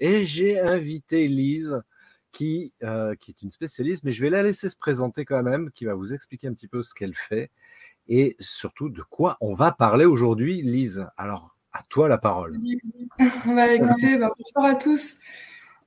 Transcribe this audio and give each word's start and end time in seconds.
Et 0.00 0.24
j'ai 0.24 0.60
invité 0.60 1.28
Lise, 1.28 1.82
qui, 2.32 2.72
euh, 2.82 3.14
qui 3.14 3.30
est 3.30 3.42
une 3.42 3.50
spécialiste, 3.50 4.04
mais 4.04 4.12
je 4.12 4.20
vais 4.20 4.30
la 4.30 4.42
laisser 4.42 4.68
se 4.68 4.76
présenter 4.76 5.24
quand 5.24 5.42
même, 5.42 5.70
qui 5.72 5.86
va 5.86 5.94
vous 5.94 6.12
expliquer 6.12 6.48
un 6.48 6.52
petit 6.52 6.68
peu 6.68 6.82
ce 6.82 6.92
qu'elle 6.94 7.14
fait 7.14 7.50
et 8.08 8.36
surtout 8.38 8.88
de 8.88 9.02
quoi 9.02 9.36
on 9.40 9.54
va 9.54 9.72
parler 9.72 10.04
aujourd'hui, 10.04 10.62
Lise. 10.62 11.08
Alors, 11.16 11.56
à 11.72 11.82
toi 11.88 12.08
la 12.08 12.18
parole. 12.18 12.58
bah, 13.46 13.72
écoutez, 13.72 14.16
bah, 14.18 14.30
bonsoir 14.36 14.64
à 14.66 14.74
tous. 14.74 15.16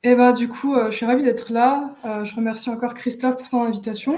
Et 0.03 0.16
bah, 0.16 0.34
du 0.34 0.48
coup, 0.48 0.76
euh, 0.76 0.91
je 0.91 0.98
suis 0.98 1.05
ravie 1.05 1.23
d'être 1.23 1.52
là. 1.52 1.95
Euh, 2.05 2.23
je 2.26 2.36
remercie 2.36 2.70
encore 2.70 2.94
Christophe 2.94 3.38
pour 3.38 3.48
son 3.48 3.62
invitation. 3.62 4.16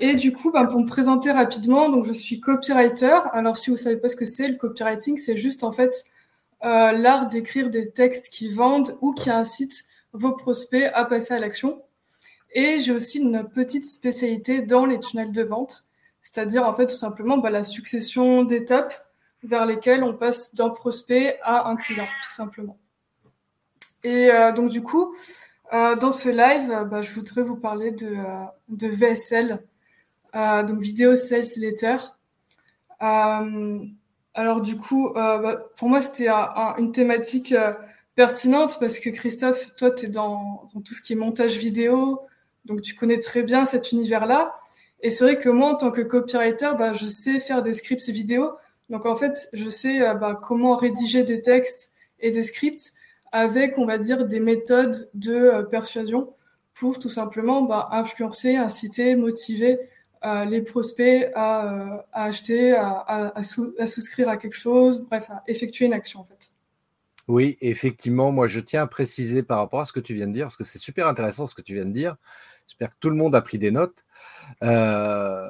Et 0.00 0.14
du 0.14 0.32
coup, 0.32 0.50
bah, 0.50 0.66
pour 0.66 0.80
me 0.80 0.86
présenter 0.86 1.30
rapidement, 1.30 1.88
donc 1.88 2.06
je 2.06 2.12
suis 2.12 2.40
copywriter. 2.40 3.18
Alors, 3.32 3.56
si 3.56 3.70
vous 3.70 3.76
savez 3.76 3.96
pas 3.96 4.08
ce 4.08 4.16
que 4.16 4.26
c'est, 4.26 4.48
le 4.48 4.56
copywriting, 4.56 5.16
c'est 5.18 5.36
juste 5.36 5.64
en 5.64 5.72
fait 5.72 6.04
euh, 6.64 6.92
l'art 6.92 7.28
d'écrire 7.28 7.70
des 7.70 7.90
textes 7.90 8.32
qui 8.32 8.48
vendent 8.48 8.96
ou 9.00 9.12
qui 9.12 9.30
incitent 9.30 9.84
vos 10.12 10.32
prospects 10.32 10.90
à 10.94 11.04
passer 11.04 11.34
à 11.34 11.40
l'action. 11.40 11.82
Et 12.54 12.78
j'ai 12.78 12.92
aussi 12.92 13.18
une 13.18 13.48
petite 13.48 13.84
spécialité 13.84 14.62
dans 14.62 14.86
les 14.86 15.00
tunnels 15.00 15.32
de 15.32 15.42
vente, 15.42 15.84
c'est-à-dire 16.20 16.64
en 16.64 16.74
fait 16.74 16.86
tout 16.86 16.96
simplement 16.96 17.38
bah, 17.38 17.50
la 17.50 17.64
succession 17.64 18.44
d'étapes 18.44 18.94
vers 19.42 19.66
lesquelles 19.66 20.04
on 20.04 20.14
passe 20.14 20.54
d'un 20.54 20.68
prospect 20.68 21.40
à 21.42 21.68
un 21.68 21.76
client, 21.76 22.06
tout 22.24 22.32
simplement. 22.32 22.78
Et 24.04 24.30
euh, 24.30 24.52
donc 24.52 24.70
du 24.70 24.82
coup, 24.82 25.16
euh, 25.72 25.96
dans 25.96 26.12
ce 26.12 26.28
live, 26.28 26.86
bah, 26.88 27.02
je 27.02 27.10
voudrais 27.12 27.42
vous 27.42 27.56
parler 27.56 27.90
de, 27.90 28.16
de 28.68 28.86
VSL, 28.86 29.64
donc 30.34 30.78
Video 30.78 31.16
Sales 31.16 31.58
Letter. 31.58 31.96
Alors 34.34 34.62
du 34.62 34.76
coup, 34.76 35.08
euh, 35.08 35.38
bah, 35.38 35.66
pour 35.76 35.88
moi, 35.88 36.00
c'était 36.00 36.28
une 36.28 36.92
thématique 36.92 37.52
euh, 37.52 37.72
pertinente 38.14 38.78
parce 38.80 38.98
que 38.98 39.10
Christophe, 39.10 39.74
toi, 39.76 39.90
tu 39.90 40.06
es 40.06 40.08
dans, 40.08 40.66
tout 40.84 40.94
ce 40.94 41.02
qui 41.02 41.12
est 41.12 41.16
montage 41.16 41.56
vidéo, 41.56 42.20
donc 42.64 42.80
tu 42.82 42.94
connais 42.94 43.18
très 43.18 43.42
bien 43.42 43.64
cet 43.64 43.92
univers-là. 43.92 44.58
Et 45.00 45.10
c'est 45.10 45.24
vrai 45.24 45.38
que 45.38 45.48
moi, 45.48 45.70
en 45.70 45.74
tant 45.74 45.90
que 45.90 46.00
copywriter, 46.00 46.70
bah, 46.78 46.94
je 46.94 47.06
sais 47.06 47.40
faire 47.40 47.62
des 47.62 47.74
scripts 47.74 48.08
vidéo. 48.08 48.52
Donc 48.88 49.04
en 49.04 49.16
fait, 49.16 49.48
je 49.52 49.68
sais 49.68 50.00
euh, 50.00 50.14
bah, 50.14 50.38
comment 50.40 50.76
rédiger 50.76 51.24
des 51.24 51.42
textes 51.42 51.92
et 52.20 52.30
des 52.30 52.42
scripts 52.42 52.92
avec, 53.32 53.78
on 53.78 53.86
va 53.86 53.98
dire, 53.98 54.26
des 54.26 54.40
méthodes 54.40 55.10
de 55.14 55.66
persuasion 55.70 56.34
pour 56.74 56.98
tout 56.98 57.08
simplement 57.08 57.90
influencer, 57.92 58.56
inciter, 58.56 59.14
motiver 59.16 59.78
les 60.22 60.62
prospects 60.62 61.30
à, 61.34 61.72
euh, 61.72 62.02
acheter, 62.12 62.74
à, 62.76 63.42
souscrire 63.42 64.28
à 64.28 64.36
quelque 64.36 64.56
chose, 64.56 65.04
bref, 65.08 65.30
à 65.30 65.42
effectuer 65.46 65.86
une 65.86 65.92
action 65.92 66.20
en 66.20 66.24
fait. 66.24 66.52
Oui, 67.28 67.56
effectivement, 67.60 68.32
moi 68.32 68.46
je 68.46 68.60
tiens 68.60 68.82
à 68.82 68.86
préciser 68.86 69.42
par 69.42 69.58
rapport 69.58 69.80
à 69.80 69.86
ce 69.86 69.92
que 69.92 70.00
tu 70.00 70.14
viens 70.14 70.26
de 70.26 70.32
dire, 70.32 70.46
parce 70.46 70.56
que 70.56 70.64
c'est 70.64 70.78
super 70.78 71.06
intéressant 71.06 71.46
ce 71.46 71.54
que 71.54 71.62
tu 71.62 71.74
viens 71.74 71.84
de 71.84 71.92
dire. 71.92 72.16
J'espère 72.66 72.90
que 72.90 72.96
tout 73.00 73.10
le 73.10 73.16
monde 73.16 73.34
a 73.34 73.42
pris 73.42 73.58
des 73.58 73.70
notes. 73.70 74.04
Euh, 74.62 75.48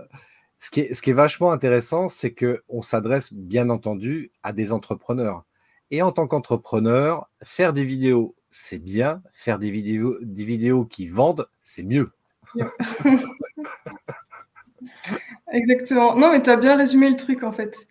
ce, 0.58 0.70
qui 0.70 0.80
est, 0.80 0.94
ce 0.94 1.02
qui 1.02 1.10
est 1.10 1.14
vachement 1.14 1.52
intéressant, 1.52 2.08
c'est 2.08 2.34
qu'on 2.34 2.82
s'adresse 2.82 3.32
bien 3.32 3.70
entendu 3.70 4.32
à 4.42 4.52
des 4.52 4.72
entrepreneurs. 4.72 5.44
Et 5.90 6.02
en 6.02 6.12
tant 6.12 6.26
qu'entrepreneur, 6.26 7.28
faire 7.42 7.72
des 7.72 7.84
vidéos, 7.84 8.34
c'est 8.50 8.78
bien. 8.78 9.22
Faire 9.32 9.58
des 9.58 9.70
vidéos, 9.70 10.16
des 10.22 10.44
vidéos 10.44 10.84
qui 10.84 11.08
vendent, 11.08 11.48
c'est 11.62 11.82
mieux. 11.82 12.12
Exactement. 15.52 16.16
Non, 16.16 16.32
mais 16.32 16.42
tu 16.42 16.50
as 16.50 16.56
bien 16.56 16.76
résumé 16.76 17.10
le 17.10 17.16
truc 17.16 17.42
en 17.42 17.52
fait. 17.52 17.88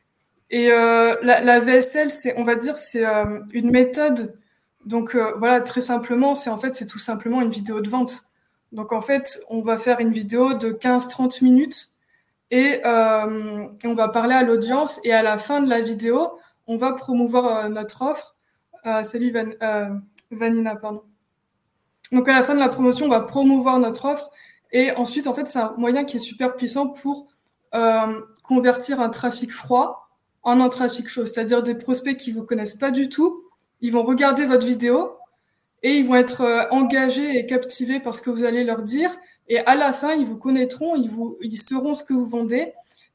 Et 0.51 0.69
euh, 0.69 1.15
la, 1.23 1.59
VSL, 1.61 2.11
c'est, 2.11 2.37
on 2.37 2.43
va 2.43 2.55
dire, 2.55 2.77
c'est 2.77 3.05
euh, 3.05 3.39
une 3.53 3.71
méthode. 3.71 4.37
Donc 4.85 5.15
euh, 5.15 5.33
voilà, 5.37 5.61
très 5.61 5.81
simplement, 5.81 6.35
c'est 6.35 6.49
en 6.49 6.57
fait, 6.57 6.75
c'est 6.75 6.87
tout 6.87 6.99
simplement 6.99 7.41
une 7.41 7.51
vidéo 7.51 7.79
de 7.79 7.89
vente. 7.89 8.23
Donc 8.73 8.91
en 8.91 9.01
fait, 9.01 9.39
on 9.49 9.61
va 9.61 9.77
faire 9.77 9.99
une 10.01 10.11
vidéo 10.11 10.53
de 10.53 10.71
15-30 10.71 11.43
minutes 11.43 11.87
et 12.51 12.81
on 12.83 13.93
va 13.95 14.09
parler 14.09 14.33
à 14.33 14.43
l'audience. 14.43 14.99
Et 15.05 15.13
à 15.13 15.23
la 15.23 15.37
fin 15.37 15.61
de 15.61 15.69
la 15.69 15.81
vidéo, 15.81 16.37
on 16.67 16.77
va 16.77 16.93
promouvoir 16.93 17.69
notre 17.69 18.01
offre. 18.01 18.35
salut 19.03 19.33
Vanina, 20.31 20.75
pardon. 20.75 21.03
Donc 22.11 22.27
à 22.27 22.33
la 22.33 22.43
fin 22.43 22.55
de 22.55 22.59
la 22.59 22.69
promotion, 22.69 23.05
on 23.05 23.09
va 23.09 23.21
promouvoir 23.21 23.79
notre 23.79 24.05
offre 24.05 24.31
et 24.71 24.91
ensuite, 24.91 25.27
en 25.27 25.33
fait, 25.33 25.47
c'est 25.47 25.59
un 25.59 25.73
moyen 25.77 26.03
qui 26.05 26.17
est 26.17 26.19
super 26.19 26.55
puissant 26.55 26.87
pour 26.87 27.27
euh, 27.73 28.21
convertir 28.43 28.99
un 28.99 29.09
trafic 29.09 29.51
froid 29.51 30.09
en 30.43 30.59
un 30.59 30.69
trafic 30.69 31.07
chaud, 31.07 31.25
c'est-à-dire 31.25 31.61
des 31.61 31.75
prospects 31.75 32.17
qui 32.17 32.31
vous 32.31 32.43
connaissent 32.43 32.75
pas 32.75 32.91
du 32.91 33.09
tout. 33.09 33.43
Ils 33.81 33.91
vont 33.91 34.03
regarder 34.03 34.45
votre 34.45 34.65
vidéo 34.65 35.17
et 35.83 35.97
ils 35.97 36.05
vont 36.05 36.15
être 36.15 36.41
euh, 36.41 36.63
engagés 36.71 37.37
et 37.37 37.45
captivés 37.45 37.99
par 37.99 38.15
ce 38.15 38.21
que 38.21 38.29
vous 38.29 38.43
allez 38.43 38.63
leur 38.63 38.81
dire. 38.81 39.15
Et 39.47 39.59
à 39.59 39.75
la 39.75 39.93
fin, 39.93 40.13
ils 40.13 40.25
vous 40.25 40.37
connaîtront, 40.37 40.95
ils, 40.95 41.09
vous, 41.09 41.37
ils 41.41 41.57
sauront 41.57 41.93
ce 41.93 42.03
que 42.03 42.13
vous 42.13 42.27
vendez 42.27 42.73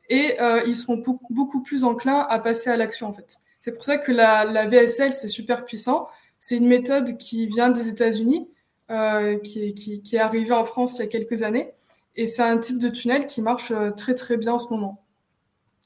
et 0.09 0.41
euh, 0.41 0.63
ils 0.67 0.77
seront 0.77 1.03
beaucoup 1.31 1.63
plus 1.63 1.85
enclins 1.85 2.27
à 2.29 2.39
passer 2.39 2.71
à 2.71 2.77
l'action 2.77 3.09
en 3.09 3.13
fait. 3.13 3.39
C'est 3.61 3.73
pour 3.73 3.85
ça 3.85 3.99
que 3.99 4.13
la, 4.13 4.67
VSL, 4.67 5.13
c'est 5.13 5.29
super 5.29 5.65
puissant. 5.65 6.09
C'est 6.39 6.57
une 6.57 6.69
méthode 6.69 7.17
qui 7.19 7.47
vient 7.47 7.71
des 7.71 7.89
États-Unis 7.89 8.49
qui, 8.89 9.75
qui, 9.75 10.03
qui, 10.03 10.17
est 10.17 10.21
arrivé 10.21 10.53
en 10.53 10.65
France 10.65 10.95
il 10.99 11.01
y 11.01 11.03
a 11.03 11.07
quelques 11.07 11.43
années. 11.43 11.73
Et 12.17 12.27
c'est 12.27 12.43
un 12.43 12.59
type 12.59 12.79
de 12.79 12.89
tunnel 12.89 13.27
qui 13.27 13.43
marche 13.43 13.71
euh, 13.71 13.91
très 13.91 14.15
très 14.15 14.37
bien 14.37 14.55
en 14.55 14.59
ce 14.59 14.69
moment. 14.71 15.03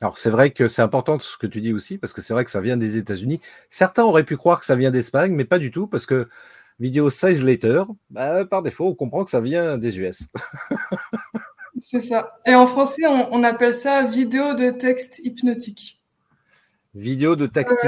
Alors 0.01 0.17
c'est 0.17 0.31
vrai 0.31 0.51
que 0.51 0.69
c'est 0.69 0.81
important 0.81 1.19
ce 1.19 1.37
que 1.37 1.47
tu 1.47 1.61
dis 1.61 1.73
aussi, 1.73 1.99
parce 1.99 2.13
que 2.13 2.23
c'est 2.23 2.33
vrai 2.33 2.45
que 2.45 2.51
ça 2.51 2.61
vient 2.61 2.77
des 2.77 2.97
États-Unis. 2.97 3.41
Certains 3.69 4.05
auraient 4.05 4.25
pu 4.25 4.37
croire 4.37 4.61
que 4.61 4.65
ça 4.65 4.77
vient 4.77 4.91
d'Espagne, 4.91 5.33
mais 5.33 5.45
pas 5.45 5.59
du 5.59 5.71
tout, 5.71 5.87
parce 5.87 6.07
que 6.07 6.29
vidéo 6.79 7.11
size 7.11 7.45
later, 7.45 7.85
bah, 8.09 8.45
par 8.47 8.63
défaut, 8.63 8.87
on 8.87 8.95
comprend 8.95 9.25
que 9.25 9.31
ça 9.31 9.41
vient 9.41 9.77
des 9.77 9.99
US. 9.99 10.29
c'est 11.83 12.01
ça. 12.01 12.39
Et 12.47 12.55
en 12.55 12.67
français, 12.67 13.07
on, 13.07 13.35
on, 13.35 13.43
appelle 13.43 13.75
ça 13.75 14.05
vidéo 14.05 14.55
de 14.55 14.71
texte 14.71 15.21
hypnotique. 15.23 16.01
Vidéo 16.95 17.37
de 17.37 17.47
texte 17.47 17.87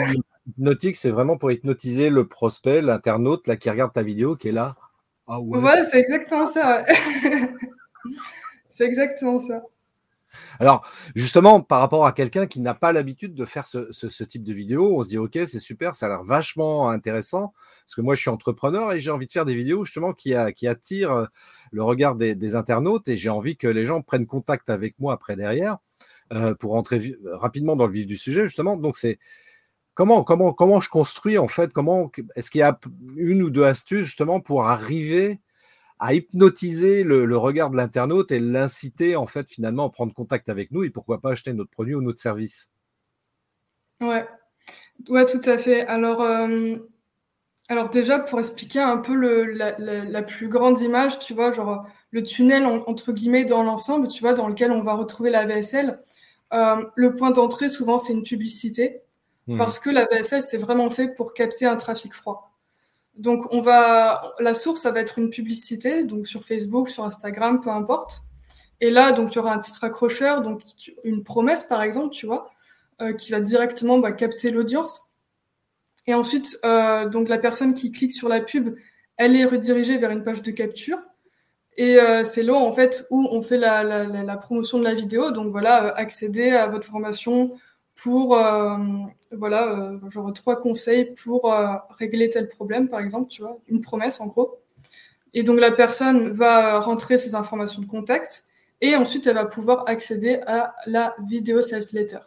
hypnotique, 0.49 0.97
c'est 0.97 1.11
vraiment 1.11 1.39
pour 1.39 1.51
hypnotiser 1.51 2.11
le 2.11 2.27
prospect, 2.27 2.83
l'internaute, 2.83 3.47
là 3.47 3.57
qui 3.57 3.71
regarde 3.71 3.93
ta 3.93 4.03
vidéo, 4.03 4.37
qui 4.37 4.49
est 4.49 4.53
là. 4.53 4.77
Ah 5.35 5.41
ouais. 5.41 5.85
c'est 5.91 5.99
exactement 5.99 6.45
ça. 6.45 6.85
c'est 8.69 8.85
exactement 8.85 9.39
ça. 9.39 9.63
Alors, 10.61 10.87
justement, 11.15 11.63
par 11.63 11.81
rapport 11.81 12.05
à 12.05 12.13
quelqu'un 12.13 12.47
qui 12.47 12.61
n'a 12.61 12.75
pas 12.75 12.93
l'habitude 12.93 13.35
de 13.35 13.47
faire 13.47 13.67
ce, 13.67 14.25
type 14.25 14.43
de 14.43 14.53
vidéo, 14.53 14.99
on 14.99 15.03
se 15.03 15.09
dit, 15.09 15.17
OK, 15.19 15.33
c'est 15.47 15.59
super, 15.59 15.95
ça 15.95 16.05
a 16.05 16.09
l'air 16.11 16.23
vachement 16.23 16.91
intéressant, 16.91 17.55
parce 17.81 17.95
que 17.95 18.03
moi, 18.03 18.15
je 18.15 18.21
suis 18.21 18.29
entrepreneur 18.29 18.93
et 18.93 19.01
j'ai 19.01 19.11
envie 19.11 19.27
de 19.27 19.33
faire 19.33 19.47
des 19.47 19.55
vidéos 19.55 19.85
justement 19.85 20.13
qui, 20.13 20.35
qui 20.55 20.69
attirent 20.69 21.13
euh, 21.13 21.27
le 21.71 21.83
regard 21.83 22.15
des, 22.15 22.55
internautes 22.55 23.09
et 23.09 23.17
j'ai 23.17 23.31
envie 23.31 23.57
que 23.57 23.69
les 23.69 23.87
gens 23.87 24.03
prennent 24.03 24.27
contact 24.27 24.69
avec 24.69 24.99
moi 24.99 25.15
après 25.15 25.35
derrière 25.35 25.79
euh, 26.35 26.55
pour 26.55 26.73
rentrer 26.73 27.17
rapidement 27.25 27.75
dans 27.75 27.87
le 27.87 27.93
vif 27.95 28.07
du 28.07 28.19
sujet, 28.19 28.47
justement. 28.47 28.77
Donc, 28.77 28.97
c'est 28.97 29.19
Comment, 29.95 30.81
je 30.81 30.89
construis 30.89 31.37
en 31.39 31.49
fait 31.49 31.73
Comment 31.73 32.11
est-ce 32.35 32.51
qu'il 32.51 32.61
y 32.61 32.63
a 32.63 32.79
une 33.17 33.43
ou 33.43 33.51
deux 33.51 33.65
astuces 33.65 34.07
justement 34.07 34.41
pour 34.41 34.65
arriver 34.65 35.41
à 35.99 36.15
hypnotiser 36.15 37.05
le, 37.05 37.37
regard 37.37 37.71
de 37.71 37.77
l'internaute 37.77 38.33
et 38.33 38.41
l'inciter 38.41 39.17
en 39.17 39.27
fait 39.27 39.49
finalement 39.51 39.87
à 39.87 39.91
prendre 39.91 40.15
contact 40.15 40.49
avec 40.49 40.71
nous 40.73 40.83
et 40.83 40.91
pourquoi 40.91 41.21
pas 41.21 41.33
acheter 41.33 41.53
notre 41.53 41.71
produit 41.71 41.95
ou 41.95 42.01
notre 42.01 42.21
service? 42.21 42.71
Ouais, 44.01 44.27
ouais, 45.09 45.27
tout 45.27 45.43
à 45.45 45.59
fait. 45.59 45.87
Alors, 45.87 46.23
euh, 46.23 46.77
déjà 47.93 48.19
pour 48.19 48.39
expliquer 48.41 48.81
un 48.81 48.99
peu 48.99 49.15
la, 49.15 50.23
plus 50.23 50.49
grande 50.49 50.81
image, 50.81 51.19
tu 51.19 51.35
vois, 51.35 51.53
genre 51.53 51.87
le 52.11 52.23
tunnel 52.23 52.65
entre 52.65 53.13
guillemets 53.13 53.45
dans 53.45 53.63
l'ensemble, 53.63 54.09
tu 54.09 54.23
vois, 54.23 54.35
dans 54.35 54.49
lequel 54.49 54.73
on 54.73 54.83
va 54.83 54.95
retrouver 54.95 55.31
la 55.31 55.47
VSL. 55.47 56.01
Euh, 56.53 56.85
le 56.97 57.15
point 57.15 57.31
d'entrée 57.31 57.69
souvent 57.69 57.97
c'est 57.97 58.13
une 58.13 58.25
publicité. 58.25 59.03
Mmh. 59.47 59.59
Parce 59.59 59.79
que 59.79 59.91
la 59.91 60.07
VSL, 60.07 60.41
c'est 60.41 60.57
vraiment 60.57 60.91
fait 60.91 61.09
pour 61.09 61.35
capter 61.35 61.67
un 61.67 61.77
trafic 61.77 62.15
froid. 62.15 62.53
Donc, 63.15 63.47
on 63.51 63.61
va, 63.61 64.35
la 64.39 64.55
source, 64.55 64.81
ça 64.81 64.91
va 64.91 65.01
être 65.01 65.19
une 65.19 65.31
publicité, 65.31 66.05
donc 66.05 66.27
sur 66.27 66.45
Facebook, 66.45 66.89
sur 66.89 67.05
Instagram, 67.05 67.61
peu 67.61 67.71
importe. 67.71 68.23
Et 68.81 68.91
là, 68.91 69.13
donc, 69.13 69.33
il 69.33 69.37
y 69.37 69.39
aura 69.39 69.53
un 69.53 69.59
titre 69.59 69.85
accrocheur, 69.85 70.43
donc 70.43 70.63
une 71.05 71.23
promesse, 71.23 71.65
par 71.65 71.83
exemple, 71.83 72.15
tu 72.15 72.27
vois, 72.27 72.51
euh, 73.01 73.13
qui 73.13 73.33
va 73.33 73.41
directement 73.41 73.99
bah, 73.99 74.13
capter 74.13 74.51
l'audience. 74.51 75.13
Et 76.07 76.15
ensuite, 76.15 76.59
euh, 76.65 77.09
donc, 77.09 77.29
la 77.29 77.39
personne 77.39 77.75
qui 77.75 77.93
clique 77.93 78.13
sur 78.13 78.29
la 78.29 78.41
pub, 78.41 78.77
elle 79.17 79.37
est 79.37 79.45
redirigée 79.45 79.99
vers 79.99 80.11
une 80.11 80.23
page 80.25 80.43
de 80.43 80.51
capture. 80.51 80.99
Et 81.79 81.97
c'est 82.25 82.43
là 82.43 82.53
en 82.53 82.75
fait 82.75 83.07
où 83.11 83.27
on 83.31 83.43
fait 83.43 83.57
la, 83.57 83.83
la, 83.83 84.05
la, 84.05 84.37
promotion 84.37 84.79
de 84.79 84.85
la 84.85 84.93
vidéo. 84.93 85.31
Donc 85.31 85.53
voilà, 85.53 85.95
accéder 85.97 86.51
à 86.51 86.67
votre 86.67 86.87
formation 86.87 87.57
pour 87.95 88.37
voilà 89.37 89.93
genre 90.11 90.33
trois 90.33 90.61
conseils 90.61 91.15
pour 91.23 91.53
régler 91.99 92.31
tel 92.31 92.49
problème 92.49 92.89
par 92.89 93.01
exemple, 93.01 93.29
tu 93.29 93.43
vois, 93.43 93.59
une 93.69 93.81
promesse 93.81 94.21
en 94.21 94.27
gros. 94.27 94.59
Et 95.35 95.43
donc 95.43 95.59
la 95.61 95.73
personne 95.73 96.31
va 96.33 96.81
rentrer 96.81 97.19
ses 97.19 97.35
informations 97.35 97.81
de 97.81 97.87
contact 97.87 98.45
et 98.81 98.97
ensuite 98.97 99.27
elle 99.27 99.37
va 99.37 99.47
pouvoir 99.47 99.85
accéder 99.89 100.41
à 100.47 100.75
la 100.87 101.15
vidéo 101.27 101.63
sales 101.63 101.83
letter. 101.93 102.19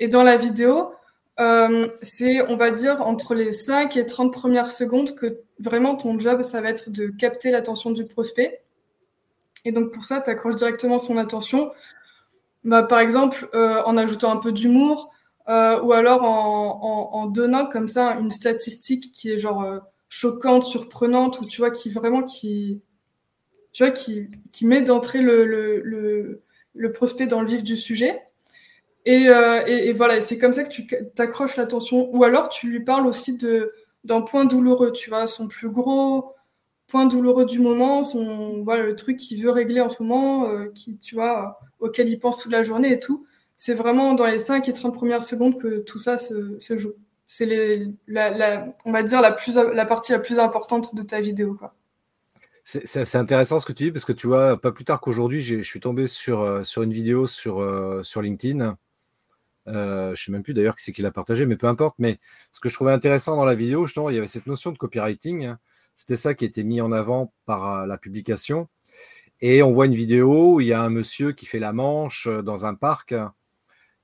Et 0.00 0.08
dans 0.08 0.22
la 0.22 0.36
vidéo, 0.36 0.92
euh, 1.38 1.88
c'est, 2.02 2.40
on 2.50 2.56
va 2.56 2.70
dire, 2.70 3.02
entre 3.02 3.34
les 3.34 3.52
5 3.52 3.96
et 3.96 4.06
30 4.06 4.32
premières 4.32 4.70
secondes 4.70 5.14
que 5.14 5.40
vraiment 5.58 5.94
ton 5.94 6.18
job, 6.18 6.42
ça 6.42 6.60
va 6.60 6.70
être 6.70 6.90
de 6.90 7.08
capter 7.08 7.50
l'attention 7.50 7.90
du 7.90 8.06
prospect. 8.06 8.62
Et 9.64 9.72
donc 9.72 9.92
pour 9.92 10.04
ça, 10.04 10.20
tu 10.20 10.30
accroches 10.30 10.56
directement 10.56 10.98
son 10.98 11.16
attention. 11.16 11.70
Bah, 12.64 12.82
par 12.82 13.00
exemple, 13.00 13.48
euh, 13.54 13.82
en 13.84 13.96
ajoutant 13.96 14.32
un 14.32 14.38
peu 14.38 14.52
d'humour 14.52 15.12
euh, 15.48 15.80
ou 15.82 15.92
alors 15.92 16.22
en, 16.24 16.80
en, 16.82 17.20
en, 17.20 17.26
donnant 17.26 17.66
comme 17.66 17.88
ça 17.88 18.16
une 18.18 18.30
statistique 18.30 19.12
qui 19.12 19.30
est 19.30 19.38
genre 19.38 19.62
euh, 19.62 19.78
choquante, 20.08 20.64
surprenante, 20.64 21.40
ou 21.40 21.46
tu 21.46 21.58
vois, 21.60 21.70
qui 21.70 21.90
vraiment 21.90 22.22
qui, 22.22 22.82
tu 23.72 23.84
vois, 23.84 23.92
qui, 23.92 24.28
qui 24.52 24.66
met 24.66 24.82
d'entrée 24.82 25.20
le, 25.20 25.44
le, 25.44 25.80
le, 25.82 26.42
le, 26.74 26.92
prospect 26.92 27.26
dans 27.26 27.42
le 27.42 27.48
vif 27.48 27.62
du 27.62 27.76
sujet. 27.76 28.22
Et, 29.04 29.28
euh, 29.28 29.64
et, 29.66 29.92
voilà, 29.92 30.20
c'est 30.20 30.38
comme 30.38 30.52
ça 30.52 30.64
que 30.64 30.70
tu 30.70 30.86
t'accroches 31.14 31.56
l'attention. 31.56 32.10
Ou 32.12 32.24
alors 32.24 32.48
tu 32.48 32.68
lui 32.68 32.80
parles 32.80 33.06
aussi 33.06 33.36
de 33.36 33.72
d'un 34.04 34.22
point 34.22 34.44
douloureux, 34.44 34.92
tu 34.92 35.10
vois, 35.10 35.26
son 35.26 35.48
plus 35.48 35.68
gros 35.68 36.34
point 36.86 37.06
douloureux 37.06 37.44
du 37.44 37.58
moment, 37.58 38.04
son 38.04 38.62
voilà 38.64 38.84
le 38.84 38.96
truc 38.96 39.16
qu'il 39.16 39.42
veut 39.42 39.50
régler 39.50 39.80
en 39.80 39.88
ce 39.88 40.02
moment, 40.02 40.48
euh, 40.48 40.70
qui 40.74 40.98
tu 40.98 41.16
vois 41.16 41.58
auquel 41.80 42.08
il 42.08 42.18
pense 42.18 42.36
toute 42.38 42.52
la 42.52 42.62
journée 42.62 42.92
et 42.92 43.00
tout. 43.00 43.25
C'est 43.56 43.74
vraiment 43.74 44.14
dans 44.14 44.26
les 44.26 44.38
5 44.38 44.68
et 44.68 44.72
30 44.72 44.94
premières 44.94 45.24
secondes 45.24 45.58
que 45.60 45.78
tout 45.78 45.98
ça 45.98 46.18
se, 46.18 46.58
joue 46.76 46.92
c'est 47.26 47.88
la, 48.06 48.72
on 48.84 48.92
va 48.92 49.02
dire 49.02 49.20
la, 49.20 49.32
partie 49.86 50.12
la 50.12 50.18
plus 50.18 50.38
importante 50.38 50.94
de 50.94 51.02
ta 51.02 51.20
vidéo. 51.20 51.58
C'est, 52.64 53.16
intéressant 53.16 53.60
ce 53.60 53.66
que 53.66 53.72
tu 53.72 53.84
dis 53.84 53.92
parce 53.92 54.04
que 54.04 54.12
tu 54.12 54.26
vois, 54.26 54.60
pas 54.60 54.72
plus 54.72 54.84
tard 54.84 55.00
qu'aujourd'hui, 55.00 55.40
je 55.40 55.62
suis 55.62 55.80
tombé 55.80 56.06
sur, 56.06 56.40
euh, 56.40 56.62
une 56.76 56.92
vidéo 56.92 57.26
sur, 57.26 57.60
euh, 57.60 58.02
LinkedIn. 58.16 58.76
Euh, 59.68 60.06
je 60.06 60.10
ne 60.10 60.16
sais 60.16 60.32
même 60.32 60.42
plus 60.42 60.54
d'ailleurs 60.54 60.76
qui 60.76 60.84
c'est 60.84 60.92
qui 60.92 61.02
l'a 61.02 61.10
partagé, 61.10 61.46
mais 61.46 61.56
peu 61.56 61.66
importe. 61.66 61.96
Mais 61.98 62.18
ce 62.52 62.60
que 62.60 62.68
je 62.68 62.74
trouvais 62.74 62.92
intéressant 62.92 63.36
dans 63.36 63.44
la 63.44 63.54
vidéo, 63.54 63.86
justement, 63.86 64.10
il 64.10 64.16
y 64.16 64.18
avait 64.18 64.28
cette 64.28 64.46
notion 64.46 64.70
de 64.70 64.78
copywriting. 64.78 65.54
C'était 65.94 66.16
ça 66.16 66.34
qui 66.34 66.44
était 66.44 66.62
mis 66.62 66.80
en 66.80 66.92
avant 66.92 67.32
par 67.44 67.86
la 67.86 67.98
publication. 67.98 68.68
Et 69.40 69.62
on 69.62 69.72
voit 69.72 69.86
une 69.86 69.94
vidéo 69.94 70.54
où 70.54 70.60
il 70.60 70.68
y 70.68 70.72
a 70.72 70.80
un 70.80 70.90
monsieur 70.90 71.32
qui 71.32 71.46
fait 71.46 71.58
la 71.58 71.72
manche 71.72 72.28
dans 72.28 72.66
un 72.66 72.74
parc 72.74 73.14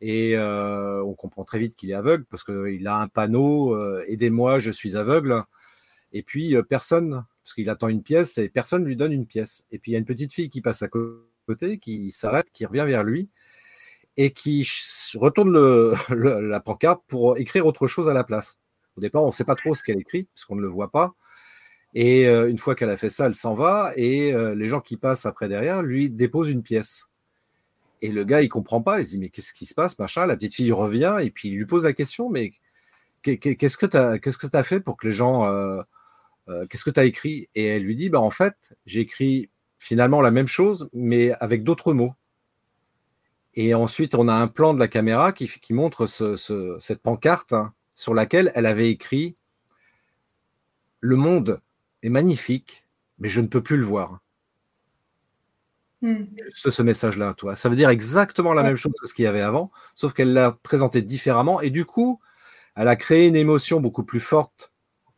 et 0.04 0.36
euh, 0.36 1.00
on 1.04 1.14
comprend 1.14 1.44
très 1.44 1.60
vite 1.60 1.76
qu'il 1.76 1.90
est 1.90 1.94
aveugle 1.94 2.24
parce 2.24 2.42
qu'il 2.42 2.88
a 2.88 2.98
un 2.98 3.06
panneau 3.06 3.76
euh, 3.76 4.04
Aidez-moi, 4.08 4.58
je 4.58 4.72
suis 4.72 4.96
aveugle. 4.96 5.44
Et 6.12 6.24
puis 6.24 6.56
euh, 6.56 6.64
personne, 6.64 7.24
parce 7.44 7.54
qu'il 7.54 7.70
attend 7.70 7.86
une 7.86 8.02
pièce 8.02 8.36
et 8.36 8.48
personne 8.48 8.84
lui 8.84 8.96
donne 8.96 9.12
une 9.12 9.26
pièce. 9.26 9.64
Et 9.70 9.78
puis 9.78 9.92
il 9.92 9.94
y 9.94 9.96
a 9.96 10.00
une 10.00 10.04
petite 10.04 10.34
fille 10.34 10.50
qui 10.50 10.60
passe 10.60 10.82
à 10.82 10.88
côté, 10.88 11.78
qui 11.78 12.10
s'arrête, 12.10 12.48
qui 12.52 12.66
revient 12.66 12.84
vers 12.84 13.04
lui 13.04 13.28
et 14.16 14.32
qui 14.32 14.68
retourne 15.14 15.56
la 16.10 16.60
pancarte 16.60 17.02
pour 17.06 17.38
écrire 17.38 17.64
autre 17.66 17.86
chose 17.86 18.08
à 18.08 18.12
la 18.12 18.24
place. 18.24 18.58
Au 18.96 19.00
départ, 19.00 19.22
on 19.22 19.28
ne 19.28 19.32
sait 19.32 19.44
pas 19.44 19.54
trop 19.54 19.76
ce 19.76 19.84
qu'elle 19.84 20.00
écrit 20.00 20.28
parce 20.34 20.44
qu'on 20.44 20.56
ne 20.56 20.62
le 20.62 20.68
voit 20.68 20.90
pas. 20.90 21.14
Et 21.94 22.26
une 22.26 22.58
fois 22.58 22.74
qu'elle 22.74 22.90
a 22.90 22.96
fait 22.96 23.10
ça, 23.10 23.26
elle 23.26 23.34
s'en 23.34 23.54
va 23.54 23.92
et 23.96 24.32
les 24.54 24.66
gens 24.66 24.80
qui 24.80 24.96
passent 24.96 25.26
après 25.26 25.48
derrière 25.48 25.82
lui 25.82 26.10
déposent 26.10 26.50
une 26.50 26.62
pièce. 26.62 27.06
Et 28.02 28.10
le 28.10 28.24
gars, 28.24 28.42
il 28.42 28.48
comprend 28.48 28.82
pas. 28.82 29.00
Il 29.00 29.06
se 29.06 29.10
dit, 29.12 29.18
mais 29.18 29.28
qu'est-ce 29.30 29.52
qui 29.52 29.64
se 29.64 29.74
passe, 29.74 29.98
machin? 29.98 30.26
La 30.26 30.36
petite 30.36 30.54
fille 30.54 30.72
revient 30.72 31.18
et 31.22 31.30
puis 31.30 31.48
il 31.48 31.56
lui 31.56 31.66
pose 31.66 31.84
la 31.84 31.92
question, 31.92 32.28
mais 32.28 32.52
qu'est-ce 33.22 33.76
que 33.78 33.86
tu 33.86 34.56
as, 34.56 34.62
fait 34.64 34.80
pour 34.80 34.96
que 34.96 35.06
les 35.06 35.12
gens. 35.12 35.46
Euh, 35.46 35.80
euh, 36.48 36.66
qu'est-ce 36.66 36.84
que 36.84 36.90
tu 36.90 37.00
as 37.00 37.04
écrit? 37.04 37.48
Et 37.54 37.64
elle 37.64 37.84
lui 37.84 37.94
dit, 37.94 38.10
bah, 38.10 38.20
en 38.20 38.30
fait, 38.30 38.76
j'ai 38.84 39.00
écrit 39.00 39.50
finalement 39.78 40.20
la 40.20 40.32
même 40.32 40.48
chose, 40.48 40.88
mais 40.92 41.32
avec 41.34 41.62
d'autres 41.62 41.94
mots. 41.94 42.14
Et 43.54 43.74
ensuite, 43.74 44.14
on 44.14 44.28
a 44.28 44.34
un 44.34 44.48
plan 44.48 44.74
de 44.74 44.80
la 44.80 44.88
caméra 44.88 45.32
qui, 45.32 45.72
montre 45.72 46.06
cette 46.06 47.02
pancarte 47.02 47.52
hein, 47.52 47.74
sur 47.94 48.14
laquelle 48.14 48.50
elle 48.54 48.66
avait 48.66 48.90
écrit 48.90 49.34
Le 51.00 51.16
monde 51.16 51.60
est 52.02 52.08
magnifique, 52.08 52.86
mais 53.18 53.28
je 53.28 53.40
ne 53.40 53.46
peux 53.46 53.62
plus 53.62 53.76
le 53.76 53.84
voir. 53.84 54.21
Hmm. 56.02 56.24
ce, 56.52 56.82
message-là, 56.82 57.32
toi. 57.34 57.54
Ça 57.54 57.68
veut 57.68 57.76
dire 57.76 57.88
exactement 57.88 58.54
la 58.54 58.64
même 58.64 58.76
chose 58.76 58.92
que 59.00 59.06
ce 59.06 59.14
qu'il 59.14 59.24
y 59.24 59.28
avait 59.28 59.40
avant, 59.40 59.70
sauf 59.94 60.12
qu'elle 60.12 60.32
l'a 60.32 60.50
présenté 60.50 61.00
différemment 61.00 61.60
et 61.60 61.70
du 61.70 61.84
coup, 61.84 62.18
elle 62.74 62.88
a 62.88 62.96
créé 62.96 63.28
une 63.28 63.36
émotion 63.36 63.80
beaucoup 63.80 64.02
plus 64.02 64.18
forte. 64.18 64.72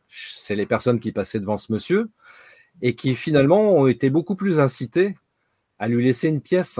C'est 0.07 0.55
les 0.55 0.67
personnes 0.67 0.99
qui 0.99 1.11
passaient 1.11 1.39
devant 1.39 1.57
ce 1.57 1.73
monsieur 1.73 2.09
et 2.83 2.95
qui 2.95 3.15
finalement 3.15 3.73
ont 3.75 3.87
été 3.87 4.11
beaucoup 4.11 4.35
plus 4.35 4.59
incitées 4.59 5.15
à 5.79 5.87
lui 5.87 6.05
laisser 6.05 6.27
une 6.27 6.41
pièce. 6.41 6.79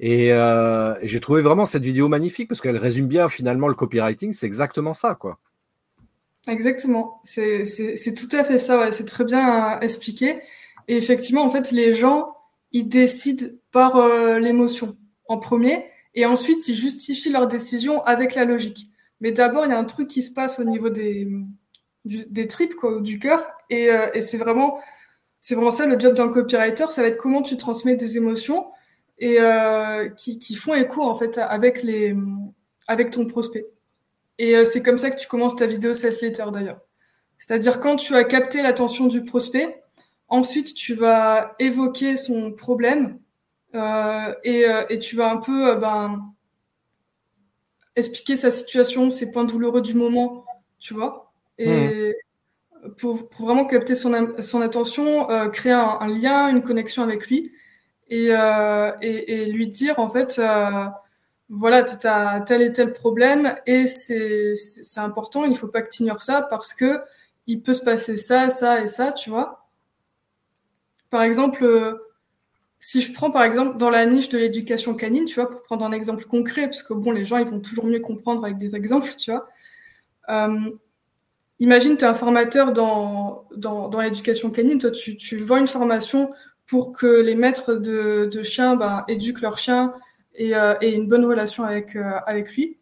Et, 0.00 0.32
euh, 0.32 0.94
j'ai 1.04 1.20
trouvé 1.20 1.42
vraiment 1.42 1.64
cette 1.64 1.84
vidéo 1.84 2.08
magnifique 2.08 2.48
parce 2.48 2.60
qu'elle 2.60 2.76
résume 2.76 3.06
bien 3.06 3.28
finalement 3.28 3.68
le 3.68 3.74
copywriting. 3.74 4.32
C'est 4.32 4.46
exactement 4.46 4.94
ça, 4.94 5.14
quoi. 5.14 5.38
Exactement. 6.48 7.22
C'est 7.24 7.62
tout 8.16 8.36
à 8.36 8.42
fait 8.42 8.58
ça. 8.58 8.78
Ouais. 8.78 8.90
C'est 8.90 9.04
très 9.04 9.24
bien 9.24 9.78
expliqué. 9.80 10.40
Et 10.88 10.96
effectivement, 10.96 11.44
en 11.44 11.50
fait, 11.50 11.70
les 11.70 11.92
gens 11.92 12.35
ils 12.72 12.88
décident 12.88 13.46
par 13.72 13.96
euh, 13.96 14.38
l'émotion 14.38 14.96
en 15.28 15.38
premier 15.38 15.86
et 16.14 16.26
ensuite 16.26 16.66
ils 16.68 16.74
justifient 16.74 17.30
leur 17.30 17.46
décision 17.46 18.02
avec 18.04 18.34
la 18.34 18.44
logique. 18.44 18.90
Mais 19.20 19.32
d'abord, 19.32 19.64
il 19.64 19.70
y 19.70 19.74
a 19.74 19.78
un 19.78 19.84
truc 19.84 20.08
qui 20.08 20.22
se 20.22 20.32
passe 20.32 20.58
au 20.58 20.64
niveau 20.64 20.90
des, 20.90 21.28
des 22.04 22.46
tripes, 22.46 22.74
du 23.00 23.18
cœur. 23.18 23.46
Et, 23.70 23.90
euh, 23.90 24.08
et 24.12 24.20
c'est 24.20 24.36
vraiment, 24.36 24.78
c'est 25.40 25.54
vraiment 25.54 25.70
ça 25.70 25.86
le 25.86 25.98
job 25.98 26.14
d'un 26.14 26.28
copywriter. 26.28 26.86
Ça 26.90 27.02
va 27.02 27.08
être 27.08 27.16
comment 27.16 27.42
tu 27.42 27.56
transmets 27.56 27.96
des 27.96 28.16
émotions 28.16 28.66
et 29.18 29.40
euh, 29.40 30.10
qui, 30.10 30.38
qui, 30.38 30.54
font 30.54 30.74
écho 30.74 31.02
en 31.02 31.16
fait 31.16 31.38
avec 31.38 31.82
les, 31.82 32.14
avec 32.86 33.10
ton 33.10 33.26
prospect. 33.26 33.66
Et 34.38 34.62
c'est 34.66 34.82
comme 34.82 34.98
ça 34.98 35.08
que 35.08 35.18
tu 35.18 35.26
commences 35.28 35.56
ta 35.56 35.64
vidéo 35.64 35.94
sales 35.94 36.12
letter 36.20 36.44
d'ailleurs. 36.52 36.80
C'est-à-dire 37.38 37.80
quand 37.80 37.96
tu 37.96 38.14
as 38.14 38.24
capté 38.24 38.60
l'attention 38.60 39.06
du 39.06 39.24
prospect, 39.24 39.82
Ensuite, 40.28 40.74
tu 40.74 40.94
vas 40.94 41.54
évoquer 41.58 42.16
son 42.16 42.52
problème 42.52 43.18
euh, 43.74 44.34
et, 44.42 44.64
euh, 44.66 44.84
et, 44.88 44.98
tu 44.98 45.16
vas 45.16 45.30
un 45.30 45.36
peu 45.36 45.70
euh, 45.70 45.74
ben, 45.76 46.32
expliquer 47.94 48.36
sa 48.36 48.50
situation, 48.50 49.10
ses 49.10 49.30
points 49.30 49.44
douloureux 49.44 49.82
du 49.82 49.94
moment, 49.94 50.44
tu 50.78 50.94
vois. 50.94 51.32
Et 51.58 52.14
mmh. 52.84 52.90
pour, 52.98 53.28
pour, 53.28 53.46
vraiment 53.46 53.66
capter 53.66 53.94
son, 53.94 54.34
son 54.40 54.60
attention, 54.62 55.30
euh, 55.30 55.48
créer 55.48 55.72
un, 55.72 55.98
un, 56.00 56.08
lien, 56.08 56.48
une 56.48 56.62
connexion 56.62 57.02
avec 57.02 57.28
lui 57.28 57.52
et, 58.08 58.28
euh, 58.30 58.92
et, 59.00 59.42
et 59.42 59.46
lui 59.46 59.68
dire 59.68 59.98
en 59.98 60.10
fait, 60.10 60.40
voilà, 61.48 61.84
tu 61.84 62.06
as 62.06 62.40
tel 62.40 62.62
et 62.62 62.72
tel 62.72 62.92
problème 62.92 63.54
et 63.66 63.86
c'est 63.86 64.54
important, 64.96 65.44
il 65.44 65.56
faut 65.56 65.68
pas 65.68 65.82
que 65.82 65.90
tu 65.90 66.02
ignores 66.02 66.22
ça 66.22 66.42
parce 66.42 66.74
que 66.74 67.00
il 67.46 67.62
peut 67.62 67.72
se 67.72 67.84
passer 67.84 68.16
ça, 68.16 68.50
ça 68.50 68.82
et 68.82 68.88
ça, 68.88 69.12
tu 69.12 69.30
vois. 69.30 69.65
Par 71.10 71.22
exemple, 71.22 71.64
euh, 71.64 71.94
si 72.80 73.00
je 73.00 73.12
prends 73.12 73.30
par 73.30 73.42
exemple 73.44 73.78
dans 73.78 73.90
la 73.90 74.06
niche 74.06 74.28
de 74.28 74.38
l'éducation 74.38 74.94
canine, 74.94 75.24
tu 75.24 75.34
vois, 75.36 75.48
pour 75.48 75.62
prendre 75.62 75.84
un 75.84 75.92
exemple 75.92 76.24
concret, 76.24 76.66
parce 76.66 76.82
que 76.82 76.94
bon, 76.94 77.12
les 77.12 77.24
gens 77.24 77.38
ils 77.38 77.46
vont 77.46 77.60
toujours 77.60 77.86
mieux 77.86 78.00
comprendre 78.00 78.44
avec 78.44 78.56
des 78.56 78.76
exemples, 78.76 79.14
tu 79.16 79.30
vois. 79.30 79.48
Euh, 80.28 80.70
imagine, 81.60 81.96
tu 81.96 82.04
es 82.04 82.08
un 82.08 82.14
formateur 82.14 82.72
dans, 82.72 83.44
dans, 83.56 83.88
dans 83.88 84.00
l'éducation 84.00 84.50
canine, 84.50 84.78
toi 84.78 84.90
tu, 84.90 85.16
tu 85.16 85.36
vends 85.36 85.56
une 85.56 85.68
formation 85.68 86.30
pour 86.66 86.92
que 86.92 87.22
les 87.22 87.34
maîtres 87.34 87.74
de, 87.74 88.28
de 88.32 88.42
chiens 88.42 88.76
ben, 88.76 89.04
éduquent 89.08 89.40
leur 89.40 89.58
chien 89.58 89.94
et, 90.34 90.54
euh, 90.54 90.74
et 90.80 90.94
une 90.94 91.08
bonne 91.08 91.24
relation 91.24 91.64
avec, 91.64 91.96
euh, 91.96 92.18
avec 92.26 92.54
lui. 92.54 92.78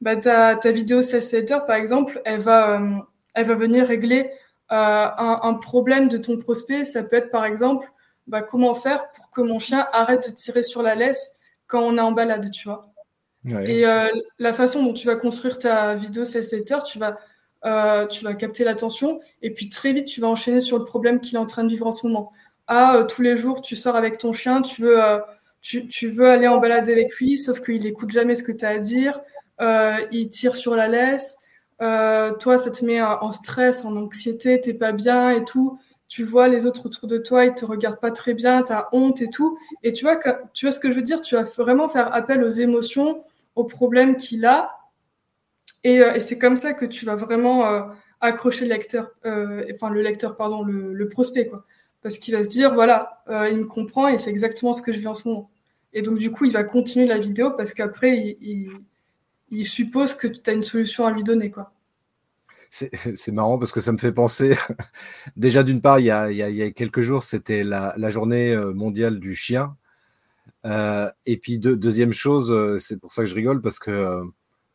Bah, 0.00 0.16
ta, 0.16 0.56
ta 0.56 0.70
vidéo 0.70 1.00
sales 1.02 1.46
par 1.66 1.76
exemple, 1.76 2.20
elle 2.24 2.40
va, 2.40 2.80
euh, 2.80 2.96
elle 3.34 3.46
va 3.46 3.54
venir 3.54 3.86
régler 3.86 4.30
euh, 4.70 5.06
un, 5.16 5.54
problème 5.54 6.08
de 6.08 6.16
ton 6.16 6.38
prospect, 6.38 6.84
ça 6.84 7.02
peut 7.02 7.16
être 7.16 7.30
par 7.30 7.44
exemple 7.44 7.90
bah, 8.26 8.40
comment 8.40 8.74
faire 8.74 9.10
pour 9.12 9.30
que 9.30 9.42
mon 9.42 9.58
chien 9.58 9.86
arrête 9.92 10.30
de 10.30 10.34
tirer 10.34 10.62
sur 10.62 10.82
la 10.82 10.94
laisse 10.94 11.34
quand 11.66 11.82
on 11.82 11.98
est 11.98 12.00
en 12.00 12.12
balade, 12.12 12.50
tu 12.50 12.68
vois. 12.68 12.88
Et 13.44 13.84
euh, 13.84 14.06
la 14.38 14.52
façon 14.52 14.84
dont 14.84 14.92
tu 14.92 15.06
vas 15.08 15.16
construire 15.16 15.58
ta 15.58 15.94
vidéo 15.94 16.24
sales 16.24 16.44
letter, 16.52 16.78
tu 16.86 16.98
vas, 17.00 17.18
euh, 17.64 18.06
tu 18.06 18.24
vas 18.24 18.34
capter 18.34 18.62
l'attention 18.62 19.20
et 19.42 19.52
puis 19.52 19.68
très 19.68 19.92
vite 19.92 20.06
tu 20.06 20.20
vas 20.20 20.28
enchaîner 20.28 20.60
sur 20.60 20.78
le 20.78 20.84
problème 20.84 21.18
qu'il 21.18 21.34
est 21.34 21.40
en 21.40 21.46
train 21.46 21.64
de 21.64 21.68
vivre 21.68 21.86
en 21.86 21.92
ce 21.92 22.06
moment. 22.06 22.32
Ah, 22.68 23.04
tous 23.08 23.20
les 23.20 23.36
jours 23.36 23.60
tu 23.60 23.74
sors 23.74 23.96
avec 23.96 24.16
ton 24.16 24.32
chien, 24.32 24.62
tu 24.62 24.82
veux, 24.82 25.00
tu, 25.60 25.88
tu, 25.88 26.08
veux 26.08 26.30
aller 26.30 26.46
en 26.46 26.58
balade 26.58 26.88
avec 26.88 27.14
lui, 27.16 27.36
sauf 27.36 27.60
qu'il 27.60 27.84
écoute 27.84 28.12
jamais 28.12 28.36
ce 28.36 28.44
que 28.44 28.52
tu 28.52 28.64
as 28.64 28.68
à 28.68 28.78
dire, 28.78 29.20
il 29.60 30.28
tire 30.30 30.54
sur 30.54 30.76
la 30.76 30.86
laisse, 30.86 31.36
euh, 31.82 32.32
toi, 32.32 32.58
ça 32.58 32.70
te 32.70 32.84
met 32.84 33.02
en 33.02 33.32
stress, 33.32 33.84
en 33.84 33.96
anxiété, 33.96 34.60
t'es 34.60 34.74
pas 34.74 34.92
bien 34.92 35.30
et 35.30 35.44
tout. 35.44 35.78
Tu 36.08 36.24
vois 36.24 36.48
les 36.48 36.66
autres 36.66 36.86
autour 36.86 37.08
de 37.08 37.18
toi, 37.18 37.46
ils 37.46 37.54
te 37.54 37.64
regardent 37.64 38.00
pas 38.00 38.10
très 38.10 38.34
bien, 38.34 38.62
t'as 38.62 38.88
honte 38.92 39.20
et 39.22 39.28
tout. 39.28 39.58
Et 39.82 39.92
tu 39.92 40.04
vois, 40.04 40.16
que, 40.16 40.28
tu 40.54 40.66
vois 40.66 40.72
ce 40.72 40.80
que 40.80 40.90
je 40.90 40.96
veux 40.96 41.02
dire? 41.02 41.20
Tu 41.20 41.34
vas 41.34 41.44
vraiment 41.44 41.88
faire 41.88 42.14
appel 42.14 42.42
aux 42.44 42.48
émotions, 42.48 43.24
aux 43.56 43.64
problèmes 43.64 44.16
qu'il 44.16 44.44
a. 44.46 44.70
Et, 45.84 45.96
et 45.96 46.20
c'est 46.20 46.38
comme 46.38 46.56
ça 46.56 46.74
que 46.74 46.84
tu 46.86 47.04
vas 47.06 47.16
vraiment 47.16 47.64
accrocher 48.20 48.66
le 48.66 48.72
lecteur, 48.74 49.10
enfin 49.24 49.90
le 49.90 50.02
lecteur, 50.02 50.36
pardon, 50.36 50.62
le, 50.64 51.08
prospect, 51.08 51.46
quoi 51.46 51.64
parce 52.02 52.18
qu'il 52.18 52.34
va 52.34 52.42
se 52.42 52.48
dire 52.48 52.74
voilà, 52.74 53.22
euh, 53.28 53.48
il 53.50 53.58
me 53.58 53.64
comprend 53.64 54.08
et 54.08 54.18
c'est 54.18 54.30
exactement 54.30 54.72
ce 54.72 54.82
que 54.82 54.92
je 54.92 54.98
vis 54.98 55.06
en 55.06 55.14
ce 55.14 55.28
moment. 55.28 55.50
Et 55.92 56.02
donc 56.02 56.18
du 56.18 56.30
coup, 56.30 56.44
il 56.44 56.52
va 56.52 56.64
continuer 56.64 57.06
la 57.06 57.18
vidéo 57.18 57.52
parce 57.52 57.74
qu'après, 57.74 58.36
il, 58.40 58.70
suppose 59.64 60.14
que 60.14 60.26
tu 60.26 60.50
as 60.50 60.52
une 60.52 60.62
solution 60.62 61.06
à 61.06 61.12
lui 61.12 61.22
donner. 61.22 61.50
quoi. 61.50 61.72
C'est 62.70 63.32
marrant 63.32 63.58
parce 63.58 63.72
que 63.72 63.82
ça 63.82 63.92
me 63.92 63.98
fait 63.98 64.12
penser. 64.12 64.56
Déjà, 65.36 65.62
d'une 65.62 65.82
part, 65.82 66.00
il 66.00 66.06
y, 66.06 66.10
a, 66.10 66.70
quelques 66.70 67.02
jours, 67.02 67.22
c'était 67.22 67.62
la, 67.62 68.10
journée 68.10 68.52
euh, 68.52 68.72
mondiale 68.72 69.20
du 69.20 69.34
chien. 69.34 69.76
Euh, 70.64 71.10
et 71.26 71.36
puis, 71.36 71.58
deuxième 71.58 72.12
chose, 72.12 72.78
c'est 72.78 72.98
pour 72.98 73.12
ça 73.12 73.22
que 73.22 73.28
je 73.28 73.34
rigole 73.34 73.60
parce 73.60 73.78
que 73.78 74.22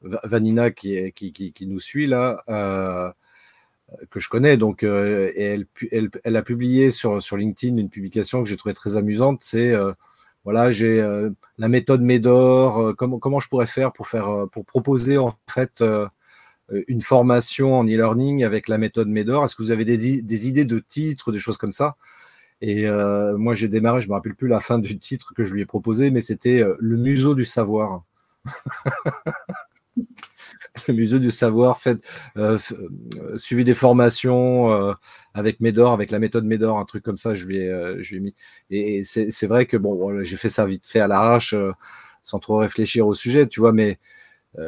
Vanina, 0.01 0.69
qui, 0.69 1.11
qui, 1.11 1.67
nous 1.67 1.79
suit 1.79 2.05
là, 2.05 2.43
que 4.09 4.19
je 4.19 4.29
connais. 4.29 4.57
Donc, 4.57 4.83
euh, 4.83 5.31
et 5.35 5.43
elle, 5.43 5.65
elle, 5.91 6.09
elle, 6.23 6.35
a 6.35 6.41
publié 6.41 6.91
sur, 6.91 7.21
sur 7.21 7.37
LinkedIn 7.37 7.77
une 7.77 7.89
publication 7.89 8.43
que 8.43 8.49
j'ai 8.49 8.57
trouvée 8.57 8.75
très 8.75 8.97
amusante. 8.97 9.39
C'est 9.43 9.71
euh, 9.71 9.93
voilà, 10.47 10.71
j'ai 10.71 11.01
euh, 11.01 11.29
la 11.57 11.67
méthode 11.67 11.99
Médor. 11.99 12.95
comment, 12.95 13.19
comment 13.19 13.41
je 13.41 13.49
pourrais 13.49 13.67
faire 13.67 13.91
pour 13.91 14.07
faire 14.07 14.45
pour 14.49 14.63
proposer 14.63 15.17
en 15.17 15.33
fait 15.49 15.83
une 16.87 17.01
formation 17.01 17.77
en 17.77 17.83
e-learning 17.83 18.45
avec 18.45 18.69
la 18.69 18.77
méthode 18.77 19.09
Médor? 19.09 19.43
Est-ce 19.43 19.57
que 19.57 19.61
vous 19.61 19.71
avez 19.71 19.83
des, 19.83 20.21
des, 20.21 20.47
idées 20.47 20.63
de 20.63 20.79
titres, 20.79 21.33
des 21.33 21.39
choses 21.39 21.57
comme 21.57 21.73
ça? 21.73 21.97
Et 22.61 22.87
moi, 23.37 23.55
j'ai 23.55 23.67
démarré. 23.67 23.99
Je 23.99 24.07
me 24.07 24.13
rappelle 24.13 24.35
plus 24.35 24.47
la 24.47 24.61
fin 24.61 24.79
du 24.79 24.97
titre 24.97 25.33
que 25.35 25.43
je 25.43 25.53
lui 25.53 25.63
ai 25.63 25.65
proposé, 25.65 26.11
mais 26.11 26.21
c'était 26.21 26.63
le 26.79 26.95
museau 26.95 27.35
du 27.35 27.43
savoir. 27.43 28.03
le 30.87 30.93
musée 30.93 31.19
du 31.19 31.31
savoir, 31.31 31.79
fait, 31.79 32.05
euh, 32.37 32.57
euh, 32.71 33.37
suivi 33.37 33.63
des 33.63 33.73
formations 33.73 34.71
euh, 34.71 34.93
avec 35.33 35.59
Médor, 35.59 35.91
avec 35.91 36.11
la 36.11 36.19
méthode 36.19 36.45
Médor, 36.45 36.77
un 36.77 36.85
truc 36.85 37.03
comme 37.03 37.17
ça, 37.17 37.35
je 37.35 37.45
lui 37.45 37.57
ai, 37.57 37.95
je 37.99 38.11
lui 38.11 38.17
ai 38.17 38.19
mis. 38.19 38.35
Et, 38.69 39.03
c'est 39.03 39.47
vrai 39.47 39.65
que 39.65 39.77
bon, 39.77 40.23
j'ai 40.23 40.37
fait 40.37 40.49
ça 40.49 40.65
vite 40.65 40.87
fait 40.87 40.99
à 40.99 41.07
l'arrache, 41.07 41.55
sans 42.23 42.39
trop 42.39 42.57
réfléchir 42.57 43.07
au 43.07 43.13
sujet, 43.13 43.47
tu 43.47 43.59
vois, 43.59 43.73
mais 43.73 43.99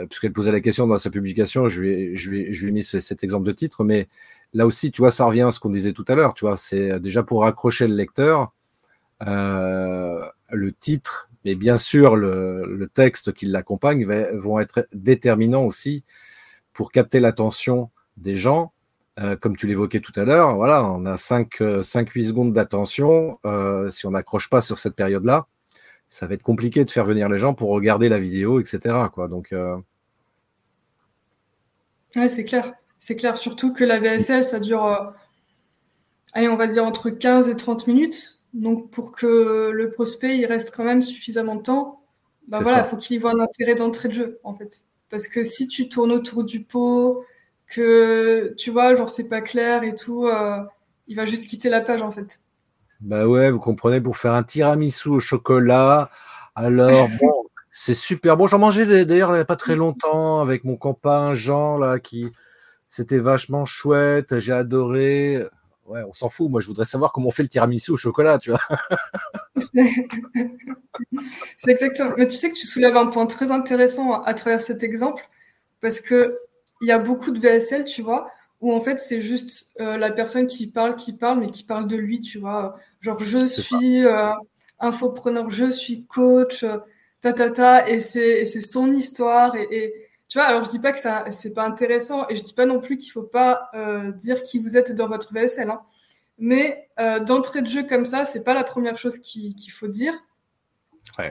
puisqu'elle 0.08 0.34
posait 0.34 0.52
la 0.52 0.62
question 0.62 0.86
dans 0.86 1.00
sa 1.00 1.10
publication, 1.10 1.68
je 1.68 1.82
lui 1.82 1.90
ai, 1.92 2.16
je 2.16 2.30
lui 2.30 2.54
je 2.54 2.64
lui 2.64 2.70
ai 2.70 2.74
mis 2.74 2.84
cet 2.84 3.24
exemple 3.24 3.48
de 3.48 3.52
titre, 3.52 3.84
mais 3.84 4.08
là 4.54 4.68
aussi, 4.68 4.92
tu 4.92 5.02
vois, 5.02 5.12
ça 5.12 5.26
revient 5.26 5.42
à 5.42 5.52
ce 5.52 5.60
qu'on 5.60 5.70
disait 5.70 5.94
tout 5.94 6.06
à 6.08 6.16
l'heure, 6.16 6.34
tu 6.36 6.46
vois, 6.46 6.58
c'est 6.58 7.00
déjà 7.00 7.24
pour 7.24 7.46
accrocher 7.46 7.88
le 7.88 7.96
lecteur, 7.96 8.54
le 9.22 10.72
titre 10.80 11.29
mais 11.46 11.55
bien 11.55 11.77
sûr, 11.77 12.15
le, 12.15 12.89
texte 12.93 13.34
qui 13.34 13.46
l'accompagne 13.46 14.05
va, 14.05 14.38
vont 14.39 14.60
être 14.60 14.88
déterminants 14.93 15.63
aussi 15.63 16.03
pour 16.74 16.91
capter 16.91 17.19
l'attention 17.19 17.89
des 18.17 18.36
gens. 18.36 18.74
Euh, 19.19 19.36
comme 19.36 19.58
tu 19.58 19.67
l'évoquais 19.67 20.00
tout 20.00 20.13
à 20.15 20.24
l'heure, 20.24 20.55
voilà, 20.55 20.89
on 20.89 21.05
a 21.05 21.15
5-8 21.15 21.62
euh, 21.62 21.84
secondes 21.84 22.53
d'attention. 22.53 23.38
Euh, 23.46 23.89
si 23.89 24.05
on 24.08 24.12
n'accroche 24.12 24.50
pas 24.50 24.62
sur 24.62 24.77
cette 24.77 24.96
période-là, 24.96 25.48
ça 26.08 26.25
va 26.25 26.36
être 26.36 26.43
compliqué 26.43 26.86
de 26.86 26.91
faire 26.91 27.03
venir 27.03 27.27
les 27.27 27.38
gens 27.38 27.53
pour 27.53 27.69
regarder 27.69 28.08
la 28.08 28.19
vidéo, 28.19 28.62
etc. 28.62 28.96
Quoi. 29.13 29.27
Donc, 29.27 29.53
ouais, 32.15 32.27
c'est 32.27 32.46
clair. 32.46 32.74
C'est 32.98 33.15
clair, 33.15 33.38
surtout 33.38 33.74
que 33.74 33.84
la 33.84 34.00
VSL, 34.00 34.43
ça 34.43 34.60
dure, 34.60 35.13
allez, 36.34 36.50
on 36.50 36.58
va 36.58 36.67
dire 36.67 36.84
entre 36.86 37.10
15 37.10 37.48
et 37.50 37.55
30 37.55 37.88
minutes. 37.88 38.38
Donc 38.53 38.89
pour 38.89 39.12
que 39.12 39.70
le 39.70 39.89
prospect 39.89 40.38
il 40.38 40.46
reste 40.46 40.74
quand 40.75 40.84
même 40.84 41.01
suffisamment 41.01 41.56
de 41.56 41.62
temps, 41.62 42.01
bah 42.48 42.60
voilà, 42.62 42.84
faut 42.84 42.98
qu'il 42.98 43.15
y 43.15 43.20
voit 43.20 43.32
un 43.32 43.39
intérêt 43.39 43.75
d'entrée 43.75 44.10
de 44.10 44.13
jeu 44.13 44.39
en 44.44 44.53
fait. 44.53 44.84
Parce 45.10 45.27
que 45.27 45.44
si 45.44 45.68
tu 45.68 45.89
tournes 45.89 46.12
autour 46.12 46.44
du 46.44 46.63
pot, 46.63 47.24
que 47.68 48.53
tu 48.58 48.72
vois, 48.72 48.96
genre 48.96 49.10
c'est 49.10 49.27
pas 49.27 49.41
clair 49.41 49.84
et 49.84 49.96
tout, 49.96 50.25
euh, 50.25 50.60
il 51.08 51.15
va 51.15 51.25
juste 51.25 51.48
quitter 51.48 51.70
la 51.70 51.82
page 51.82 52.01
en 52.01 52.12
fait. 52.12 52.39
Bah 53.01 53.27
ouais, 53.27 53.51
vous 53.51 53.60
comprenez, 53.60 54.01
pour 54.01 54.18
faire 54.18 54.34
un 54.34 54.44
tiramisu 54.44 55.10
au 55.10 55.20
chocolat, 55.20 56.10
alors 56.56 57.08
bon, 57.22 57.32
c'est 57.72 57.94
super 57.94 58.36
bon. 58.36 58.48
J'en 58.48 58.60
mangeais 58.60 59.06
d'ailleurs 59.06 59.29
il 59.32 59.36
n'y 59.36 59.39
a 59.39 59.46
pas 59.46 59.56
très 59.56 59.75
longtemps 59.75 60.41
avec 60.41 60.63
mon 60.63 60.75
copain 60.75 61.34
Jean 61.34 61.77
là 61.77 62.00
qui 62.00 62.32
c'était 62.89 63.20
vachement 63.20 63.65
chouette, 63.65 64.39
j'ai 64.39 64.53
adoré 64.53 65.46
ouais, 65.89 66.03
on 66.08 66.13
s'en 66.13 66.29
fout. 66.29 66.50
Moi, 66.50 66.62
je 66.62 66.67
voudrais 66.67 66.86
savoir 66.86 67.12
comment 67.12 67.27
on 67.27 67.31
fait 67.31 67.43
le 67.43 67.50
tiramisu 67.50 67.91
au 67.91 67.98
chocolat, 67.98 68.38
tu 68.38 68.51
vois. 68.51 68.62
c'est 71.58 71.72
exactement. 71.72 72.13
Mais 72.17 72.27
tu 72.27 72.38
sais 72.38 72.50
que 72.50 72.55
tu 72.55 72.67
soulèves 72.67 72.96
un 72.96 73.08
point 73.08 73.25
très 73.25 73.51
intéressant 73.51 74.22
à 74.22 74.34
travers 74.34 74.62
cet 74.62 74.84
exemple, 74.84 75.27
parce 75.81 76.00
que 76.00 76.38
il 76.81 76.88
y 76.88 76.91
a 76.91 77.00
beaucoup 77.00 77.31
de 77.31 77.39
VSL, 77.39 77.84
tu 77.86 78.01
vois, 78.01 78.29
où 78.62 78.74
en 78.74 78.79
fait 78.79 79.00
c'est 79.00 79.22
juste 79.22 79.74
euh, 79.81 79.98
la 79.98 80.12
personne 80.12 80.48
qui 80.48 80.67
parle, 80.67 80.96
qui 80.96 81.13
parle, 81.13 81.39
mais 81.39 81.50
qui 81.50 81.63
parle 81.63 81.88
de 81.88 81.98
lui, 81.98 82.22
tu 82.22 82.39
vois. 82.39 82.75
Genre, 83.01 83.19
je 83.22 83.46
suis 83.46 84.05
euh, 84.05 84.31
infopreneur, 84.79 85.50
je 85.50 85.69
suis 85.72 86.05
coach, 86.05 86.63
euh, 86.63 86.77
ta 87.22 87.34
ta 87.34 87.50
ta, 87.50 87.89
et 87.89 88.00
c'est 88.00 88.46
son 88.62 88.93
histoire 88.93 89.55
et 89.55 90.09
tu 90.30 90.38
vois, 90.38 90.46
alors 90.46 90.64
je 90.64 90.70
dis 90.70 90.80
pas 90.80 90.94
que 90.94 91.00
ça 91.00 91.26
c'est 91.32 91.56
pas 91.56 91.66
intéressant 91.66 92.28
et 92.30 92.36
je 92.36 92.44
dis 92.44 92.54
pas 92.54 92.68
non 92.68 92.80
plus 92.80 92.98
qu'il 92.98 93.12
faut 93.12 93.24
pas 93.24 93.72
euh, 93.74 94.12
dire 94.12 94.44
qui 94.44 94.60
vous 94.60 94.78
êtes 94.78 94.94
dans 94.94 95.08
votre 95.08 95.34
VSL. 95.34 95.72
Hein. 95.72 95.82
Mais 96.38 96.88
euh, 97.00 97.20
d'entrée 97.20 97.64
de 97.64 97.68
jeu 97.68 97.84
comme 97.84 98.06
ça, 98.06 98.26
c'est 98.26 98.44
pas 98.44 98.54
la 98.54 98.64
première 98.64 98.96
chose 98.96 99.18
qu'il 99.18 99.56
faut 99.72 99.88
dire. 99.88 100.14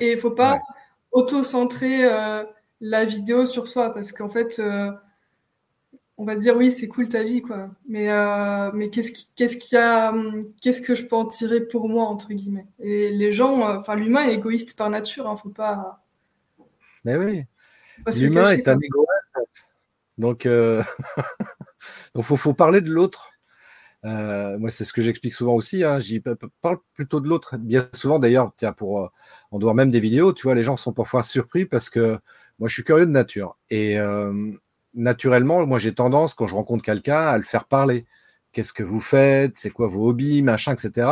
et 0.00 0.12
il 0.12 0.18
faut 0.18 0.32
pas 0.32 0.60
auto-centrer 1.12 2.04
euh, 2.04 2.42
la 2.80 3.04
vidéo 3.04 3.46
sur 3.46 3.68
soi 3.68 3.94
parce 3.94 4.10
qu'en 4.10 4.28
fait, 4.28 4.60
on 6.16 6.24
va 6.24 6.34
dire 6.34 6.56
oui, 6.56 6.72
c'est 6.72 6.88
cool 6.88 7.08
ta 7.08 7.22
vie, 7.22 7.40
quoi. 7.40 7.70
Mais 7.88 8.08
mais 8.74 8.90
qu'est-ce 8.90 9.12
qui 9.12 9.28
qu'est-ce 9.36 9.58
qu'il 9.58 9.78
y 9.78 9.80
a, 9.80 10.12
qu'est-ce 10.60 10.80
que 10.80 10.96
je 10.96 11.04
peux 11.04 11.14
en 11.14 11.26
tirer 11.26 11.60
pour 11.60 11.88
moi 11.88 12.04
entre 12.06 12.30
guillemets? 12.30 12.66
Et 12.80 13.10
les 13.10 13.32
gens, 13.32 13.78
enfin 13.78 13.94
l'humain 13.94 14.24
est 14.24 14.34
égoïste 14.34 14.76
par 14.76 14.90
nature, 14.90 15.28
hein, 15.28 15.36
faut 15.36 15.50
pas. 15.50 16.02
Mais 17.04 17.16
oui. 17.16 17.44
L'humain 18.16 18.50
est 18.50 18.68
un 18.68 18.78
égoïste. 18.78 19.08
Donc, 20.18 20.46
euh, 20.46 20.82
il 22.14 22.22
faut, 22.22 22.52
parler 22.52 22.80
de 22.80 22.90
l'autre. 22.90 23.30
Euh, 24.04 24.58
moi, 24.58 24.70
c'est 24.70 24.84
ce 24.84 24.92
que 24.92 25.00
j'explique 25.00 25.32
souvent 25.32 25.54
aussi. 25.54 25.84
Hein. 25.84 26.00
J'y 26.00 26.20
parle 26.20 26.78
plutôt 26.94 27.20
de 27.20 27.28
l'autre. 27.28 27.56
Bien 27.56 27.88
souvent, 27.92 28.18
d'ailleurs, 28.18 28.52
tiens, 28.56 28.72
pour 28.72 29.04
euh, 29.04 29.08
en 29.52 29.58
dehors 29.58 29.74
même 29.74 29.90
des 29.90 30.00
vidéos, 30.00 30.32
tu 30.32 30.44
vois, 30.44 30.54
les 30.54 30.62
gens 30.62 30.76
sont 30.76 30.92
parfois 30.92 31.22
surpris 31.22 31.64
parce 31.64 31.88
que 31.88 32.18
moi, 32.58 32.68
je 32.68 32.74
suis 32.74 32.84
curieux 32.84 33.06
de 33.06 33.12
nature. 33.12 33.56
Et 33.70 33.96
naturellement, 34.94 35.64
moi, 35.66 35.78
j'ai 35.78 35.94
tendance, 35.94 36.34
quand 36.34 36.48
je 36.48 36.54
rencontre 36.54 36.82
quelqu'un, 36.84 37.20
à 37.20 37.36
le 37.36 37.44
faire 37.44 37.64
parler. 37.64 38.04
Qu'est-ce 38.52 38.72
que 38.72 38.82
vous 38.82 39.00
faites? 39.00 39.56
C'est 39.56 39.70
quoi 39.70 39.86
vos 39.86 40.08
hobbies? 40.08 40.42
Machin, 40.42 40.72
etc. 40.72 41.08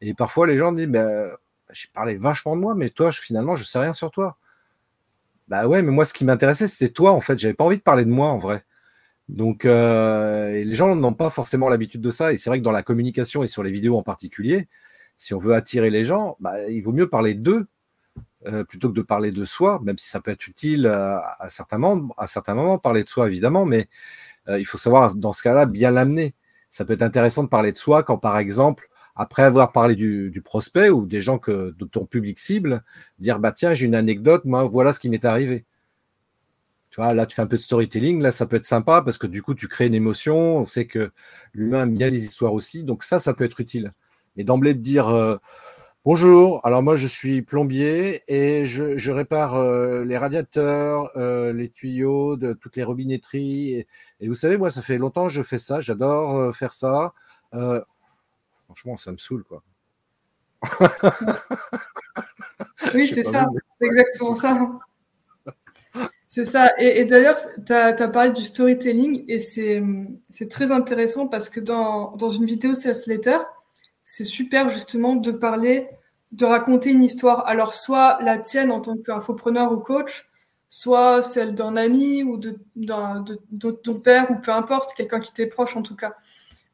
Et 0.00 0.14
parfois, 0.14 0.46
les 0.46 0.56
gens 0.56 0.70
disent, 0.72 0.86
ben, 0.86 1.30
j'ai 1.70 1.88
parlé 1.92 2.16
vachement 2.16 2.54
de 2.54 2.60
moi, 2.60 2.74
mais 2.76 2.90
toi, 2.90 3.10
finalement, 3.10 3.56
je 3.56 3.64
sais 3.64 3.78
rien 3.78 3.92
sur 3.92 4.10
toi. 4.12 4.38
Bah 5.48 5.66
ouais, 5.66 5.82
mais 5.82 5.90
moi, 5.90 6.04
ce 6.04 6.12
qui 6.12 6.24
m'intéressait, 6.24 6.66
c'était 6.66 6.90
toi, 6.92 7.12
en 7.12 7.20
fait. 7.20 7.38
J'avais 7.38 7.54
pas 7.54 7.64
envie 7.64 7.78
de 7.78 7.82
parler 7.82 8.04
de 8.04 8.10
moi, 8.10 8.28
en 8.28 8.38
vrai. 8.38 8.64
Donc, 9.28 9.64
euh, 9.64 10.50
les 10.52 10.74
gens 10.74 10.94
n'ont 10.96 11.14
pas 11.14 11.30
forcément 11.30 11.68
l'habitude 11.68 12.00
de 12.02 12.10
ça. 12.10 12.32
Et 12.32 12.36
c'est 12.36 12.50
vrai 12.50 12.58
que 12.60 12.64
dans 12.64 12.72
la 12.72 12.82
communication 12.82 13.42
et 13.42 13.46
sur 13.46 13.62
les 13.62 13.70
vidéos 13.70 13.96
en 13.98 14.02
particulier, 14.02 14.68
si 15.16 15.34
on 15.34 15.38
veut 15.38 15.54
attirer 15.54 15.90
les 15.90 16.04
gens, 16.04 16.36
bah, 16.40 16.68
il 16.68 16.82
vaut 16.82 16.92
mieux 16.92 17.08
parler 17.08 17.34
d'eux 17.34 17.68
euh, 18.46 18.64
plutôt 18.64 18.90
que 18.90 18.94
de 18.94 19.02
parler 19.02 19.32
de 19.32 19.44
soi, 19.44 19.80
même 19.82 19.98
si 19.98 20.08
ça 20.08 20.20
peut 20.20 20.30
être 20.30 20.46
utile 20.48 20.86
à, 20.86 21.48
certains, 21.50 21.78
moments, 21.78 22.14
à 22.18 22.26
certains 22.26 22.54
moments, 22.54 22.78
parler 22.78 23.04
de 23.04 23.08
soi, 23.08 23.26
évidemment, 23.26 23.64
mais 23.66 23.88
euh, 24.48 24.58
il 24.58 24.66
faut 24.66 24.78
savoir, 24.78 25.14
dans 25.14 25.32
ce 25.32 25.42
cas-là, 25.42 25.66
bien 25.66 25.90
l'amener. 25.90 26.34
Ça 26.70 26.84
peut 26.84 26.94
être 26.94 27.02
intéressant 27.02 27.44
de 27.44 27.48
parler 27.48 27.72
de 27.72 27.78
soi 27.78 28.02
quand, 28.02 28.18
par 28.18 28.38
exemple, 28.38 28.88
après 29.18 29.42
avoir 29.42 29.72
parlé 29.72 29.96
du, 29.96 30.40
prospect 30.44 30.90
ou 30.90 31.04
des 31.04 31.20
gens 31.20 31.38
que, 31.38 31.74
de 31.76 31.84
ton 31.84 32.06
public 32.06 32.38
cible, 32.38 32.84
dire 33.18 33.40
bah 33.40 33.52
tiens, 33.52 33.74
j'ai 33.74 33.86
une 33.86 33.96
anecdote, 33.96 34.44
moi 34.44 34.62
voilà 34.64 34.92
ce 34.92 35.00
qui 35.00 35.08
m'est 35.10 35.24
arrivé. 35.24 35.66
Tu 36.90 37.00
vois, 37.00 37.12
là 37.12 37.26
tu 37.26 37.34
fais 37.34 37.42
un 37.42 37.46
peu 37.46 37.56
de 37.56 37.62
storytelling, 37.62 38.22
là 38.22 38.30
ça 38.30 38.46
peut 38.46 38.56
être 38.56 38.64
sympa 38.64 39.02
parce 39.02 39.18
que 39.18 39.26
du 39.26 39.42
coup 39.42 39.54
tu 39.54 39.66
crées 39.66 39.86
une 39.88 39.94
émotion, 39.94 40.58
on 40.58 40.66
sait 40.66 40.86
que 40.86 41.10
l'humain 41.52 41.82
aime 41.82 41.96
bien 41.96 42.08
les 42.08 42.24
histoires 42.24 42.54
aussi, 42.54 42.84
donc 42.84 43.02
ça, 43.02 43.18
ça 43.18 43.34
peut 43.34 43.44
être 43.44 43.60
utile. 43.60 43.92
Mais 44.36 44.44
d'emblée 44.44 44.72
de 44.72 44.80
dire 44.80 45.08
euh, 45.08 45.36
bonjour, 46.04 46.64
alors 46.64 46.82
moi 46.84 46.94
je 46.94 47.08
suis 47.08 47.42
plombier 47.42 48.22
et 48.28 48.66
je, 48.66 49.10
répare 49.10 49.56
euh, 49.56 50.04
les 50.04 50.16
radiateurs, 50.16 51.10
euh, 51.16 51.52
les 51.52 51.70
tuyaux 51.70 52.36
de 52.36 52.52
toutes 52.52 52.76
les 52.76 52.84
robinetteries. 52.84 53.72
Et, 53.74 53.86
et, 54.20 54.28
vous 54.28 54.34
savez, 54.34 54.56
moi 54.56 54.70
ça 54.70 54.80
fait 54.80 54.96
longtemps 54.96 55.26
que 55.26 55.32
je 55.32 55.42
fais 55.42 55.58
ça, 55.58 55.80
j'adore 55.80 56.54
faire 56.56 56.72
ça. 56.72 57.14
Franchement, 58.68 58.98
ça 58.98 59.12
me 59.12 59.16
saoule, 59.16 59.44
quoi. 59.44 59.62
oui, 62.94 63.06
c'est 63.06 63.24
ça, 63.24 63.48
c'est 63.80 63.86
exactement 63.86 64.34
ça. 64.34 64.78
C'est 66.30 66.44
ça. 66.44 66.70
Et, 66.78 67.06
d'ailleurs, 67.06 67.38
tu 67.66 67.72
as, 67.72 67.94
parlé 68.08 68.32
du 68.32 68.44
storytelling 68.44 69.24
et 69.28 69.38
c'est 69.40 69.82
très 70.50 70.70
intéressant 70.70 71.26
parce 71.26 71.48
que 71.48 71.58
dans, 71.58 72.14
dans 72.16 72.28
une 72.28 72.44
vidéo 72.44 72.74
sales 72.74 72.94
letter, 73.06 73.38
c'est 74.04 74.24
super 74.24 74.68
justement 74.68 75.16
de 75.16 75.32
parler, 75.32 75.88
de 76.32 76.44
raconter 76.44 76.90
une 76.90 77.02
histoire. 77.02 77.46
Alors, 77.46 77.72
soit 77.72 78.18
la 78.22 78.38
tienne 78.38 78.70
en 78.70 78.80
tant 78.82 78.98
qu'infopreneur 78.98 79.72
ou 79.72 79.78
coach, 79.78 80.28
soit 80.68 81.22
celle 81.22 81.54
d'un 81.54 81.76
ami 81.76 82.22
ou 82.22 82.36
de, 82.36 82.58
de, 82.76 83.70
ton 83.70 84.00
père 84.00 84.30
ou 84.30 84.36
peu 84.36 84.52
importe, 84.52 84.94
quelqu'un 84.94 85.20
qui 85.20 85.32
t'est 85.32 85.46
proche 85.46 85.76
en 85.76 85.82
tout 85.82 85.96
cas. 85.96 86.14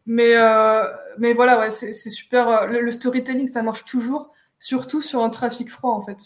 Mais, 0.06 0.36
euh, 0.36 0.84
mais 1.18 1.32
voilà, 1.32 1.58
ouais, 1.58 1.70
c'est 1.70 1.92
super. 1.92 2.48
Euh, 2.48 2.66
le, 2.66 2.90
storytelling, 2.90 3.48
ça 3.48 3.62
marche 3.62 3.84
toujours, 3.84 4.32
surtout 4.58 5.00
sur 5.00 5.22
un 5.22 5.30
trafic 5.30 5.70
froid 5.70 5.92
en 5.92 6.02
fait. 6.02 6.18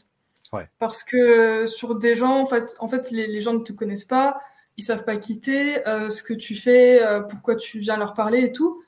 Ouais. 0.53 0.69
Parce 0.79 1.05
que 1.05 1.67
sur 1.67 1.95
des 1.95 2.17
gens, 2.17 2.41
en 2.41 2.47
fait, 2.47 2.75
en 2.81 2.89
fait 2.89 3.11
les, 3.11 3.27
les 3.27 3.41
gens 3.41 3.53
ne 3.55 3.63
te 3.63 3.73
connaissent 3.73 4.05
pas, 4.05 4.39
ils 4.79 4.85
savent 4.85 5.05
pas 5.05 5.17
quitter 5.17 5.87
euh, 5.87 6.09
ce 6.09 6.23
que 6.23 6.33
tu 6.33 6.55
fais, 6.55 7.03
euh, 7.03 7.21
pourquoi 7.21 7.57
tu 7.57 7.81
viens 7.81 7.97
leur 7.97 8.15
parler 8.15 8.45
et 8.45 8.53
tout. 8.53 8.83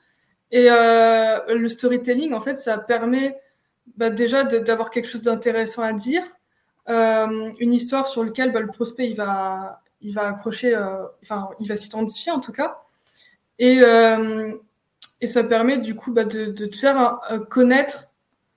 Et 0.51 0.67
euh, 0.69 1.39
le 1.53 1.67
storytelling, 1.67 2.33
en 2.33 2.41
fait, 2.41 2.55
ça 2.55 2.77
permet 2.77 3.37
bah, 3.97 4.09
déjà 4.09 4.43
d'avoir 4.43 4.89
quelque 4.89 5.07
chose 5.07 5.21
d'intéressant 5.21 5.83
à 5.83 5.93
dire, 5.93 6.23
euh, 6.89 7.51
une 7.59 7.73
histoire 7.73 8.07
sur 8.07 8.23
laquelle 8.23 8.51
bah, 8.51 8.61
le 8.61 8.67
prospect 8.67 9.09
il 9.09 9.15
va, 9.15 9.81
il 10.01 10.13
va 10.13 10.29
accrocher, 10.29 10.75
euh, 10.75 11.05
enfin, 11.23 11.49
il 11.59 11.67
va 11.67 11.75
s'identifier 11.75 12.31
en 12.31 12.39
tout 12.39 12.53
cas. 12.53 12.81
Et, 13.59 13.79
euh, 13.81 14.53
et 15.21 15.27
ça 15.27 15.43
permet 15.43 15.77
du 15.77 15.95
coup 15.95 16.11
bah, 16.11 16.25
de, 16.25 16.45
de, 16.45 16.65
te 16.65 16.75
faire 16.75 17.19
connaître, 17.49 18.09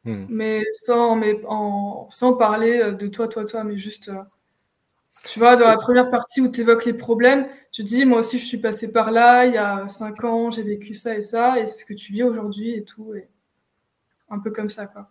hmm. 0.04 0.26
mais, 0.28 0.64
sans, 0.73 1.14
mais 1.16 1.40
en, 1.47 2.09
sans 2.11 2.35
parler 2.35 2.92
de 2.92 3.06
toi, 3.06 3.28
toi, 3.28 3.44
toi, 3.44 3.64
mais 3.64 3.78
juste. 3.78 4.11
Tu 5.26 5.38
vois, 5.38 5.56
dans 5.56 5.68
la 5.68 5.78
première 5.78 6.11
partie 6.11 6.42
où 6.42 6.49
tu 6.49 6.61
évoques 6.61 6.85
les 6.85 6.92
problèmes, 6.92 7.49
tu 7.73 7.83
dis, 7.83 8.04
moi 8.04 8.18
aussi, 8.18 8.38
je 8.38 8.44
suis 8.44 8.59
passé 8.59 8.92
par 8.92 9.11
là, 9.11 9.47
il 9.47 9.54
y 9.54 9.59
a 9.59 9.88
cinq 9.88 10.23
ans, 10.25 10.50
j'ai 10.50 10.62
vécu 10.62 10.92
ça 10.92 11.16
et 11.16 11.23
ça, 11.23 11.59
et 11.59 11.66
c'est 11.66 11.78
ce 11.78 11.85
que 11.87 11.94
tu 11.94 12.12
vis 12.12 12.23
aujourd'hui 12.23 12.75
et 12.75 12.85
tout. 12.85 13.14
Et 13.14 13.28
un 14.28 14.38
peu 14.38 14.50
comme 14.50 14.68
ça, 14.68 14.87
quoi. 14.87 15.11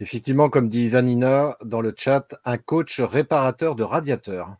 Effectivement, 0.00 0.50
comme 0.50 0.68
dit 0.68 0.88
Vanina 0.88 1.56
dans 1.64 1.80
le 1.80 1.94
chat, 1.96 2.34
un 2.44 2.58
coach 2.58 3.00
réparateur 3.00 3.76
de 3.76 3.84
radiateurs. 3.84 4.56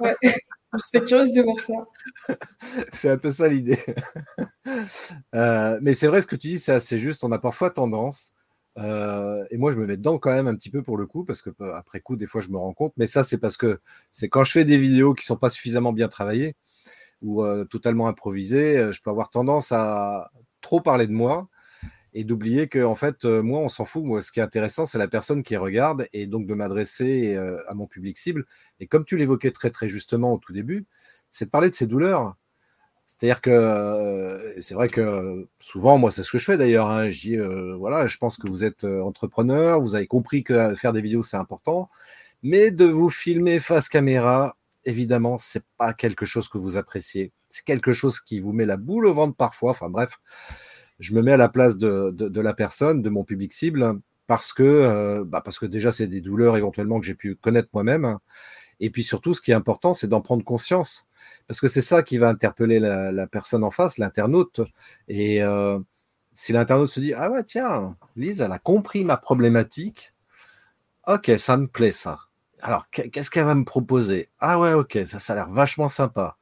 ouais, 0.00 0.16
je 0.74 0.78
serais 0.78 1.04
curieuse 1.04 1.32
de 1.32 1.42
voir 1.42 1.58
ça. 1.60 2.34
c'est 2.92 3.10
un 3.10 3.18
peu 3.18 3.30
ça 3.30 3.48
l'idée. 3.48 3.78
Euh, 5.34 5.78
mais 5.82 5.94
c'est 5.94 6.06
vrai 6.06 6.22
ce 6.22 6.26
que 6.26 6.36
tu 6.36 6.48
dis, 6.48 6.58
c'est 6.58 6.72
assez 6.72 6.98
juste. 6.98 7.24
On 7.24 7.32
a 7.32 7.38
parfois 7.38 7.70
tendance, 7.70 8.34
euh, 8.78 9.44
et 9.50 9.56
moi 9.58 9.70
je 9.72 9.78
me 9.78 9.86
mets 9.86 9.96
dedans 9.96 10.18
quand 10.18 10.32
même 10.32 10.46
un 10.46 10.54
petit 10.54 10.70
peu 10.70 10.82
pour 10.82 10.96
le 10.96 11.06
coup, 11.06 11.24
parce 11.24 11.42
que 11.42 11.50
euh, 11.60 11.74
après 11.74 12.00
coup, 12.00 12.16
des 12.16 12.26
fois 12.26 12.40
je 12.40 12.50
me 12.50 12.56
rends 12.56 12.72
compte, 12.72 12.92
mais 12.96 13.06
ça 13.06 13.22
c'est 13.24 13.38
parce 13.38 13.56
que 13.56 13.80
c'est 14.12 14.28
quand 14.28 14.44
je 14.44 14.52
fais 14.52 14.64
des 14.64 14.78
vidéos 14.78 15.14
qui 15.14 15.24
sont 15.24 15.36
pas 15.36 15.50
suffisamment 15.50 15.92
bien 15.92 16.08
travaillées 16.08 16.56
ou 17.22 17.44
totalement 17.66 18.08
improvisées, 18.08 18.92
je 18.92 19.00
peux 19.02 19.10
avoir 19.10 19.30
tendance 19.30 19.72
à 19.72 20.30
trop 20.60 20.80
parler 20.80 21.06
de 21.06 21.12
moi 21.12 21.48
et 22.14 22.24
d'oublier 22.24 22.68
que 22.68 22.82
en 22.82 22.94
fait 22.94 23.24
euh, 23.24 23.42
moi 23.42 23.60
on 23.60 23.68
s'en 23.68 23.84
fout. 23.84 24.04
Moi 24.04 24.22
ce 24.22 24.32
qui 24.32 24.40
est 24.40 24.42
intéressant 24.42 24.86
c'est 24.86 24.98
la 24.98 25.08
personne 25.08 25.42
qui 25.42 25.56
regarde 25.56 26.06
et 26.12 26.26
donc 26.26 26.46
de 26.46 26.54
m'adresser 26.54 27.34
euh, 27.36 27.58
à 27.68 27.74
mon 27.74 27.86
public 27.86 28.18
cible. 28.18 28.46
Et 28.80 28.86
comme 28.86 29.04
tu 29.04 29.16
l'évoquais 29.16 29.50
très 29.52 29.70
très 29.70 29.88
justement 29.88 30.32
au 30.34 30.38
tout 30.38 30.52
début 30.52 30.86
c'est 31.30 31.46
de 31.46 31.50
parler 31.50 31.70
de 31.70 31.74
ses 31.74 31.86
douleurs. 31.86 32.36
C'est-à-dire 33.06 33.40
que 33.40 33.50
euh, 33.50 34.60
c'est 34.60 34.74
vrai 34.74 34.88
que 34.88 35.48
souvent 35.58 35.98
moi 35.98 36.10
c'est 36.10 36.22
ce 36.22 36.32
que 36.32 36.38
je 36.38 36.44
fais 36.44 36.56
d'ailleurs 36.56 36.88
hein, 36.90 37.10
je 37.10 37.20
dis 37.20 37.36
voilà 37.78 38.06
je 38.06 38.18
pense 38.18 38.36
que 38.36 38.48
vous 38.48 38.64
êtes 38.64 38.84
entrepreneur 38.84 39.80
vous 39.80 39.94
avez 39.94 40.06
compris 40.06 40.44
que 40.44 40.74
faire 40.74 40.92
des 40.92 41.02
vidéos 41.02 41.22
c'est 41.22 41.36
important. 41.36 41.90
Mais 42.42 42.70
de 42.70 42.86
vous 42.86 43.10
filmer 43.10 43.60
face 43.60 43.88
caméra 43.88 44.56
évidemment 44.84 45.38
c'est 45.38 45.64
pas 45.76 45.92
quelque 45.92 46.26
chose 46.26 46.48
que 46.48 46.58
vous 46.58 46.76
appréciez. 46.76 47.32
C'est 47.50 47.64
quelque 47.64 47.92
chose 47.92 48.20
qui 48.20 48.40
vous 48.40 48.52
met 48.52 48.64
la 48.66 48.76
boule 48.76 49.06
au 49.06 49.14
ventre 49.14 49.36
parfois. 49.36 49.72
Enfin 49.72 49.90
bref 49.90 50.18
je 51.00 51.14
me 51.14 51.22
mets 51.22 51.32
à 51.32 51.36
la 51.36 51.48
place 51.48 51.78
de, 51.78 52.40
la 52.40 52.54
personne, 52.54 53.02
de 53.02 53.10
mon 53.10 53.24
public 53.24 53.52
cible, 53.52 53.98
parce 54.26 54.52
que, 54.52 54.62
euh, 54.62 55.24
bah 55.24 55.40
parce 55.44 55.58
que 55.58 55.66
déjà, 55.66 55.90
c'est 55.90 56.06
des 56.06 56.20
douleurs 56.20 56.56
éventuellement 56.56 57.00
que 57.00 57.06
j'ai 57.06 57.14
pu 57.14 57.34
connaître 57.34 57.70
moi-même. 57.72 58.18
Et 58.78 58.90
puis 58.90 59.02
surtout, 59.02 59.34
ce 59.34 59.40
qui 59.40 59.50
est 59.50 59.54
important, 59.54 59.94
c'est 59.94 60.06
d'en 60.06 60.20
prendre 60.20 60.44
conscience. 60.44 61.06
Parce 61.48 61.60
que 61.60 61.68
c'est 61.68 61.82
ça 61.82 62.02
qui 62.02 62.18
va 62.18 62.28
interpeller 62.28 62.78
la, 62.78 63.26
personne 63.26 63.64
en 63.64 63.70
face, 63.70 63.98
l'internaute. 63.98 64.60
Et 65.08 65.42
euh, 65.42 65.78
si 66.32 66.52
l'internaute 66.52 66.90
se 66.90 67.00
dit, 67.00 67.12
ah 67.14 67.30
ouais, 67.30 67.44
tiens, 67.44 67.96
Lise, 68.16 68.40
elle 68.40 68.52
a 68.52 68.58
compris 68.58 69.04
ma 69.04 69.16
problématique. 69.16 70.12
Ok, 71.06 71.32
ça 71.38 71.56
me 71.56 71.66
plaît 71.66 71.92
ça. 71.92 72.18
Alors, 72.62 72.88
qu'est-ce 72.90 73.30
qu'elle 73.30 73.46
va 73.46 73.54
me 73.54 73.64
proposer? 73.64 74.28
Ah 74.38 74.60
ouais, 74.60 74.74
ok, 74.74 74.98
ça 75.06 75.32
a 75.32 75.36
l'air 75.36 75.48
vachement 75.48 75.88
sympa. 75.88 76.36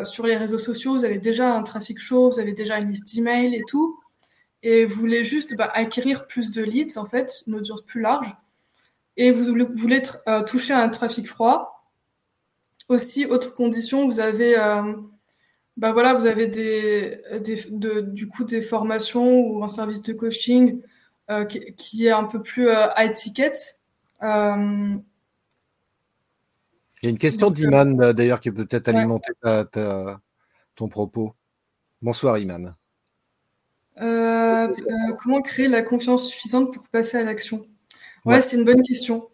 sur 0.04 0.26
les 0.26 0.36
réseaux 0.36 0.58
sociaux, 0.58 0.92
vous 0.92 1.04
avez 1.04 1.18
déjà 1.18 1.52
un 1.52 1.62
trafic 1.62 1.98
chaud, 1.98 2.30
vous 2.30 2.40
avez 2.40 2.52
déjà 2.52 2.78
une 2.78 2.88
liste 2.88 3.16
email 3.16 3.54
et 3.54 3.64
tout, 3.66 3.98
et 4.62 4.86
vous 4.86 4.98
voulez 4.98 5.24
juste 5.24 5.56
bah, 5.56 5.70
acquérir 5.74 6.26
plus 6.26 6.50
de 6.50 6.62
leads, 6.62 6.98
en 6.98 7.04
fait, 7.04 7.42
une 7.46 7.56
audience 7.56 7.82
plus 7.82 8.00
large 8.00 8.34
et 9.18 9.32
vous 9.32 9.52
voulez 9.74 10.02
euh, 10.28 10.42
toucher 10.44 10.72
un 10.72 10.88
trafic 10.88 11.28
froid. 11.28 11.84
Aussi, 12.88 13.26
autre 13.26 13.54
condition, 13.54 14.06
vous 14.06 14.20
avez, 14.20 14.56
euh, 14.56 14.94
bah 15.76 15.92
voilà, 15.92 16.14
vous 16.14 16.26
avez 16.26 16.46
des, 16.46 17.20
du 18.02 18.28
coup 18.28 18.44
des 18.44 18.62
formations 18.62 19.40
ou 19.40 19.62
un 19.62 19.68
service 19.68 20.00
de 20.02 20.12
coaching 20.12 20.80
euh, 21.30 21.44
qui, 21.44 22.06
est 22.06 22.12
un 22.12 22.24
peu 22.24 22.40
plus 22.40 22.70
à 22.70 23.04
étiquette. 23.04 23.80
Il 24.22 24.26
y 27.02 27.06
a 27.06 27.10
une 27.10 27.18
question 27.18 27.50
d'Iman 27.50 28.12
d'ailleurs 28.12 28.40
qui 28.40 28.52
peut 28.52 28.64
peut-être 28.66 28.88
alimenter 28.88 29.32
ton 30.76 30.88
propos. 30.88 31.34
Bonsoir 32.00 32.38
Iman. 32.38 32.76
comment 33.96 35.42
créer 35.42 35.66
la 35.66 35.82
confiance 35.82 36.28
suffisante 36.28 36.72
pour 36.72 36.88
passer 36.88 37.16
à 37.16 37.24
l'action? 37.24 37.66
Ouais, 38.28 38.42
c'est 38.42 38.56
une 38.56 38.64
bonne 38.64 38.82
question. 38.82 39.28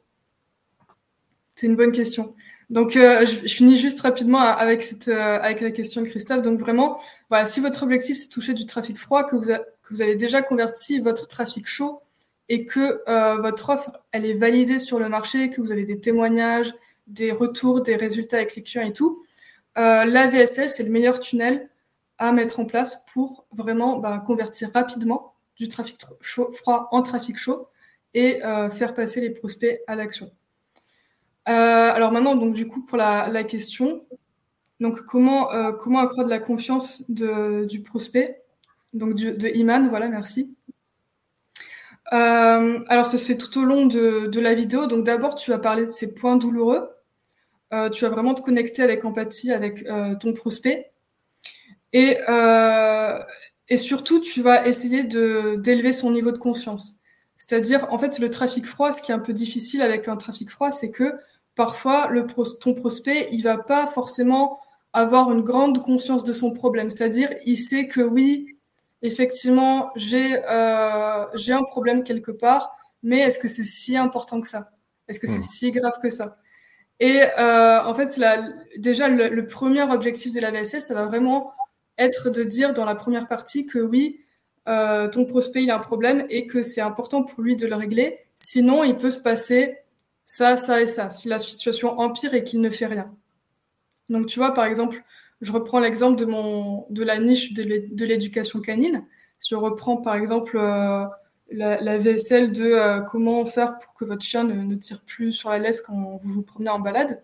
C'est 1.57 1.67
une 1.67 1.77
bonne 1.77 1.93
question. 1.93 2.35
Donc, 2.71 2.97
euh, 2.97 3.27
je, 3.27 3.49
finis 3.49 3.77
juste 3.77 4.01
rapidement 4.01 4.39
avec, 4.39 4.83
cette, 4.83 5.09
euh, 5.09 5.39
avec 5.41 5.61
la 5.61 5.71
question 5.71 6.01
de 6.01 6.07
Christophe. 6.07 6.43
Donc, 6.43 6.61
vraiment, 6.61 7.01
voilà, 7.29 7.45
si 7.45 7.61
votre 7.61 7.83
objectif, 7.83 8.17
c'est 8.17 8.29
toucher 8.29 8.55
du 8.55 8.67
trafic 8.67 8.97
froid, 8.97 9.25
que 9.25 9.37
vous, 9.37 9.43
que 9.43 9.95
vous 9.95 10.01
avez 10.01 10.15
déjà 10.15 10.43
converti 10.43 11.01
votre 11.01 11.27
trafic 11.27 11.67
chaud 11.67 12.01
et 12.49 12.67
que 12.67 13.03
euh, 13.09 13.37
votre 13.37 13.71
offre, 13.71 13.91
elle 14.13 14.27
est 14.27 14.35
validée 14.35 14.79
sur 14.79 14.99
le 14.99 15.09
marché, 15.09 15.51
que 15.51 15.61
vous 15.61 15.73
avez 15.73 15.85
des 15.85 16.01
témoignages, 16.01 16.73
des 17.09 17.33
retours, 17.33 17.83
des 17.83 17.97
résultats 17.97 18.37
avec 18.37 18.55
les 18.55 18.63
clients 18.63 18.87
et 18.87 18.93
tout, 18.93 19.23
la 19.77 20.29
VSL, 20.29 20.69
c'est 20.69 20.85
le 20.85 20.91
meilleur 20.91 21.19
tunnel 21.19 21.69
à 22.19 22.31
mettre 22.31 22.61
en 22.61 22.65
place 22.65 23.03
pour 23.13 23.47
vraiment 23.53 23.99
bah, 23.99 24.23
convertir 24.25 24.71
rapidement 24.73 25.35
du 25.57 25.67
trafic 25.67 25.99
chaud, 26.21 26.51
froid 26.53 26.89
en 26.93 27.03
trafic 27.03 27.37
chaud 27.37 27.67
et 28.15 28.41
faire 28.71 28.95
passer 28.95 29.21
les 29.21 29.31
prospects 29.31 29.81
à 29.87 29.97
l'action. 29.97 30.31
Euh, 31.49 31.53
alors 31.53 32.13
maintenant, 32.13 32.37
donc 32.37 32.55
du 32.55 32.67
coup, 32.67 32.85
pour 32.85 32.97
la, 32.97 33.45
question, 33.45 34.07
donc 34.81 35.03
comment, 35.03 35.53
euh, 35.53 35.73
comment 35.73 35.99
accroître 35.99 36.29
la 36.29 36.39
confiance 36.39 37.09
du 37.11 37.83
prospect, 37.83 38.43
donc 38.93 39.15
de 39.15 39.49
Iman, 39.49 39.89
voilà, 39.89 40.09
merci. 40.09 40.57
Euh, 42.13 42.81
alors 42.89 43.07
ça 43.07 43.17
se 43.19 43.25
fait 43.25 43.37
tout 43.37 43.59
au 43.59 43.65
long 43.65 43.87
de, 43.87 44.27
de 44.27 44.41
la 44.41 44.55
vidéo. 44.55 44.87
Donc 44.87 45.05
d'abord, 45.05 45.35
tu 45.35 45.51
vas 45.51 45.59
parler 45.59 45.87
de 45.87 45.91
ces 45.91 46.15
points 46.15 46.37
douloureux. 46.37 46.89
tu 47.93 48.05
vas 48.05 48.11
vraiment 48.11 48.35
te 48.35 48.43
connecter 48.43 48.83
avec 48.83 49.05
empathie 49.05 49.53
avec 49.53 49.85
ton 50.21 50.33
prospect. 50.33 50.93
Et, 51.93 52.19
et 53.69 53.77
surtout, 53.77 54.21
tu 54.21 54.43
vas 54.43 54.67
essayer 54.67 55.05
d'élever 55.05 55.93
son 55.93 56.11
niveau 56.11 56.33
de 56.33 56.39
conscience. 56.39 57.01
C'est-à-dire, 57.47 57.87
en 57.91 57.99
fait, 57.99 58.19
le 58.21 58.31
trafic 58.31 58.65
froid, 58.65 58.91
ce 58.91 59.03
qui 59.03 59.13
est 59.13 59.15
un 59.15 59.19
peu 59.19 59.35
difficile 59.35 59.83
avec 59.83 60.09
un 60.09 60.17
trafic 60.17 60.51
froid, 60.51 60.71
c'est 60.71 60.91
que 60.91 61.15
parfois 61.55 62.09
le 62.09 62.27
ton 62.59 62.73
prospect, 62.73 63.29
il 63.33 63.43
va 63.43 63.59
pas 63.59 63.87
forcément 63.87 64.61
avoir 64.95 65.31
une 65.31 65.43
grande 65.43 65.83
conscience 65.83 66.25
de 66.25 66.33
son 66.33 66.53
problème. 66.53 66.89
C'est-à-dire, 66.89 67.29
il 67.45 67.59
sait 67.59 67.87
que 67.87 68.01
oui, 68.01 68.57
effectivement, 69.03 69.91
j'ai 69.95 70.39
euh, 70.49 71.27
un 71.49 71.63
problème 71.65 72.03
quelque 72.03 72.31
part, 72.31 72.75
mais 73.03 73.19
est-ce 73.19 73.39
que 73.39 73.49
c'est 73.49 73.63
si 73.63 73.95
important 73.99 74.41
que 74.41 74.49
ça? 74.49 74.71
Est-ce 75.09 75.21
que 75.21 75.27
c'est 75.27 75.39
hmm. 75.39 75.43
si 75.43 75.71
grave 75.71 75.99
que 76.03 76.09
ça? 76.09 76.39
Et 76.99 77.21
euh, 77.39 77.85
en 77.85 77.93
fait, 77.93 78.17
la, 78.17 78.43
déjà, 78.79 79.09
le, 79.09 79.47
premier 79.47 79.83
objectif 79.83 80.33
de 80.33 80.41
la 80.41 80.51
VSL, 80.51 80.81
ça 80.81 80.95
va 80.95 81.05
vraiment 81.05 81.53
être 81.99 82.31
de 82.31 82.43
dire 82.43 82.73
dans 82.73 82.87
la 82.87 82.95
première 82.95 83.27
partie 83.27 83.67
que 83.67 83.81
oui, 83.81 84.24
euh, 84.67 85.09
ton 85.09 85.25
prospect, 85.27 85.63
il 85.63 85.71
a 85.71 85.77
un 85.77 85.81
problème 85.81 86.25
et 86.31 86.47
que 86.47 86.63
c'est 86.63 86.81
important 86.81 87.23
pour 87.23 87.43
lui 87.43 87.57
de 87.57 87.67
le 87.67 87.75
régler. 87.75 88.19
Sinon, 88.37 88.83
il 88.85 88.97
peut 88.97 89.11
se 89.11 89.21
passer 89.21 89.79
ça, 90.25 90.57
ça 90.57 90.81
et 90.81 90.87
ça, 90.87 91.11
si 91.11 91.29
la 91.29 91.39
situation 91.39 91.99
empire 91.99 92.35
et 92.35 92.45
qu'il 92.45 92.61
ne 92.61 92.71
fait 92.71 92.87
rien. 92.87 93.13
Donc, 94.09 94.27
tu 94.27 94.39
vois, 94.39 94.55
par 94.55 94.65
exemple, 94.65 95.03
je 95.41 95.53
reprends 95.53 95.81
l'exemple 95.81 96.19
de, 96.19 96.25
mon, 96.25 96.87
de 96.91 97.03
la 97.03 97.19
niche 97.19 97.53
de 97.53 98.05
l'éducation 98.05 98.61
canine. 98.61 99.05
Si 99.39 99.51
je 99.51 99.57
reprends, 99.57 99.99
par 99.99 100.15
exemple, 100.15 100.57
euh, 100.57 101.05
la, 101.51 101.99
VSL 101.99 102.53
de 102.53 102.65
euh, 102.65 103.01
comment 103.01 103.45
faire 103.45 103.77
pour 103.79 103.93
que 103.95 104.07
votre 104.07 104.23
chien 104.23 104.45
ne, 104.45 104.75
tire 104.77 105.03
plus 105.03 105.33
sur 105.33 105.51
la 105.51 105.59
laisse 105.59 105.83
quand 105.83 106.19
vous 106.23 106.33
vous 106.33 106.43
promenez 106.43 106.71
en 106.71 106.81
balade, 106.81 107.23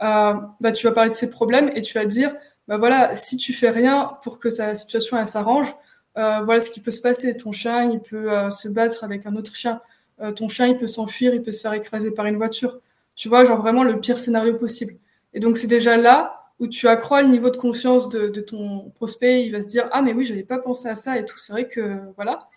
bah, 0.00 0.72
tu 0.74 0.86
vas 0.86 0.92
parler 0.92 1.10
de 1.10 1.14
ces 1.14 1.30
problèmes 1.30 1.70
et 1.74 1.82
tu 1.82 1.98
vas 1.98 2.06
dire, 2.06 2.34
bah 2.68 2.78
voilà, 2.78 3.16
si 3.16 3.36
tu 3.36 3.52
fais 3.52 3.70
rien 3.70 4.16
pour 4.22 4.38
que 4.38 4.48
ta 4.48 4.74
situation 4.74 5.22
s'arrange, 5.24 5.74
voilà 6.14 6.60
ce 6.60 6.70
qui 6.70 6.80
peut 6.80 6.90
se 6.90 7.00
passer. 7.00 7.36
Ton 7.36 7.52
chien, 7.52 7.90
il 7.90 8.00
peut 8.00 8.28
se 8.50 8.68
battre 8.68 9.04
avec 9.04 9.26
un 9.26 9.36
autre 9.36 9.54
chien. 9.54 9.80
Euh, 10.20 10.32
ton 10.32 10.48
chien, 10.48 10.66
il 10.66 10.76
peut 10.76 10.86
s'enfuir, 10.86 11.34
il 11.34 11.42
peut 11.42 11.52
se 11.52 11.62
faire 11.62 11.72
écraser 11.72 12.10
par 12.10 12.26
une 12.26 12.36
voiture. 12.36 12.80
Tu 13.14 13.28
vois, 13.28 13.44
genre 13.44 13.60
vraiment 13.60 13.84
le 13.84 13.98
pire 14.00 14.18
scénario 14.18 14.54
possible. 14.54 14.96
Et 15.32 15.40
donc, 15.40 15.56
c'est 15.56 15.66
déjà 15.66 15.96
là 15.96 16.46
où 16.58 16.66
tu 16.66 16.88
accrois 16.88 17.22
le 17.22 17.28
niveau 17.28 17.50
de 17.50 17.56
conscience 17.56 18.08
de, 18.08 18.28
ton 18.40 18.90
prospect. 18.90 19.44
Il 19.46 19.52
va 19.52 19.62
se 19.62 19.66
dire, 19.66 19.88
ah, 19.92 20.02
mais 20.02 20.12
oui, 20.12 20.26
j'avais 20.26 20.42
pas 20.42 20.58
pensé 20.58 20.88
à 20.88 20.94
ça 20.94 21.18
et 21.18 21.24
tout. 21.24 21.38
C'est 21.38 21.52
vrai 21.52 21.66
que, 21.66 21.98
voilà. 22.16 22.48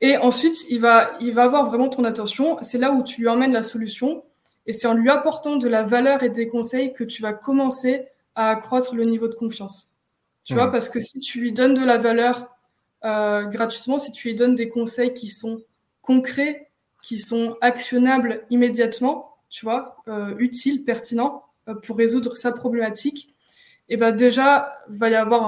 Et 0.00 0.16
ensuite, 0.16 0.68
il 0.68 0.80
va, 0.80 1.12
il 1.20 1.32
va 1.32 1.44
avoir 1.44 1.66
vraiment 1.66 1.88
ton 1.88 2.04
attention. 2.04 2.58
C'est 2.62 2.78
là 2.78 2.90
où 2.92 3.04
tu 3.04 3.20
lui 3.20 3.28
emmènes 3.28 3.52
la 3.52 3.62
solution. 3.62 4.24
Et 4.66 4.72
c'est 4.72 4.88
en 4.88 4.94
lui 4.94 5.10
apportant 5.10 5.56
de 5.56 5.68
la 5.68 5.82
valeur 5.82 6.22
et 6.22 6.30
des 6.30 6.48
conseils 6.48 6.92
que 6.92 7.04
tu 7.04 7.22
vas 7.22 7.32
commencer 7.32 8.02
à 8.34 8.50
accroître 8.50 8.94
le 8.96 9.04
niveau 9.04 9.28
de 9.28 9.34
confiance. 9.34 9.90
Tu 10.42 10.54
vois, 10.54 10.70
parce 10.70 10.88
que 10.88 11.00
si 11.00 11.20
tu 11.20 11.40
lui 11.40 11.52
donnes 11.52 11.74
de 11.74 11.84
la 11.84 11.96
valeur 11.96 12.53
euh, 13.04 13.44
gratuitement, 13.44 13.98
si 13.98 14.12
tu 14.12 14.28
lui 14.28 14.34
donnes 14.34 14.54
des 14.54 14.68
conseils 14.68 15.12
qui 15.12 15.28
sont 15.28 15.62
concrets 16.02 16.70
qui 17.02 17.18
sont 17.18 17.58
actionnables 17.60 18.46
immédiatement, 18.48 19.36
tu 19.50 19.66
vois, 19.66 19.96
euh, 20.08 20.34
utiles, 20.38 20.84
pertinents 20.84 21.44
euh, 21.68 21.74
pour 21.74 21.98
résoudre 21.98 22.34
sa 22.34 22.50
problématique, 22.50 23.28
et 23.90 23.98
ben 23.98 24.10
déjà 24.10 24.72
va 24.88 25.10
y 25.10 25.14
avoir 25.14 25.46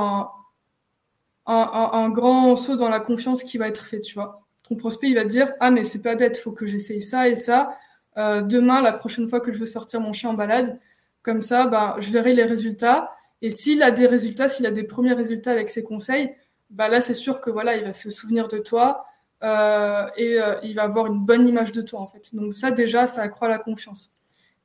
un, 1.46 1.90
un, 1.94 2.10
grand 2.10 2.56
saut 2.56 2.76
dans 2.76 2.90
la 2.90 3.00
confiance 3.00 3.42
qui 3.42 3.56
va 3.56 3.68
être 3.68 3.86
fait, 3.86 4.02
tu 4.02 4.14
vois. 4.14 4.42
Ton 4.68 4.76
prospect 4.76 5.08
il 5.08 5.14
va 5.14 5.22
te 5.22 5.28
dire 5.28 5.54
ah 5.60 5.70
mais 5.70 5.86
c'est 5.86 6.02
pas 6.02 6.14
bête, 6.14 6.38
faut 6.38 6.52
que 6.52 6.66
j'essaye 6.66 7.00
ça 7.00 7.28
et 7.28 7.36
ça. 7.36 7.78
Demain, 8.16 8.82
la 8.82 8.92
prochaine 8.92 9.28
fois 9.28 9.40
que 9.40 9.52
je 9.52 9.58
veux 9.58 9.66
sortir 9.66 10.00
mon 10.00 10.12
chien 10.12 10.30
en 10.30 10.34
balade, 10.34 10.78
comme 11.22 11.40
ça, 11.40 11.66
ben 11.66 11.96
je 11.98 12.10
verrai 12.10 12.34
les 12.34 12.44
résultats. 12.44 13.10
Et 13.40 13.48
s'il 13.48 13.82
a 13.82 13.90
des 13.90 14.06
résultats, 14.06 14.48
s'il 14.48 14.66
a 14.66 14.70
des 14.70 14.84
premiers 14.84 15.14
résultats 15.14 15.52
avec 15.52 15.70
ses 15.70 15.82
conseils, 15.82 16.34
bah 16.70 16.88
là 16.88 17.00
c'est 17.00 17.14
sûr 17.14 17.40
que 17.40 17.50
voilà 17.50 17.76
il 17.76 17.84
va 17.84 17.92
se 17.92 18.10
souvenir 18.10 18.48
de 18.48 18.58
toi 18.58 19.06
euh, 19.42 20.06
et 20.16 20.40
euh, 20.40 20.56
il 20.62 20.74
va 20.74 20.84
avoir 20.84 21.06
une 21.06 21.20
bonne 21.20 21.46
image 21.46 21.72
de 21.72 21.82
toi 21.82 22.00
en 22.00 22.06
fait. 22.06 22.34
Donc 22.34 22.54
ça 22.54 22.70
déjà, 22.70 23.06
ça 23.06 23.22
accroît 23.22 23.48
la 23.48 23.58
confiance. 23.58 24.10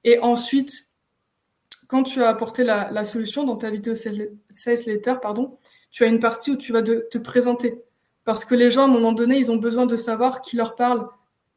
Et 0.03 0.19
ensuite, 0.19 0.87
quand 1.87 2.03
tu 2.03 2.23
as 2.23 2.29
apporté 2.29 2.63
la, 2.63 3.03
solution 3.03 3.43
dans 3.43 3.57
ta 3.57 3.69
vidéo 3.69 3.95
sales 3.95 4.29
letter, 4.87 5.15
pardon, 5.21 5.57
tu 5.91 6.03
as 6.03 6.07
une 6.07 6.19
partie 6.19 6.51
où 6.51 6.55
tu 6.55 6.71
vas 6.71 6.81
te 6.81 7.17
présenter. 7.17 7.83
Parce 8.23 8.45
que 8.45 8.55
les 8.55 8.71
gens, 8.71 8.83
à 8.83 8.85
un 8.85 8.87
moment 8.87 9.11
donné, 9.11 9.37
ils 9.37 9.51
ont 9.51 9.57
besoin 9.57 9.85
de 9.85 9.95
savoir 9.95 10.41
qui 10.41 10.55
leur 10.55 10.75
parle 10.75 11.07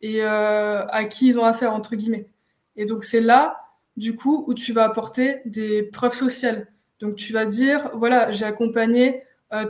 et 0.00 0.24
euh, 0.24 0.84
à 0.86 1.04
qui 1.04 1.28
ils 1.28 1.38
ont 1.38 1.44
affaire, 1.44 1.72
entre 1.72 1.94
guillemets. 1.94 2.28
Et 2.76 2.84
donc 2.84 3.04
c'est 3.04 3.20
là, 3.20 3.60
du 3.96 4.16
coup, 4.16 4.44
où 4.48 4.54
tu 4.54 4.72
vas 4.72 4.84
apporter 4.84 5.40
des 5.44 5.84
preuves 5.84 6.14
sociales. 6.14 6.66
Donc 6.98 7.16
tu 7.16 7.32
vas 7.32 7.46
dire, 7.46 7.90
voilà, 7.94 8.32
j'ai 8.32 8.44
accompagné 8.44 9.22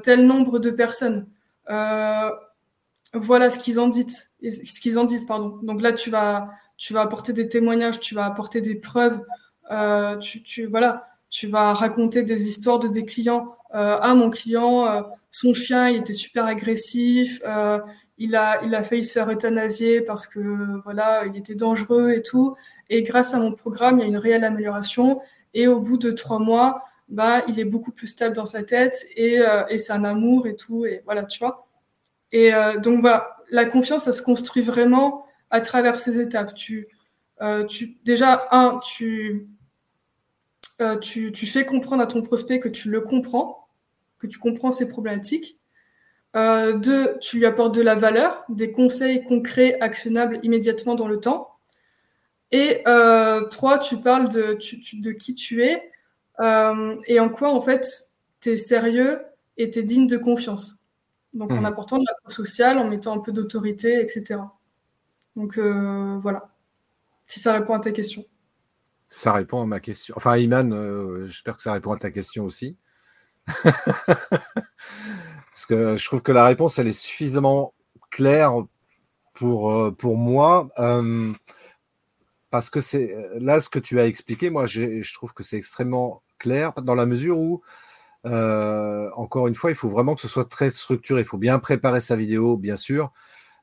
tel 0.03 0.27
nombre 0.27 0.59
de 0.59 0.70
personnes. 0.70 1.27
Euh, 1.70 2.31
voilà 3.12 3.49
ce 3.49 3.59
qu'ils 3.59 3.79
en 3.79 3.88
disent, 3.88 4.31
ce 4.42 4.81
qu'ils 4.81 4.99
en 4.99 5.05
disent, 5.05 5.25
pardon. 5.25 5.59
Donc 5.62 5.81
là, 5.81 5.92
tu 5.92 6.11
vas, 6.11 6.51
tu 6.77 6.92
vas 6.92 7.03
apporter 7.03 7.33
des 7.33 7.49
témoignages, 7.49 8.01
tu 8.01 8.14
vas 8.14 8.25
apporter 8.25 8.61
des 8.61 8.75
preuves, 8.75 9.20
euh, 9.70 10.16
tu, 10.18 10.42
tu, 10.42 10.66
voilà, 10.66 11.05
tu 11.31 11.47
vas 11.47 11.73
raconter 11.75 12.23
des 12.23 12.49
histoires 12.49 12.79
de 12.79 12.88
des 12.88 13.05
clients. 13.05 13.57
Euh, 13.75 13.99
ah, 14.01 14.14
mon 14.14 14.31
client, 14.31 14.87
euh, 14.87 15.03
son 15.31 15.55
chien, 15.55 15.88
il 15.88 15.97
était 15.99 16.12
super 16.12 16.47
agressif, 16.47 17.40
euh, 17.47 17.81
il 18.18 18.37
a, 18.37 18.62
il 18.64 18.75
a 18.75 18.85
failli 18.85 19.05
se 19.05 19.12
faire 19.12 19.29
euthanasier 19.29 20.01
parce 20.01 20.29
que 20.29 20.81
voilà, 20.85 21.27
il 21.27 21.37
était 21.37 21.57
dangereux 21.57 22.12
et 22.12 22.23
tout. 22.23 22.55
Et 22.90 23.03
grâce 23.03 23.35
à 23.35 23.38
mon 23.38 23.53
programme, 23.53 23.99
il 23.99 24.03
y 24.03 24.05
a 24.05 24.09
une 24.09 24.16
réelle 24.16 24.44
amélioration. 24.44 25.20
Et 25.55 25.66
au 25.66 25.81
bout 25.81 25.99
de 25.99 26.11
trois 26.11 26.38
mois, 26.38 26.85
bah, 27.09 27.43
il 27.49 27.61
est 27.61 27.64
beaucoup 27.64 27.93
plus 27.93 28.07
stable 28.07 28.35
dans 28.35 28.47
sa 28.47 28.62
tête 28.62 29.07
et, 29.17 29.40
et 29.69 29.79
c'est 29.79 29.93
un 29.93 30.05
amour 30.05 30.47
et 30.47 30.57
tout. 30.57 30.87
Et 30.87 31.03
voilà, 31.05 31.25
tu 31.25 31.38
vois. 31.38 31.67
Et 32.35 32.53
euh, 32.53 32.79
donc 32.79 33.01
voilà, 33.01 33.37
la 33.51 33.64
confiance, 33.64 34.05
ça 34.05 34.12
se 34.12 34.21
construit 34.21 34.62
vraiment 34.62 35.25
à 35.51 35.61
travers 35.61 36.01
ces 36.01 36.19
étapes. 36.19 36.53
Tu, 36.55 36.88
euh, 37.43 37.64
tu 37.64 37.99
déjà 38.05 38.49
un, 38.51 38.81
tu, 38.81 39.47
euh, 40.81 40.97
tu, 40.97 41.31
tu 41.31 41.47
fais 41.47 41.64
comprendre 41.64 42.03
à 42.03 42.07
ton 42.07 42.23
prospect 42.23 42.59
que 42.59 42.69
tu 42.69 42.90
le 42.90 43.01
comprends, 43.03 43.69
que 44.19 44.27
tu 44.27 44.40
comprends 44.40 44.73
ses 44.73 44.88
problématiques. 44.88 45.61
Euh, 46.35 46.73
deux, 46.73 47.17
tu 47.21 47.38
lui 47.38 47.47
apportes 47.47 47.73
de 47.77 47.83
la 47.83 47.95
valeur, 47.95 48.43
des 48.49 48.73
conseils 48.73 49.23
concrets, 49.23 49.79
actionnables 49.81 50.40
immédiatement 50.43 50.97
dans 50.97 51.07
le 51.07 51.21
temps. 51.21 51.53
Et 52.51 52.83
euh, 52.88 53.43
trois, 53.43 53.79
tu 53.79 53.99
parles 53.99 54.29
de, 54.29 54.59
de 54.95 55.12
qui 55.12 55.37
tu 55.37 55.62
es 55.62 55.88
euh, 56.40 56.97
et 57.07 57.20
en 57.20 57.29
quoi, 57.29 57.53
en 57.53 57.62
fait, 57.62 57.87
tu 58.40 58.51
es 58.51 58.57
sérieux 58.57 59.20
et 59.57 59.70
tu 59.70 59.79
es 59.79 59.83
digne 59.83 60.07
de 60.07 60.16
confiance. 60.16 60.87
Donc 61.33 61.51
en 61.51 61.61
hmm. 61.61 61.66
apportant 61.66 61.99
de 61.99 62.05
la 62.07 62.14
preuve 62.23 62.33
sociale, 62.33 62.79
en 62.79 62.88
mettant 62.88 63.14
un 63.14 63.18
peu 63.18 63.33
d'autorité, 63.33 64.01
etc. 64.01 64.40
Donc 65.37 65.59
euh, 65.59 66.16
voilà, 66.20 66.55
si 67.27 67.40
ça 67.40 67.53
répond 67.53 67.75
à 67.75 67.81
ta 67.81 67.90
question. 67.90 68.25
Ça 69.09 69.33
répond 69.33 69.62
à 69.62 69.66
ma 69.66 69.81
question. 69.81 70.14
Enfin, 70.16 70.37
Iman, 70.37 70.73
euh, 70.73 71.27
j'espère 71.27 71.57
que 71.57 71.62
ça 71.62 71.73
répond 71.73 71.92
à 71.92 71.99
ta 71.99 72.11
question 72.11 72.44
aussi. 72.44 72.77
Parce 73.47 73.66
que 75.68 75.97
je 75.97 76.07
trouve 76.07 76.23
que 76.23 76.33
la 76.33 76.47
réponse, 76.47 76.79
elle 76.79 76.88
est 76.88 76.92
suffisamment 76.92 77.75
claire 78.11 78.53
pour, 79.35 79.94
pour 79.97 80.16
moi. 80.16 80.68
parce 82.51 82.70
que 82.70 82.81
c'est 82.81 83.14
là 83.35 83.61
ce 83.61 83.68
que 83.68 83.79
tu 83.79 84.01
as 84.01 84.07
expliqué, 84.07 84.51
moi, 84.51 84.66
je 84.66 85.14
trouve 85.14 85.33
que 85.33 85.44
c'est 85.44 85.57
extrêmement 85.57 86.23
dans 86.83 86.94
la 86.94 87.07
mesure 87.07 87.38
où 87.38 87.62
euh, 88.26 89.11
encore 89.16 89.48
une 89.48 89.54
fois, 89.54 89.70
il 89.70 89.76
faut 89.76 89.90
vraiment 89.90 90.14
que 90.14 90.20
ce 90.20 90.28
soit 90.28 90.48
très 90.48 90.70
structuré. 90.70 91.20
Il 91.20 91.26
faut 91.26 91.38
bien 91.38 91.59
préparer 91.59 92.00
sa 92.00 92.16
vidéo, 92.16 92.57
bien 92.57 92.76
sûr. 92.76 93.12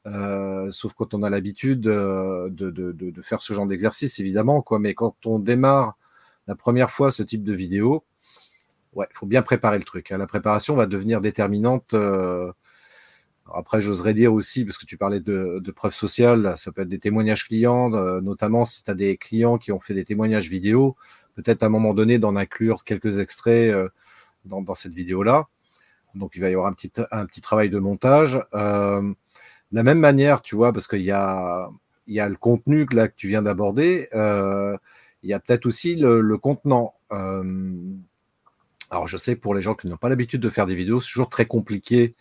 sauf 0.05 0.93
quand 0.93 1.13
on 1.13 1.23
a 1.23 1.29
l'habitude 1.29 1.81
de, 1.81 2.49
de, 2.49 3.21
faire 3.21 3.41
ce 3.41 3.53
genre 3.53 3.67
d'exercice, 3.67 4.19
évidemment. 4.19 4.61
Quoi. 4.61 4.79
Mais 4.79 4.93
quand 4.93 5.25
on 5.25 5.39
démarre 5.39 5.97
la 6.47 6.55
première 6.55 6.91
fois 6.91 7.11
ce 7.11 7.23
type 7.23 7.43
de 7.43 7.53
vidéo, 7.53 8.03
ouais, 8.93 9.07
il 9.09 9.17
faut 9.17 9.25
bien 9.25 9.41
préparer 9.41 9.77
le 9.77 9.83
truc. 9.83 10.11
Hein. 10.11 10.17
La 10.17 10.27
préparation 10.27 10.75
va 10.75 10.85
devenir 10.85 11.21
déterminante. 11.21 11.93
Euh, 11.93 12.51
après, 13.53 13.81
j'oserais 13.81 14.13
dire 14.13 14.33
aussi, 14.33 14.63
parce 14.65 14.77
que 14.77 14.85
tu 14.85 14.97
parlais 14.97 15.19
de, 15.19 15.59
de, 15.59 15.71
preuves 15.71 15.93
sociales, 15.93 16.53
ça 16.57 16.71
peut 16.71 16.83
être 16.83 16.89
des 16.89 16.99
témoignages 16.99 17.47
clients, 17.47 17.93
euh, 17.93 18.21
notamment 18.21 18.65
si 18.65 18.83
tu 18.83 18.91
as 18.91 18.93
des 18.93 19.17
clients 19.17 19.57
qui 19.57 19.71
ont 19.71 19.79
fait 19.79 19.93
des 19.93 20.05
témoignages 20.05 20.49
vidéo, 20.49 20.95
peut-être 21.35 21.63
à 21.63 21.67
un 21.67 21.69
moment 21.69 21.93
donné 21.93 22.19
d'en 22.19 22.35
inclure 22.35 22.83
quelques 22.83 23.19
extraits 23.19 23.73
euh, 23.73 23.89
dans, 24.45 24.75
cette 24.75 24.93
vidéo-là. 24.93 25.47
Donc, 26.15 26.31
il 26.35 26.41
va 26.41 26.49
y 26.49 26.53
avoir 26.53 26.67
un 26.67 26.73
petit, 26.73 27.41
travail 27.41 27.69
de 27.69 27.79
montage. 27.79 28.39
Euh, 28.53 29.01
de 29.01 29.75
la 29.75 29.83
même 29.83 29.99
manière, 29.99 30.41
tu 30.41 30.55
vois, 30.55 30.73
parce 30.73 30.87
qu'il 30.87 31.01
y 31.01 31.11
a, 31.11 31.69
le 32.07 32.35
contenu 32.35 32.85
que, 32.85 33.07
tu 33.15 33.27
viens 33.27 33.41
d'aborder, 33.41 34.09
euh, 34.13 34.77
il 35.23 35.29
y 35.29 35.33
a 35.33 35.39
peut-être 35.39 35.65
aussi 35.65 35.95
le, 35.95 36.37
contenant. 36.37 36.95
Alors, 38.89 39.07
je 39.07 39.15
sais 39.15 39.37
pour 39.37 39.53
les 39.53 39.61
gens 39.61 39.73
qui 39.73 39.87
n'ont 39.87 39.95
pas 39.95 40.09
l'habitude 40.09 40.41
de 40.41 40.49
faire 40.49 40.65
des 40.65 40.75
vidéos, 40.75 40.99
c'est 40.99 41.07
toujours 41.07 41.29
très 41.29 41.45
compliqué 41.45 42.15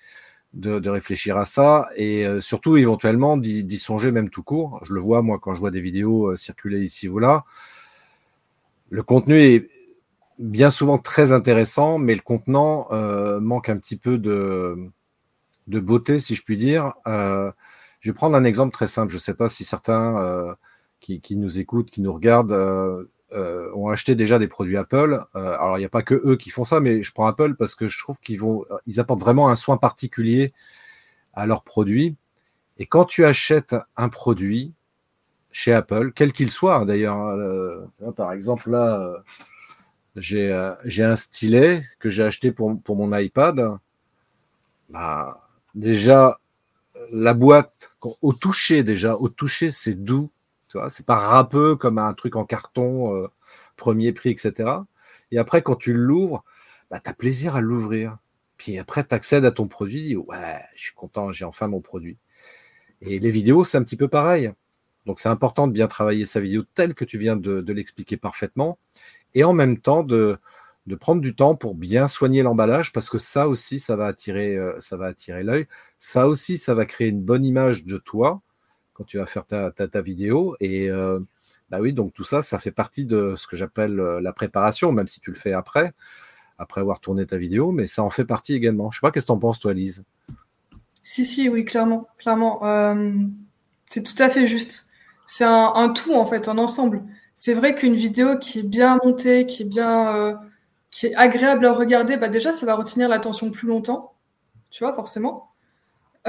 de, 0.52 0.88
réfléchir 0.88 1.36
à 1.36 1.44
ça 1.44 1.88
et 1.96 2.24
surtout 2.40 2.76
éventuellement 2.76 3.36
d'y 3.36 3.78
songer 3.78 4.12
même 4.12 4.30
tout 4.30 4.44
court. 4.44 4.80
Je 4.84 4.92
le 4.92 5.00
vois 5.00 5.22
moi 5.22 5.40
quand 5.40 5.54
je 5.54 5.60
vois 5.60 5.72
des 5.72 5.80
vidéos 5.80 6.36
circuler 6.36 6.78
ici 6.78 7.08
ou 7.08 7.18
là. 7.18 7.44
Le 8.90 9.04
contenu 9.04 9.40
est 9.40 9.70
bien 10.40 10.70
souvent 10.72 10.98
très 10.98 11.30
intéressant, 11.30 11.98
mais 11.98 12.14
le 12.14 12.20
contenant 12.20 12.88
euh, 12.90 13.38
manque 13.40 13.68
un 13.68 13.78
petit 13.78 13.96
peu 13.96 14.18
de, 14.18 14.90
beauté, 15.68 16.18
si 16.18 16.34
je 16.34 16.42
puis 16.42 16.56
dire. 16.56 16.94
Euh, 17.06 17.52
je 18.00 18.10
vais 18.10 18.14
prendre 18.14 18.36
un 18.36 18.42
exemple 18.42 18.72
très 18.72 18.88
simple. 18.88 19.10
Je 19.10 19.16
ne 19.16 19.20
sais 19.20 19.34
pas 19.34 19.48
si 19.48 19.64
certains 19.64 20.20
euh, 20.20 20.54
qui, 20.98 21.36
nous 21.36 21.60
écoutent, 21.60 21.90
qui 21.90 22.00
nous 22.00 22.12
regardent, 22.12 22.52
ont 23.32 23.88
acheté 23.88 24.16
déjà 24.16 24.40
des 24.40 24.48
produits 24.48 24.76
Apple. 24.76 25.20
alors, 25.34 25.78
il 25.78 25.80
n'y 25.80 25.86
a 25.86 25.90
pas 25.90 26.02
que 26.02 26.20
eux 26.24 26.36
qui 26.36 26.50
font 26.50 26.64
ça, 26.64 26.80
mais 26.80 27.02
je 27.02 27.12
prends 27.12 27.26
Apple 27.26 27.54
parce 27.54 27.76
que 27.76 27.86
je 27.86 27.98
trouve 27.98 28.18
qu'ils 28.18 28.40
apportent 28.98 29.20
vraiment 29.20 29.48
un 29.48 29.56
soin 29.56 29.76
particulier 29.76 30.52
à 31.32 31.46
leurs 31.46 31.62
produits. 31.62 32.16
Et 32.78 32.86
quand 32.86 33.04
tu 33.04 33.24
achètes 33.24 33.76
un 33.96 34.08
produit 34.08 34.74
chez 35.52 35.72
Apple, 35.72 36.12
quel 36.14 36.32
qu'il 36.32 36.50
soit, 36.50 36.76
hein, 36.76 36.86
d'ailleurs, 36.86 37.16
hein, 37.16 38.12
par 38.12 38.32
exemple 38.32 38.70
là 38.70 39.22
j'ai 40.16 40.52
euh, 40.52 40.74
j'ai 40.84 41.04
un 41.04 41.16
stylet 41.16 41.84
que 41.98 42.10
j'ai 42.10 42.22
acheté 42.22 42.52
pour, 42.52 42.80
pour 42.82 42.96
mon 42.96 43.16
iPad. 43.16 43.78
Bah, 44.88 45.48
déjà, 45.74 46.40
la 47.12 47.34
boîte, 47.34 47.92
au 48.22 48.32
toucher 48.32 48.82
déjà, 48.82 49.16
au 49.16 49.28
toucher, 49.28 49.70
c'est 49.70 49.94
doux. 49.94 50.30
Tu 50.68 50.78
vois, 50.78 50.90
c'est 50.90 51.06
pas 51.06 51.16
râpeux 51.16 51.76
comme 51.76 51.98
un 51.98 52.12
truc 52.14 52.36
en 52.36 52.44
carton, 52.44 53.14
euh, 53.14 53.28
premier 53.76 54.12
prix, 54.12 54.30
etc. 54.30 54.70
Et 55.32 55.38
après, 55.38 55.62
quand 55.62 55.76
tu 55.76 55.92
l'ouvres, 55.92 56.44
bah, 56.90 57.00
tu 57.00 57.10
as 57.10 57.14
plaisir 57.14 57.56
à 57.56 57.60
l'ouvrir. 57.60 58.18
Puis 58.56 58.78
après, 58.78 59.04
tu 59.04 59.14
accèdes 59.14 59.44
à 59.44 59.52
ton 59.52 59.68
produit, 59.68 60.16
ouais, 60.16 60.60
je 60.74 60.84
suis 60.84 60.94
content, 60.94 61.32
j'ai 61.32 61.44
enfin 61.44 61.68
mon 61.68 61.80
produit. 61.80 62.18
Et 63.00 63.18
les 63.18 63.30
vidéos, 63.30 63.64
c'est 63.64 63.78
un 63.78 63.82
petit 63.84 63.96
peu 63.96 64.08
pareil. 64.08 64.52
Donc 65.06 65.18
c'est 65.18 65.28
important 65.28 65.66
de 65.66 65.72
bien 65.72 65.88
travailler 65.88 66.24
sa 66.24 66.40
vidéo 66.40 66.62
telle 66.74 66.94
que 66.94 67.04
tu 67.04 67.18
viens 67.18 67.36
de, 67.36 67.72
l'expliquer 67.72 68.16
parfaitement 68.16 68.78
et 69.34 69.44
en 69.44 69.52
même 69.52 69.78
temps 69.78 70.02
de, 70.02 70.38
prendre 70.98 71.20
du 71.20 71.34
temps 71.34 71.54
pour 71.54 71.74
bien 71.74 72.08
soigner 72.08 72.42
l'emballage 72.42 72.92
parce 72.92 73.08
que 73.10 73.18
ça 73.18 73.48
aussi, 73.48 73.78
ça 73.78 73.96
va 73.96 74.06
attirer, 74.06 74.56
euh, 74.56 74.78
ça 74.80 74.96
va 74.96 75.06
attirer 75.06 75.44
l'œil. 75.44 75.66
Ça 75.98 76.26
aussi, 76.26 76.58
ça 76.58 76.74
va 76.74 76.84
créer 76.84 77.08
une 77.08 77.22
bonne 77.22 77.44
image 77.44 77.84
de 77.84 77.96
toi 77.96 78.40
quand 78.92 79.04
tu 79.04 79.18
vas 79.18 79.26
faire 79.26 79.46
ta, 79.46 79.70
ta, 79.70 80.00
vidéo. 80.02 80.56
Et 80.58 80.90
euh, 80.90 81.20
bah 81.70 81.78
oui, 81.80 81.92
donc 81.92 82.12
tout 82.12 82.24
ça, 82.24 82.42
ça 82.42 82.58
fait 82.58 82.72
partie 82.72 83.04
de 83.04 83.34
ce 83.36 83.46
que 83.46 83.56
j'appelle 83.56 84.00
euh, 84.00 84.20
la 84.20 84.32
préparation, 84.32 84.90
même 84.90 85.06
si 85.06 85.20
tu 85.20 85.30
le 85.30 85.36
fais 85.36 85.52
après, 85.52 85.92
après 86.58 86.80
avoir 86.80 86.98
tourné 86.98 87.24
ta 87.24 87.38
vidéo, 87.38 87.70
mais 87.70 87.86
ça 87.86 88.02
en 88.02 88.10
fait 88.10 88.24
partie 88.24 88.54
également. 88.54 88.90
Je 88.90 88.98
sais 88.98 89.00
pas, 89.00 89.12
qu'est-ce 89.12 89.26
que 89.26 89.32
tu 89.32 89.36
en 89.36 89.38
penses, 89.38 89.60
toi, 89.60 89.72
Lise? 89.72 90.04
Si, 91.04 91.24
si, 91.24 91.48
oui, 91.48 91.64
clairement, 91.64 92.08
clairement. 92.18 92.60
C'est 93.88 94.02
tout 94.02 94.20
à 94.22 94.28
fait 94.28 94.46
juste. 94.46 94.89
C'est 95.32 95.44
un, 95.44 95.88
tout, 95.90 96.12
en 96.14 96.26
fait, 96.26 96.48
un 96.48 96.58
ensemble 96.58 97.04
c'est 97.42 97.54
vrai 97.54 97.74
qu'une 97.74 97.96
vidéo 97.96 98.36
qui 98.36 98.58
est 98.58 98.62
bien 98.62 98.98
montée, 99.02 99.46
qui 99.46 99.62
est 99.62 99.64
bien, 99.64 100.14
euh, 100.14 100.34
qui 100.90 101.06
est 101.06 101.14
agréable 101.14 101.64
à 101.64 101.72
regarder, 101.72 102.18
bah 102.18 102.28
déjà 102.28 102.52
ça 102.52 102.66
va 102.66 102.74
retenir 102.74 103.08
l'attention 103.08 103.50
plus 103.50 103.66
longtemps, 103.66 104.12
tu 104.68 104.84
vois 104.84 104.92
forcément. 104.92 105.48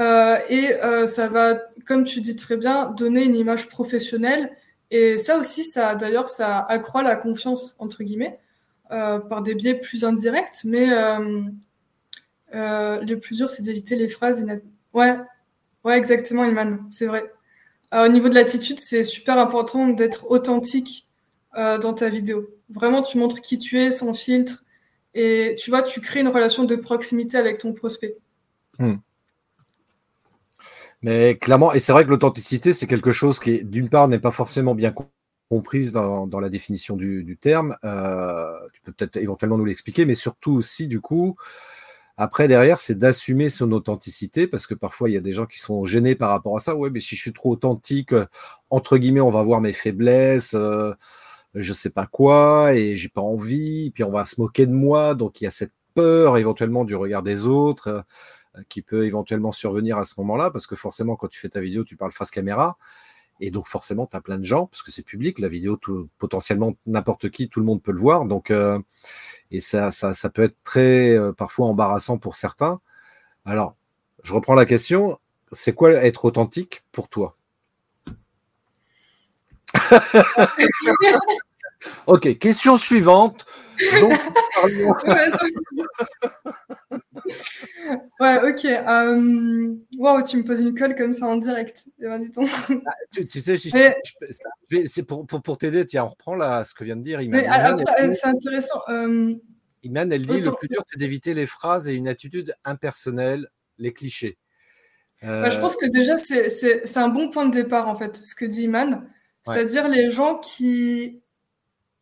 Euh, 0.00 0.38
et 0.48 0.72
euh, 0.82 1.06
ça 1.06 1.28
va, 1.28 1.56
comme 1.86 2.04
tu 2.04 2.22
dis 2.22 2.34
très 2.34 2.56
bien, 2.56 2.86
donner 2.92 3.24
une 3.24 3.36
image 3.36 3.68
professionnelle. 3.68 4.56
Et 4.90 5.18
ça 5.18 5.36
aussi, 5.36 5.64
ça 5.66 5.94
d'ailleurs, 5.96 6.30
ça 6.30 6.60
accroît 6.60 7.02
la 7.02 7.16
confiance 7.16 7.76
entre 7.78 8.04
guillemets 8.04 8.38
par 8.88 9.42
des 9.42 9.54
biais 9.54 9.74
plus 9.74 10.06
indirects. 10.06 10.64
Mais 10.64 10.86
le 12.52 13.14
plus 13.16 13.36
dur, 13.36 13.50
c'est 13.50 13.62
d'éviter 13.62 13.96
les 13.96 14.08
phrases. 14.08 14.46
Ouais, 14.94 15.18
ouais, 15.84 15.98
exactement, 15.98 16.44
Iman, 16.46 16.86
c'est 16.90 17.06
vrai. 17.06 17.30
Euh, 17.92 18.06
au 18.06 18.08
niveau 18.08 18.28
de 18.28 18.34
l'attitude, 18.34 18.80
c'est 18.80 19.04
super 19.04 19.38
important 19.38 19.88
d'être 19.88 20.30
authentique 20.30 21.06
euh, 21.56 21.78
dans 21.78 21.92
ta 21.92 22.08
vidéo. 22.08 22.48
Vraiment, 22.70 23.02
tu 23.02 23.18
montres 23.18 23.40
qui 23.40 23.58
tu 23.58 23.78
es 23.78 23.90
sans 23.90 24.14
filtre 24.14 24.64
et 25.14 25.56
tu 25.58 25.70
vois, 25.70 25.82
tu 25.82 26.00
crées 26.00 26.20
une 26.20 26.28
relation 26.28 26.64
de 26.64 26.74
proximité 26.76 27.36
avec 27.36 27.58
ton 27.58 27.72
prospect. 27.74 28.16
Hmm. 28.78 28.96
Mais 31.02 31.36
clairement, 31.36 31.72
et 31.72 31.80
c'est 31.80 31.92
vrai 31.92 32.04
que 32.04 32.10
l'authenticité, 32.10 32.72
c'est 32.72 32.86
quelque 32.86 33.12
chose 33.12 33.40
qui, 33.40 33.62
d'une 33.64 33.88
part, 33.88 34.08
n'est 34.08 34.20
pas 34.20 34.30
forcément 34.30 34.74
bien 34.74 34.94
comprise 35.50 35.92
dans, 35.92 36.40
la 36.40 36.48
définition 36.48 36.96
du, 36.96 37.24
du 37.24 37.36
terme. 37.36 37.76
Euh, 37.84 38.54
tu 38.72 38.80
peux 38.82 38.92
peut-être 38.92 39.16
éventuellement 39.16 39.58
nous 39.58 39.66
l'expliquer, 39.66 40.06
mais 40.06 40.14
surtout 40.14 40.52
aussi, 40.52 40.86
du 40.86 41.00
coup, 41.00 41.36
après, 42.22 42.46
derrière, 42.46 42.78
c'est 42.78 42.94
d'assumer 42.94 43.48
son 43.50 43.72
authenticité 43.72 44.46
parce 44.46 44.68
que 44.68 44.74
parfois, 44.74 45.10
il 45.10 45.14
y 45.14 45.16
a 45.16 45.20
des 45.20 45.32
gens 45.32 45.44
qui 45.44 45.58
sont 45.58 45.84
gênés 45.84 46.14
par 46.14 46.30
rapport 46.30 46.54
à 46.54 46.60
ça. 46.60 46.76
Ouais, 46.76 46.88
mais 46.88 47.00
si 47.00 47.16
je 47.16 47.20
suis 47.20 47.32
trop 47.32 47.50
authentique, 47.50 48.12
euh, 48.12 48.26
entre 48.70 48.96
guillemets, 48.96 49.20
on 49.20 49.32
va 49.32 49.42
voir 49.42 49.60
mes 49.60 49.72
faiblesses, 49.72 50.54
euh, 50.54 50.94
je 51.54 51.72
sais 51.72 51.90
pas 51.90 52.06
quoi, 52.06 52.74
et 52.74 52.94
j'ai 52.94 53.08
pas 53.08 53.22
envie, 53.22 53.90
puis 53.90 54.04
on 54.04 54.12
va 54.12 54.24
se 54.24 54.40
moquer 54.40 54.66
de 54.66 54.72
moi. 54.72 55.16
Donc, 55.16 55.40
il 55.40 55.44
y 55.44 55.46
a 55.48 55.50
cette 55.50 55.72
peur 55.94 56.38
éventuellement 56.38 56.84
du 56.84 56.94
regard 56.94 57.24
des 57.24 57.44
autres 57.46 58.04
euh, 58.56 58.62
qui 58.68 58.82
peut 58.82 59.04
éventuellement 59.04 59.50
survenir 59.50 59.98
à 59.98 60.04
ce 60.04 60.14
moment-là 60.18 60.52
parce 60.52 60.68
que 60.68 60.76
forcément, 60.76 61.16
quand 61.16 61.26
tu 61.26 61.40
fais 61.40 61.48
ta 61.48 61.60
vidéo, 61.60 61.82
tu 61.82 61.96
parles 61.96 62.12
face 62.12 62.30
caméra. 62.30 62.78
Et 63.44 63.50
donc 63.50 63.66
forcément, 63.66 64.06
tu 64.06 64.16
as 64.16 64.20
plein 64.20 64.38
de 64.38 64.44
gens, 64.44 64.66
parce 64.66 64.82
que 64.82 64.92
c'est 64.92 65.02
public, 65.02 65.40
la 65.40 65.48
vidéo, 65.48 65.76
tout, 65.76 66.08
potentiellement 66.18 66.76
n'importe 66.86 67.28
qui, 67.28 67.48
tout 67.48 67.58
le 67.58 67.66
monde 67.66 67.82
peut 67.82 67.90
le 67.90 67.98
voir. 67.98 68.24
Donc, 68.24 68.52
euh, 68.52 68.78
et 69.50 69.60
ça, 69.60 69.90
ça, 69.90 70.14
ça, 70.14 70.30
peut 70.30 70.42
être 70.42 70.54
très 70.62 71.18
euh, 71.18 71.32
parfois 71.32 71.66
embarrassant 71.66 72.18
pour 72.18 72.36
certains. 72.36 72.80
Alors, 73.44 73.74
je 74.22 74.32
reprends 74.32 74.54
la 74.54 74.64
question, 74.64 75.18
c'est 75.50 75.74
quoi 75.74 75.90
être 75.90 76.24
authentique 76.24 76.84
pour 76.92 77.08
toi? 77.08 77.36
Ok, 82.06 82.38
question 82.38 82.76
suivante. 82.76 83.44
ouais, 88.20 88.50
ok. 88.50 88.64
Euh... 88.64 89.74
Wow, 89.98 90.22
tu 90.22 90.36
me 90.38 90.44
poses 90.44 90.60
une 90.60 90.74
colle 90.74 90.94
comme 90.94 91.12
ça 91.12 91.26
en 91.26 91.36
direct. 91.36 91.84
Eh 92.00 92.04
ben, 92.04 92.30
ah, 92.36 92.92
tu, 93.12 93.26
tu, 93.26 93.40
sais, 93.40 93.56
je, 93.56 93.70
mais... 93.72 94.86
c'est 94.86 95.02
pour, 95.04 95.26
pour, 95.26 95.42
pour 95.42 95.58
t'aider. 95.58 95.84
Tiens, 95.86 96.04
on 96.04 96.08
reprend 96.08 96.34
là 96.34 96.64
ce 96.64 96.74
que 96.74 96.84
vient 96.84 96.96
de 96.96 97.02
dire 97.02 97.20
Iman. 97.20 97.78
C'est 98.14 98.26
intéressant. 98.26 98.82
Euh... 98.88 99.34
Iman, 99.82 100.12
elle 100.12 100.26
dit 100.26 100.40
le 100.40 100.52
plus 100.52 100.68
dur, 100.68 100.82
c'est 100.84 100.98
d'éviter 100.98 101.34
les 101.34 101.46
phrases 101.46 101.88
et 101.88 101.94
une 101.94 102.08
attitude 102.08 102.54
impersonnelle, 102.64 103.48
les 103.78 103.92
clichés. 103.92 104.38
Euh... 105.24 105.42
Bah, 105.42 105.50
je 105.50 105.58
pense 105.58 105.76
que 105.76 105.86
déjà, 105.86 106.16
c'est 106.16 106.96
un 106.96 107.08
bon 107.08 107.30
point 107.30 107.46
de 107.46 107.52
départ, 107.52 107.88
en 107.88 107.94
fait, 107.94 108.16
ce 108.16 108.34
que 108.34 108.44
dit 108.44 108.64
Iman. 108.64 109.08
C'est-à-dire 109.44 109.84
ouais. 109.84 109.96
les 109.96 110.10
gens 110.10 110.38
qui 110.38 111.20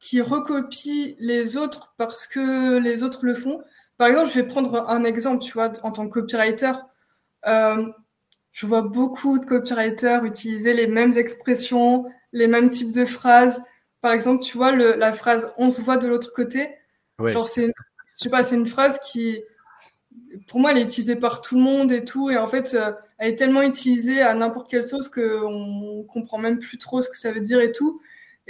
qui 0.00 0.22
recopient 0.22 1.14
les 1.18 1.58
autres 1.58 1.94
parce 1.98 2.26
que 2.26 2.78
les 2.78 3.02
autres 3.02 3.24
le 3.24 3.34
font. 3.34 3.62
Par 4.00 4.08
exemple, 4.08 4.30
je 4.30 4.34
vais 4.36 4.46
prendre 4.46 4.88
un 4.88 5.04
exemple, 5.04 5.44
tu 5.44 5.52
vois, 5.52 5.72
en 5.82 5.92
tant 5.92 6.08
que 6.08 6.20
copywriter. 6.20 6.72
Euh, 7.46 7.84
je 8.50 8.64
vois 8.64 8.80
beaucoup 8.80 9.38
de 9.38 9.44
copywriters 9.44 10.24
utiliser 10.24 10.72
les 10.72 10.86
mêmes 10.86 11.12
expressions, 11.18 12.06
les 12.32 12.46
mêmes 12.46 12.70
types 12.70 12.92
de 12.92 13.04
phrases. 13.04 13.60
Par 14.00 14.12
exemple, 14.12 14.42
tu 14.42 14.56
vois, 14.56 14.72
le, 14.72 14.94
la 14.94 15.12
phrase 15.12 15.52
on 15.58 15.68
se 15.68 15.82
voit 15.82 15.98
de 15.98 16.08
l'autre 16.08 16.32
côté. 16.32 16.70
Oui. 17.18 17.32
Genre, 17.32 17.46
c'est, 17.46 17.66
je 17.66 17.72
sais 18.14 18.30
pas, 18.30 18.42
c'est 18.42 18.56
une 18.56 18.66
phrase 18.66 18.98
qui, 19.00 19.42
pour 20.46 20.60
moi, 20.60 20.70
elle 20.70 20.78
est 20.78 20.84
utilisée 20.84 21.16
par 21.16 21.42
tout 21.42 21.56
le 21.56 21.60
monde 21.60 21.92
et 21.92 22.02
tout. 22.02 22.30
Et 22.30 22.38
en 22.38 22.48
fait, 22.48 22.72
euh, 22.72 22.92
elle 23.18 23.32
est 23.32 23.36
tellement 23.36 23.60
utilisée 23.60 24.22
à 24.22 24.32
n'importe 24.32 24.70
quelle 24.70 24.82
sauce 24.82 25.10
qu'on 25.10 26.06
comprend 26.08 26.38
même 26.38 26.58
plus 26.58 26.78
trop 26.78 27.02
ce 27.02 27.10
que 27.10 27.18
ça 27.18 27.32
veut 27.32 27.40
dire 27.40 27.60
et 27.60 27.72
tout. 27.72 28.00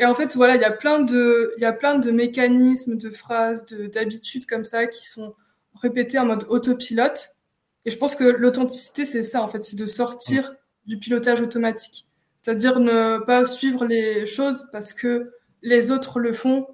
Et 0.00 0.06
en 0.06 0.14
fait, 0.14 0.34
voilà, 0.34 0.56
il 0.56 0.62
y 0.62 0.64
a 0.64 0.72
plein 0.72 1.00
de, 1.00 1.52
il 1.58 1.60
y 1.62 1.66
a 1.66 1.74
plein 1.74 1.98
de 1.98 2.10
mécanismes, 2.10 2.96
de 2.96 3.10
phrases, 3.10 3.66
de, 3.66 3.86
d'habitudes 3.86 4.46
comme 4.46 4.64
ça 4.64 4.86
qui 4.86 5.06
sont 5.06 5.34
répétées 5.74 6.18
en 6.18 6.24
mode 6.24 6.46
autopilote. 6.48 7.36
Et 7.84 7.90
je 7.90 7.98
pense 7.98 8.16
que 8.16 8.24
l'authenticité, 8.24 9.04
c'est 9.04 9.22
ça, 9.22 9.42
en 9.42 9.48
fait, 9.48 9.62
c'est 9.62 9.78
de 9.78 9.84
sortir 9.84 10.54
du 10.86 10.98
pilotage 10.98 11.42
automatique. 11.42 12.06
C'est-à-dire 12.42 12.80
ne 12.80 13.18
pas 13.18 13.44
suivre 13.44 13.84
les 13.84 14.24
choses 14.24 14.66
parce 14.72 14.94
que 14.94 15.32
les 15.60 15.90
autres 15.90 16.18
le 16.18 16.32
font, 16.32 16.66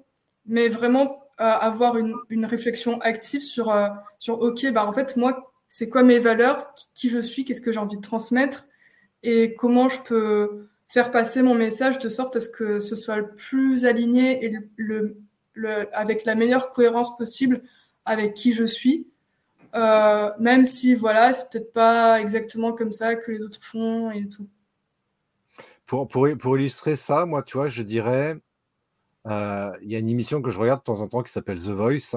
mais 0.45 0.69
vraiment 0.69 1.19
euh, 1.41 1.43
avoir 1.43 1.97
une, 1.97 2.15
une, 2.29 2.45
réflexion 2.45 3.01
active 3.01 3.41
sur, 3.41 3.71
euh, 3.71 3.89
sur 4.19 4.39
OK, 4.39 4.65
bah, 4.71 4.85
en 4.85 4.93
fait, 4.93 5.17
moi, 5.17 5.51
c'est 5.67 5.89
quoi 5.89 6.01
mes 6.01 6.19
valeurs, 6.19 6.73
qui 6.95 7.09
je 7.09 7.19
suis, 7.19 7.43
qu'est-ce 7.43 7.59
que 7.59 7.73
j'ai 7.73 7.79
envie 7.79 7.97
de 7.97 8.01
transmettre? 8.01 8.67
Et 9.21 9.53
comment 9.53 9.89
je 9.89 9.99
peux 10.03 10.69
faire 10.87 11.11
passer 11.11 11.41
mon 11.41 11.55
message 11.55 11.99
de 11.99 12.09
sorte 12.09 12.35
à 12.37 12.39
ce 12.39 12.49
que 12.49 12.79
ce 12.79 12.95
soit 12.95 13.17
le 13.17 13.29
plus 13.29 13.85
aligné 13.85 14.43
et 14.45 14.57
le, 14.77 15.17
le, 15.53 15.87
avec 15.95 16.25
la 16.25 16.35
meilleure 16.35 16.71
cohérence 16.71 17.17
possible 17.17 17.61
avec 18.05 18.33
qui 18.33 18.53
je 18.53 18.63
suis. 18.63 19.07
Euh, 19.75 20.31
même 20.39 20.65
si 20.65 20.95
voilà, 20.95 21.33
c'est 21.33 21.49
peut-être 21.49 21.73
pas 21.73 22.21
exactement 22.21 22.71
comme 22.71 22.91
ça 22.91 23.15
que 23.15 23.31
les 23.31 23.43
autres 23.43 23.59
font 23.61 24.11
et 24.11 24.27
tout. 24.27 24.47
Pour, 25.85 26.07
pour, 26.07 26.27
pour 26.39 26.57
illustrer 26.57 26.95
ça, 26.95 27.25
moi, 27.25 27.43
tu 27.43 27.57
vois, 27.57 27.67
je 27.67 27.83
dirais, 27.83 28.35
euh, 29.27 29.71
il 29.81 29.91
y 29.91 29.95
a 29.95 29.99
une 29.99 30.09
émission 30.09 30.41
que 30.41 30.49
je 30.49 30.59
regarde 30.59 30.79
de 30.79 30.83
temps 30.83 31.01
en 31.01 31.07
temps 31.07 31.21
qui 31.21 31.31
s'appelle 31.31 31.59
The 31.59 31.69
Voice. 31.69 32.15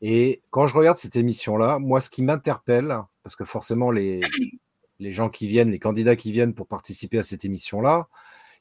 Et 0.00 0.42
quand 0.50 0.66
je 0.66 0.74
regarde 0.74 0.96
cette 0.96 1.16
émission-là, 1.16 1.78
moi, 1.78 2.00
ce 2.00 2.08
qui 2.08 2.22
m'interpelle, 2.22 2.96
parce 3.22 3.36
que 3.36 3.44
forcément, 3.44 3.90
les, 3.90 4.20
les 4.98 5.12
gens 5.12 5.28
qui 5.28 5.46
viennent, 5.46 5.70
les 5.70 5.78
candidats 5.78 6.16
qui 6.16 6.32
viennent 6.32 6.54
pour 6.54 6.66
participer 6.66 7.18
à 7.18 7.22
cette 7.22 7.44
émission-là, 7.44 8.08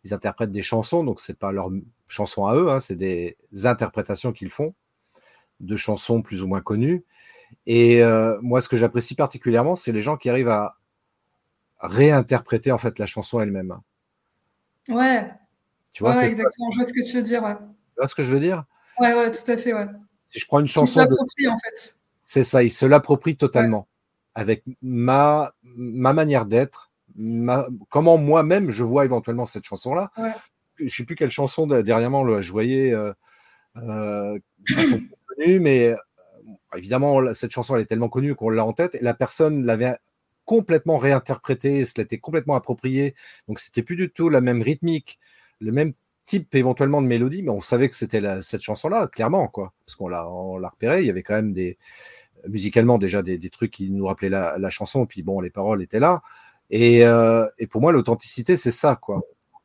ils 0.04 0.14
interprètent 0.14 0.52
des 0.52 0.62
chansons, 0.62 1.04
donc 1.04 1.20
c'est 1.20 1.38
pas 1.38 1.52
leurs 1.52 1.70
chansons 2.08 2.46
à 2.46 2.56
eux, 2.56 2.70
hein, 2.70 2.80
c'est 2.80 2.96
des 2.96 3.38
interprétations 3.64 4.32
qu'ils 4.32 4.52
font 4.52 4.74
de 5.60 5.76
chansons 5.76 6.22
plus 6.22 6.44
ou 6.44 6.48
moins 6.48 6.62
connues. 6.62 7.04
Et 7.66 8.04
euh, 8.04 8.38
moi, 8.42 8.62
ce 8.62 8.70
que 8.70 8.78
j'apprécie 8.78 9.16
particulièrement, 9.16 9.76
c'est 9.76 9.92
les 9.92 10.02
gens 10.02 10.18
qui 10.18 10.30
arrivent 10.30 10.50
à 10.50 10.78
réinterpréter 11.80 12.72
en 12.72 12.78
fait 12.78 13.00
la 13.00 13.06
chanson 13.06 13.40
elle-même. 13.40 13.74
Ouais. 14.90 15.30
Tu 15.94 16.04
vois, 16.04 16.22
exactement. 16.24 16.72
Je 16.72 16.78
vois 16.78 16.88
ce 16.88 16.94
que 16.94 17.10
tu 17.10 17.16
veux 17.18 17.24
dire. 17.24 17.44
Ouais. 17.44 17.56
Tu 17.56 17.96
vois 17.98 18.08
ce 18.08 18.16
que 18.16 18.24
je 18.24 18.32
veux 18.32 18.40
dire? 18.40 18.66
Ouais, 19.00 19.14
ouais, 19.14 19.32
tout 19.32 19.52
à 19.52 19.58
fait, 19.58 19.74
ouais. 19.74 19.88
Si 20.26 20.40
je 20.40 20.46
prends 20.46 20.60
une 20.60 20.68
chanson, 20.68 21.06
de... 21.06 21.50
en 21.50 21.60
fait. 21.60 21.96
C'est 22.22 22.44
ça, 22.44 22.64
il 22.64 22.70
se 22.70 22.86
l'approprie 22.86 23.38
totalement 23.38 23.88
avec 24.38 24.64
ma 24.84 25.52
ma 25.64 26.14
manière 26.14 26.46
d'être, 26.46 26.92
comment 27.90 28.18
moi-même 28.20 28.70
je 28.70 28.84
vois 28.84 29.04
éventuellement 29.04 29.48
cette 29.48 29.64
chanson-là. 29.64 30.12
Ouais. 30.16 30.32
Je 30.78 30.96
sais 30.96 31.06
plus 31.06 31.16
quelle 31.16 31.32
chanson 31.32 31.66
dernièrement 31.66 32.40
je 32.40 32.52
voyais 32.52 32.94
euh, 32.94 33.12
euh, 33.78 34.38
chanson 34.64 35.02
connue, 35.26 35.60
mais 35.60 35.96
évidemment, 36.76 37.34
cette 37.34 37.52
chanson, 37.52 37.76
elle 37.76 37.82
est 37.82 37.88
tellement 37.88 38.10
connue 38.10 38.36
qu'on 38.36 38.52
l'a 38.52 38.64
en 38.64 38.74
tête, 38.74 38.94
et 38.94 39.00
la 39.02 39.16
personne 39.16 39.66
l'avait 39.66 39.98
complètement 40.46 41.00
réinterprétée, 41.00 41.84
se 41.86 41.96
l'était 41.98 42.20
complètement 42.20 42.56
appropriée. 42.56 43.16
Donc, 43.48 43.60
c'était 43.60 43.82
plus 43.82 43.96
du 43.96 44.12
tout 44.12 44.30
la 44.30 44.40
même 44.40 44.62
rythmique, 44.62 45.18
le 45.60 45.72
même 45.72 45.94
type 46.26 46.54
éventuellement 46.54 47.02
de 47.02 47.08
mélodie, 47.08 47.42
mais 47.42 47.50
on 47.50 47.62
savait 47.62 47.90
que 47.90 47.96
c'était 47.96 48.22
cette 48.44 48.62
chanson-là, 48.62 49.08
clairement, 49.08 49.48
quoi. 49.48 49.74
Parce 49.86 49.96
qu'on 49.96 50.10
l'a, 50.10 50.30
on 50.30 50.60
l'a 50.60 50.70
repéré, 50.70 51.02
il 51.02 51.08
y 51.08 51.10
avait 51.10 51.24
quand 51.24 51.36
même 51.36 51.54
des, 51.54 51.80
musicalement 52.48 52.98
déjà 52.98 53.22
des, 53.22 53.50
trucs 53.50 53.72
qui 53.72 53.90
nous 53.90 54.06
rappelaient 54.06 54.30
la, 54.30 54.70
chanson, 54.70 55.06
puis 55.06 55.24
bon, 55.24 55.40
les 55.40 55.50
paroles 55.50 55.82
étaient 55.82 56.00
là. 56.00 56.22
Et, 56.70 57.06
euh, 57.06 57.48
et 57.58 57.68
pour 57.68 57.82
moi, 57.82 57.92
l'authenticité, 57.92 58.58
c'est 58.58 58.72
ça, 58.72 58.96
quoi. 58.96 59.22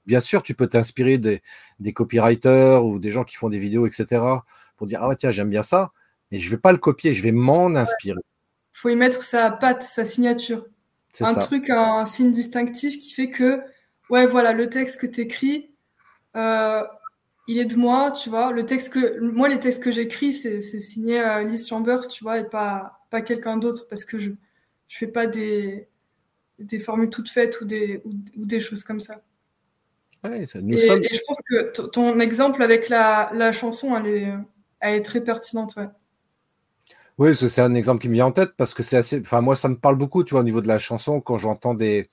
Bien 0.07 0.21
sûr, 0.21 0.43
tu 0.43 0.55
peux 0.55 0.67
t'inspirer 0.67 1.19
des, 1.19 1.43
des, 1.79 1.93
copywriters 1.93 2.85
ou 2.85 2.99
des 2.99 3.11
gens 3.11 3.25
qui 3.25 3.37
font 3.37 3.49
des 3.49 3.59
vidéos, 3.59 3.87
etc., 3.87 4.23
pour 4.77 4.87
dire, 4.87 5.03
ah 5.03 5.15
tiens, 5.15 5.31
j'aime 5.31 5.51
bien 5.51 5.63
ça, 5.63 5.93
mais 6.31 6.39
je 6.39 6.51
vais 6.51 6.57
pas 6.57 6.73
le 6.73 6.79
copier, 6.79 7.15
je 7.15 7.23
vais 7.23 7.33
m'en 7.33 7.67
inspirer. 7.77 8.21
Il 8.75 8.79
faut 8.79 8.89
y 8.89 8.97
mettre 8.97 9.23
sa 9.23 9.51
patte, 9.51 9.83
sa 9.83 10.05
signature. 10.05 10.67
Un 11.21 11.35
truc, 11.35 11.69
un, 11.71 12.05
signe 12.05 12.33
distinctif 12.33 12.99
qui 12.99 13.13
fait 13.13 13.31
que, 13.31 13.61
ouais, 14.09 14.27
voilà, 14.27 14.53
le 14.53 14.69
texte 14.71 15.01
que 15.01 15.07
tu 15.07 15.21
écris, 15.21 15.71
euh, 16.37 16.83
il 17.49 17.59
est 17.59 17.65
de 17.65 17.77
moi, 17.77 18.13
tu 18.13 18.31
vois. 18.31 18.53
Le 18.53 18.65
texte 18.65 18.93
que, 18.93 19.21
moi, 19.21 19.49
les 19.49 19.59
textes 19.59 19.83
que 19.83 19.91
j'écris, 19.91 20.33
c'est, 20.33 20.61
signé 20.61 21.21
euh, 21.21 21.45
Liz 21.45 21.67
Chambers, 21.67 22.09
tu 22.09 22.25
vois, 22.25 22.39
et 22.39 22.45
pas, 22.45 23.01
pas 23.11 23.21
quelqu'un 23.21 23.57
d'autre, 23.57 23.87
parce 23.89 24.05
que 24.05 24.19
je, 24.19 24.31
je 24.89 24.99
fais 24.99 25.09
pas 25.09 25.27
des, 25.27 25.89
des 26.59 26.79
formules 26.79 27.11
toutes 27.11 27.31
faites 27.31 27.61
ou 27.61 27.65
des, 27.65 28.03
ou, 28.05 28.45
des 28.45 28.61
choses 28.61 28.85
comme 28.85 29.01
ça. 29.01 29.23
Ouais, 30.25 30.47
ça 30.47 30.61
nous 30.61 30.75
et, 30.75 30.87
sommes... 30.87 31.03
et, 31.03 31.13
je 31.13 31.21
pense 31.27 31.41
que 31.49 31.87
ton 31.89 32.21
exemple 32.21 32.63
avec 32.63 32.89
la, 32.89 33.31
la 33.35 33.53
chanson, 33.53 33.97
elle 33.97 34.07
est, 34.07 34.33
elle 34.81 34.95
est 34.95 35.03
très 35.03 35.23
pertinente, 35.23 35.75
ouais. 35.77 35.89
Oui, 37.19 37.37
c'est 37.37 37.61
un 37.61 37.75
exemple 37.75 38.01
qui 38.01 38.09
me 38.09 38.15
vient 38.15 38.27
en 38.27 38.33
tête 38.33 38.53
parce 38.57 38.73
que 38.73 38.83
c'est 38.83 38.97
assez. 38.97 39.21
Enfin, 39.21 39.43
moi, 39.43 39.55
ça 39.55 39.69
me 39.69 39.77
parle 39.77 39.97
beaucoup, 39.97 40.25
tu 40.25 40.33
vois, 40.33 40.41
au 40.41 40.45
niveau 40.45 40.63
de 40.63 40.69
la 40.69 40.79
chanson, 40.79 41.21
quand 41.21 41.37
j'entends 41.37 41.75
des, 41.75 42.09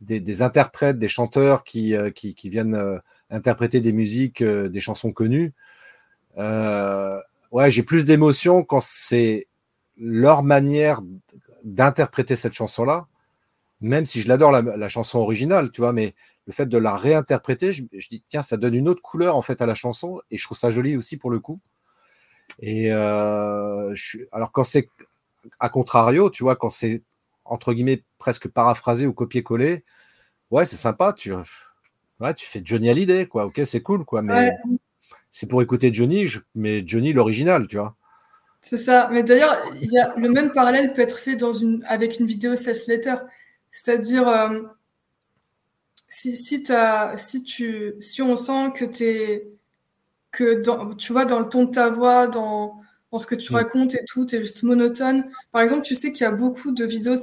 des, 0.00 0.42
interprètes, 0.42 0.98
des 0.98 1.08
chanteurs 1.08 1.64
qui, 1.64 1.94
euh, 1.94 2.10
qui, 2.10 2.34
viennent 2.48 2.74
euh, 2.74 2.98
interpréter 3.28 3.80
des 3.80 3.92
musiques, 3.92 4.42
euh, 4.42 4.68
des 4.68 4.80
chansons 4.80 5.12
connues. 5.12 5.52
ouais, 6.36 7.70
j'ai 7.70 7.82
plus 7.82 8.04
d'émotion 8.04 8.62
quand 8.62 8.80
c'est 8.80 9.48
leur 9.96 10.42
manière 10.42 11.00
d'interpréter 11.64 12.36
cette 12.36 12.54
chanson-là, 12.54 13.06
même 13.80 14.06
si 14.06 14.20
je 14.20 14.28
l'adore 14.28 14.52
la, 14.52 14.88
chanson 14.88 15.18
originale, 15.18 15.70
tu 15.72 15.80
vois, 15.80 15.92
mais 15.92 16.14
le 16.46 16.52
fait 16.52 16.66
de 16.66 16.78
la 16.78 16.96
réinterpréter, 16.96 17.72
je, 17.72 17.82
je, 17.92 18.08
dis 18.08 18.22
tiens, 18.28 18.42
ça 18.42 18.56
donne 18.56 18.74
une 18.74 18.88
autre 18.88 19.02
couleur 19.02 19.36
en 19.36 19.42
fait 19.42 19.60
à 19.60 19.66
la 19.66 19.74
chanson 19.74 20.20
et 20.30 20.38
je 20.38 20.44
trouve 20.44 20.56
ça 20.56 20.70
joli 20.70 20.96
aussi 20.96 21.16
pour 21.16 21.30
le 21.30 21.40
coup. 21.40 21.60
Et 22.60 22.92
euh, 22.92 23.94
je, 23.94 24.18
alors 24.32 24.52
quand 24.52 24.64
c'est 24.64 24.88
à 25.58 25.68
contrario, 25.68 26.30
tu 26.30 26.42
vois, 26.42 26.56
quand 26.56 26.70
c'est 26.70 27.02
entre 27.50 27.74
guillemets 27.74 28.04
presque 28.18 28.48
paraphrasé 28.48 29.06
ou 29.06 29.12
copier-coller, 29.12 29.84
ouais, 30.50 30.64
c'est 30.64 30.76
sympa. 30.76 31.12
Tu, 31.12 31.32
ouais, 31.34 32.34
tu 32.34 32.46
fais 32.46 32.62
Johnny 32.64 32.88
Hallyday, 32.88 33.26
quoi. 33.26 33.46
Ok, 33.46 33.60
c'est 33.66 33.82
cool, 33.82 34.04
quoi. 34.04 34.22
Mais 34.22 34.52
c'est 35.30 35.46
pour 35.46 35.60
écouter 35.60 35.92
Johnny, 35.92 36.26
je 36.26 36.40
mets 36.54 36.82
Johnny 36.86 37.12
l'original, 37.12 37.66
tu 37.66 37.76
vois. 37.76 37.96
C'est 38.60 38.78
ça. 38.78 39.08
Mais 39.12 39.22
d'ailleurs, 39.22 39.56
il 39.80 39.90
y 39.90 39.98
a, 39.98 40.14
le 40.16 40.28
même 40.28 40.52
parallèle 40.52 40.92
peut 40.92 41.02
être 41.02 41.18
fait 41.18 41.36
dans 41.36 41.52
une, 41.52 41.84
avec 41.86 42.18
une 42.18 42.26
vidéo 42.26 42.56
sales 42.56 42.76
letter. 42.88 43.16
C'est-à-dire, 43.72 44.28
euh, 44.28 44.62
si, 46.08 46.36
si, 46.36 46.64
as, 46.70 47.16
si, 47.16 47.42
tu, 47.42 47.94
si 48.00 48.22
on 48.22 48.36
sent 48.36 48.72
que 48.74 48.84
es 49.02 49.48
que 50.30 50.62
dans, 50.62 50.94
tu 50.94 51.12
vois, 51.12 51.24
dans 51.24 51.40
le 51.40 51.48
ton 51.48 51.64
de 51.64 51.70
ta 51.70 51.88
voix, 51.88 52.28
dans, 52.28 52.80
dans 53.12 53.18
ce 53.18 53.26
que 53.26 53.34
tu 53.34 53.52
mm. 53.52 53.56
racontes 53.56 53.94
et 53.94 54.04
tout, 54.06 54.26
tu 54.26 54.36
es 54.36 54.42
juste 54.42 54.62
monotone. 54.62 55.24
Par 55.52 55.62
exemple, 55.62 55.82
tu 55.82 55.94
sais 55.94 56.12
qu'il 56.12 56.22
y 56.22 56.26
a 56.26 56.32
beaucoup 56.32 56.72
de 56.72 56.84
vidéos 56.84 57.14
de 57.14 57.20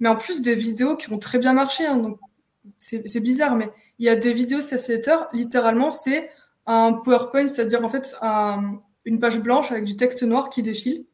mais 0.00 0.08
en 0.08 0.16
plus 0.16 0.42
des 0.42 0.54
vidéos 0.54 0.96
qui 0.96 1.12
ont 1.12 1.18
très 1.18 1.38
bien 1.38 1.52
marché. 1.52 1.86
Hein, 1.86 1.96
donc 1.96 2.18
c'est 2.78 3.20
bizarre, 3.20 3.56
mais 3.56 3.70
il 3.98 4.06
y 4.06 4.08
a 4.08 4.16
des 4.16 4.32
vidéos 4.32 4.58
de 4.58 4.62
littéralement, 5.32 5.90
c'est 5.90 6.30
un 6.66 6.92
PowerPoint, 6.92 7.48
c'est-à-dire 7.48 7.84
en 7.84 7.88
fait 7.88 8.14
une 9.04 9.20
page 9.20 9.40
blanche 9.40 9.72
avec 9.72 9.84
du 9.84 9.96
texte 9.96 10.22
noir 10.22 10.50
qui 10.50 10.62
défile 10.62 11.06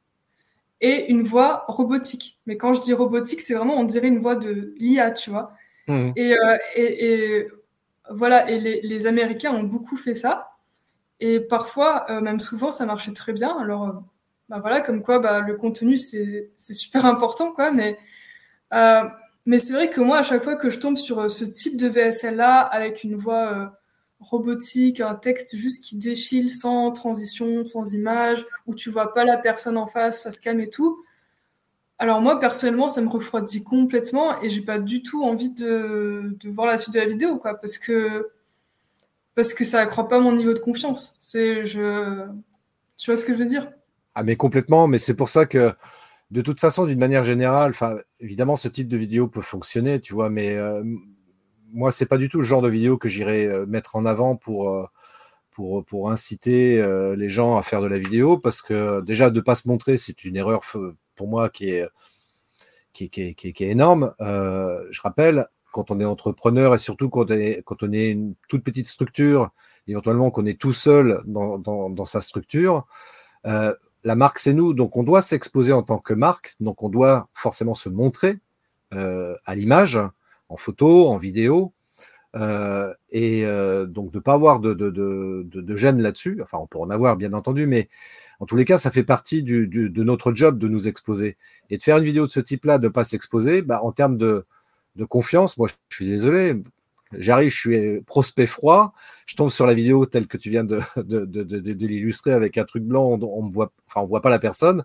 et 0.81 1.11
une 1.11 1.23
voix 1.23 1.65
robotique. 1.69 2.39
Mais 2.47 2.57
quand 2.57 2.75
je 2.75 2.81
dis 2.81 2.93
robotique, 2.93 3.41
c'est 3.41 3.55
vraiment, 3.55 3.75
on 3.75 3.85
dirait 3.85 4.09
une 4.09 4.19
voix 4.19 4.37
de 4.37 4.75
l'IA, 4.79 5.13
tu 5.13 5.31
vois. 5.31 5.53
Mm. 5.89 6.11
Et, 6.17 6.37
euh, 6.37 6.59
et, 6.77 7.07
et 7.07 7.49
voilà, 8.11 8.51
et 8.51 8.59
les, 8.61 9.07
Américains 9.07 9.53
ont 9.53 9.63
beaucoup 9.63 9.97
fait 9.97 10.15
ça. 10.15 10.51
Et 11.21 11.41
parfois, 11.41 12.07
euh, 12.11 12.21
même 12.21 12.41
souvent, 12.41 12.71
ça 12.71 12.87
marchait 12.87 13.13
très 13.13 13.33
bien. 13.33 13.57
Alors, 13.59 13.89
euh, 13.89 13.93
bah 14.49 14.59
voilà, 14.61 14.81
comme 14.81 15.03
quoi, 15.03 15.19
bah, 15.19 15.41
le 15.41 15.55
contenu, 15.57 15.97
c'est 15.97 16.51
super 16.57 17.07
important, 17.07 17.53
quoi. 17.53 17.71
Mais, 17.71 17.99
euh, 18.75 19.03
mais 19.47 19.59
c'est 19.59 19.73
vrai 19.73 19.91
que 19.91 20.01
moi, 20.01 20.19
à 20.19 20.23
chaque 20.23 20.45
fois 20.45 20.57
que 20.57 20.71
je 20.71 20.79
tombe 20.79 20.97
sur 20.97 21.31
ce 21.31 21.45
type 21.45 21.77
de 21.77 21.89
VSL-là, 21.89 22.61
avec 22.61 23.05
une 23.05 23.17
voix 23.17 23.73
robotique, 24.21 25.01
un 25.01 25.15
texte 25.15 25.57
juste 25.57 25.85
qui 25.85 25.97
défile 25.97 26.51
sans 26.51 26.93
transition, 26.93 27.67
sans 27.67 27.93
image, 27.95 28.45
où 28.67 28.75
tu 28.75 28.91
vois 28.91 29.13
pas 29.13 29.25
la 29.25 29.37
personne 29.37 29.77
en 29.77 29.87
face, 29.87 30.23
face 30.23 30.41
cam 30.41 30.61
et 30.61 30.71
tout, 30.71 31.05
alors 31.99 32.21
moi 32.21 32.41
personnellement 32.41 32.89
ça 32.89 33.01
me 33.01 33.09
refroidit 33.09 33.63
complètement 33.63 34.41
et 34.43 34.51
j'ai 34.51 34.63
pas 34.63 34.79
du 34.79 35.03
tout 35.03 35.23
envie 35.23 35.51
de, 35.51 36.37
voir 36.47 36.67
la 36.67 36.77
suite 36.77 36.95
de 36.95 36.99
la 36.99 37.07
vidéo 37.07 37.39
quoi 37.39 37.55
parce 37.55 37.79
que 37.79 38.31
parce 39.35 39.55
que 39.55 39.65
ça 39.65 39.81
accroît 39.81 40.09
pas 40.09 40.21
mon 40.21 40.33
niveau 40.33 40.55
de 40.55 40.59
confiance. 40.59 41.15
C'est 41.19 41.65
tu 41.65 43.11
vois 43.11 43.17
ce 43.17 43.25
que 43.25 43.35
je 43.35 43.39
veux 43.39 43.47
dire? 43.47 43.71
Ah 44.15 44.23
mais 44.23 44.37
complètement 44.37 44.87
mais 44.87 44.99
c'est 44.99 45.15
pour 45.15 45.29
ça 45.29 45.47
que 45.47 45.73
de 46.31 46.41
toute 46.41 46.61
façon 46.61 46.87
d'une 46.87 46.99
manière 46.99 47.25
générale 47.25 47.71
enfin 47.71 47.97
évidemment 48.21 48.57
ce 48.57 48.69
type 48.69 48.89
de 48.89 48.97
vidéo 48.97 49.27
peut 49.27 49.43
fonctionner 49.43 50.01
tu 50.01 50.15
vois 50.15 50.31
mais 50.31 50.55
euh, 50.55 50.85
moi 51.73 51.91
c'est 51.91 52.07
pas 52.07 52.17
du 52.17 52.29
tout 52.29 52.39
le 52.39 52.45
genre 52.45 52.63
de 52.63 52.69
vidéo 52.69 52.97
que 52.97 53.09
j'irai 53.09 53.47
euh, 53.47 53.67
mettre 53.67 53.97
en 53.97 54.07
avant 54.07 54.37
pour 54.37 54.71
euh, 54.71 54.85
pour, 55.51 55.85
pour 55.85 56.11
inciter 56.11 56.83
les 57.17 57.29
gens 57.29 57.57
à 57.57 57.63
faire 57.63 57.81
de 57.81 57.87
la 57.87 57.99
vidéo 57.99 58.39
parce 58.39 58.61
que 58.61 59.01
déjà 59.03 59.31
de 59.31 59.41
pas 59.41 59.55
se 59.55 59.69
montrer 59.69 59.99
c'est 59.99 60.25
une 60.25 60.37
erreur 60.37 60.63
pour 61.15 61.29
moi 61.29 61.49
qui 61.49 61.71
est, 61.71 61.87
qui, 62.95 63.35
qui, 63.35 63.65
énorme. 63.65 64.15
Euh, 64.21 64.87
je 64.91 65.01
rappelle, 65.03 65.47
quand 65.75 65.91
on 65.91 65.99
est 65.99 66.05
entrepreneur 66.05 66.73
et 66.73 66.79
surtout 66.79 67.11
quand 67.11 67.33
on 67.33 67.93
est, 67.93 68.11
une 68.11 68.35
toute 68.49 68.63
petite 68.63 68.87
structure, 68.87 69.51
éventuellement 69.89 70.31
qu'on 70.31 70.47
est 70.47 70.59
tout 70.59 70.73
seul 70.73 71.21
dans, 71.27 72.05
sa 72.05 72.21
structure, 72.21 72.87
euh, 73.45 73.75
la 74.05 74.15
marque 74.15 74.39
c'est 74.39 74.53
nous, 74.53 74.73
donc 74.73 74.97
on 74.97 75.03
doit 75.03 75.21
s'exposer 75.21 75.73
en 75.73 75.83
tant 75.83 75.99
que 75.99 76.15
marque, 76.15 76.55
donc 76.61 76.85
on 76.85 76.89
doit 76.89 77.29
forcément 77.35 77.75
se 77.75 77.89
montrer 77.89 78.39
à 78.93 79.55
l'image, 79.57 79.99
en 80.49 80.57
photo, 80.57 81.09
en 81.09 81.19
vidéo. 81.19 81.73
et 83.11 83.43
donc 83.89 84.13
de 84.13 84.19
ne 84.19 84.23
pas 84.23 84.35
avoir 84.35 84.61
de, 84.61 85.77
gêne 85.77 86.01
là-dessus. 86.01 86.39
Enfin, 86.41 86.59
on 86.61 86.69
peut 86.69 86.79
en 86.79 86.91
avoir, 86.91 87.17
bien 87.17 87.33
entendu, 87.33 87.67
mais 87.67 87.89
en 88.39 88.47
tous 88.47 88.55
les 88.55 88.65
cas, 88.65 88.79
ça 88.79 88.93
fait 88.93 89.03
partie 89.03 89.43
de 89.43 90.03
notre 90.05 90.33
job 90.33 90.57
de 90.57 90.69
nous 90.69 90.87
exposer. 90.87 91.37
Et 91.71 91.79
de 91.79 91.83
faire 91.83 91.99
une 91.99 92.05
vidéo 92.05 92.27
de 92.27 92.31
ce 92.31 92.39
type-là, 92.39 92.79
de 92.79 92.87
ne 92.87 92.93
pas 92.93 93.03
s'exposer, 93.03 93.63
bah, 93.63 93.81
en 93.83 93.91
termes 93.91 94.17
de, 94.17 94.47
de 94.97 95.05
confiance, 95.05 95.57
moi, 95.57 95.69
je 95.89 95.97
suis 95.97 96.07
désolé. 96.07 96.63
J'arrive, 97.13 97.51
je 97.51 97.59
suis 97.59 98.01
prospect 98.03 98.47
froid, 98.47 98.93
je 99.27 99.37
tombe 99.37 99.51
sur 99.51 99.67
la 99.67 99.75
vidéo 99.75 100.05
telle 100.07 100.27
que 100.27 100.37
tu 100.37 100.51
viens 100.51 100.65
de, 100.65 100.81
l'illustrer 101.87 102.33
avec 102.33 102.59
un 102.59 102.65
truc 102.65 102.83
blanc, 102.83 103.05
on, 103.05 103.23
on 103.23 103.51
voit, 103.51 103.73
enfin, 103.87 104.01
on 104.01 104.07
voit 104.07 104.21
pas 104.21 104.31
la 104.31 104.39
personne. 104.39 104.85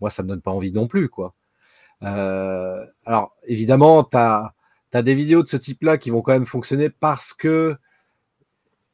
Moi, 0.00 0.10
ça 0.10 0.22
me 0.22 0.28
donne 0.28 0.42
pas 0.42 0.50
envie 0.50 0.72
non 0.72 0.86
plus, 0.86 1.08
quoi. 1.08 1.34
Euh, 2.02 2.84
alors, 3.04 3.36
évidemment, 3.46 4.04
tu 4.04 4.16
as, 4.16 4.54
as, 4.92 5.02
des 5.02 5.14
vidéos 5.14 5.42
de 5.42 5.48
ce 5.48 5.56
type-là 5.56 5.98
qui 5.98 6.10
vont 6.10 6.22
quand 6.22 6.32
même 6.32 6.46
fonctionner 6.46 6.90
parce 6.90 7.34
que 7.34 7.76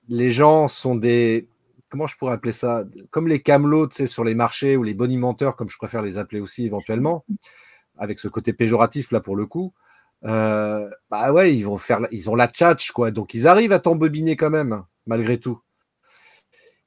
les 0.09 0.31
gens 0.31 0.69
sont 0.69 0.95
des, 0.95 1.49
comment 1.89 2.07
je 2.07 2.17
pourrais 2.17 2.33
appeler 2.35 2.53
ça? 2.53 2.85
Comme 3.11 3.29
les 3.29 3.41
camelots, 3.41 3.89
tu 3.89 3.97
sais, 3.97 4.07
sur 4.07 4.25
les 4.25 4.35
marchés 4.35 4.77
ou 4.77 4.83
les 4.83 4.95
bonimenteurs, 4.95 5.57
comme 5.57 5.71
je 5.71 5.79
préfère 5.79 6.03
les 6.03 6.19
appeler 6.19 6.41
aussi 6.41 6.67
éventuellement, 6.67 7.25
avec 7.97 8.19
ce 8.19 8.29
côté 8.29 8.53
péjoratif 8.53 9.13
là 9.13 9.21
pour 9.21 9.37
le 9.37 9.47
coup. 9.47 9.73
Euh, 10.25 10.91
bah 11.11 11.33
ouais, 11.33 11.55
ils 11.55 11.63
vont 11.63 11.79
faire, 11.79 12.01
ils 12.11 12.31
ont 12.31 12.35
la 12.35 12.49
tchatch 12.49 12.91
quoi, 12.93 13.11
donc 13.11 13.35
ils 13.35 13.47
arrivent 13.47 13.73
à 13.73 13.79
t'embobiner 13.79 14.35
quand 14.37 14.51
même, 14.51 14.85
malgré 15.07 15.39
tout. 15.39 15.61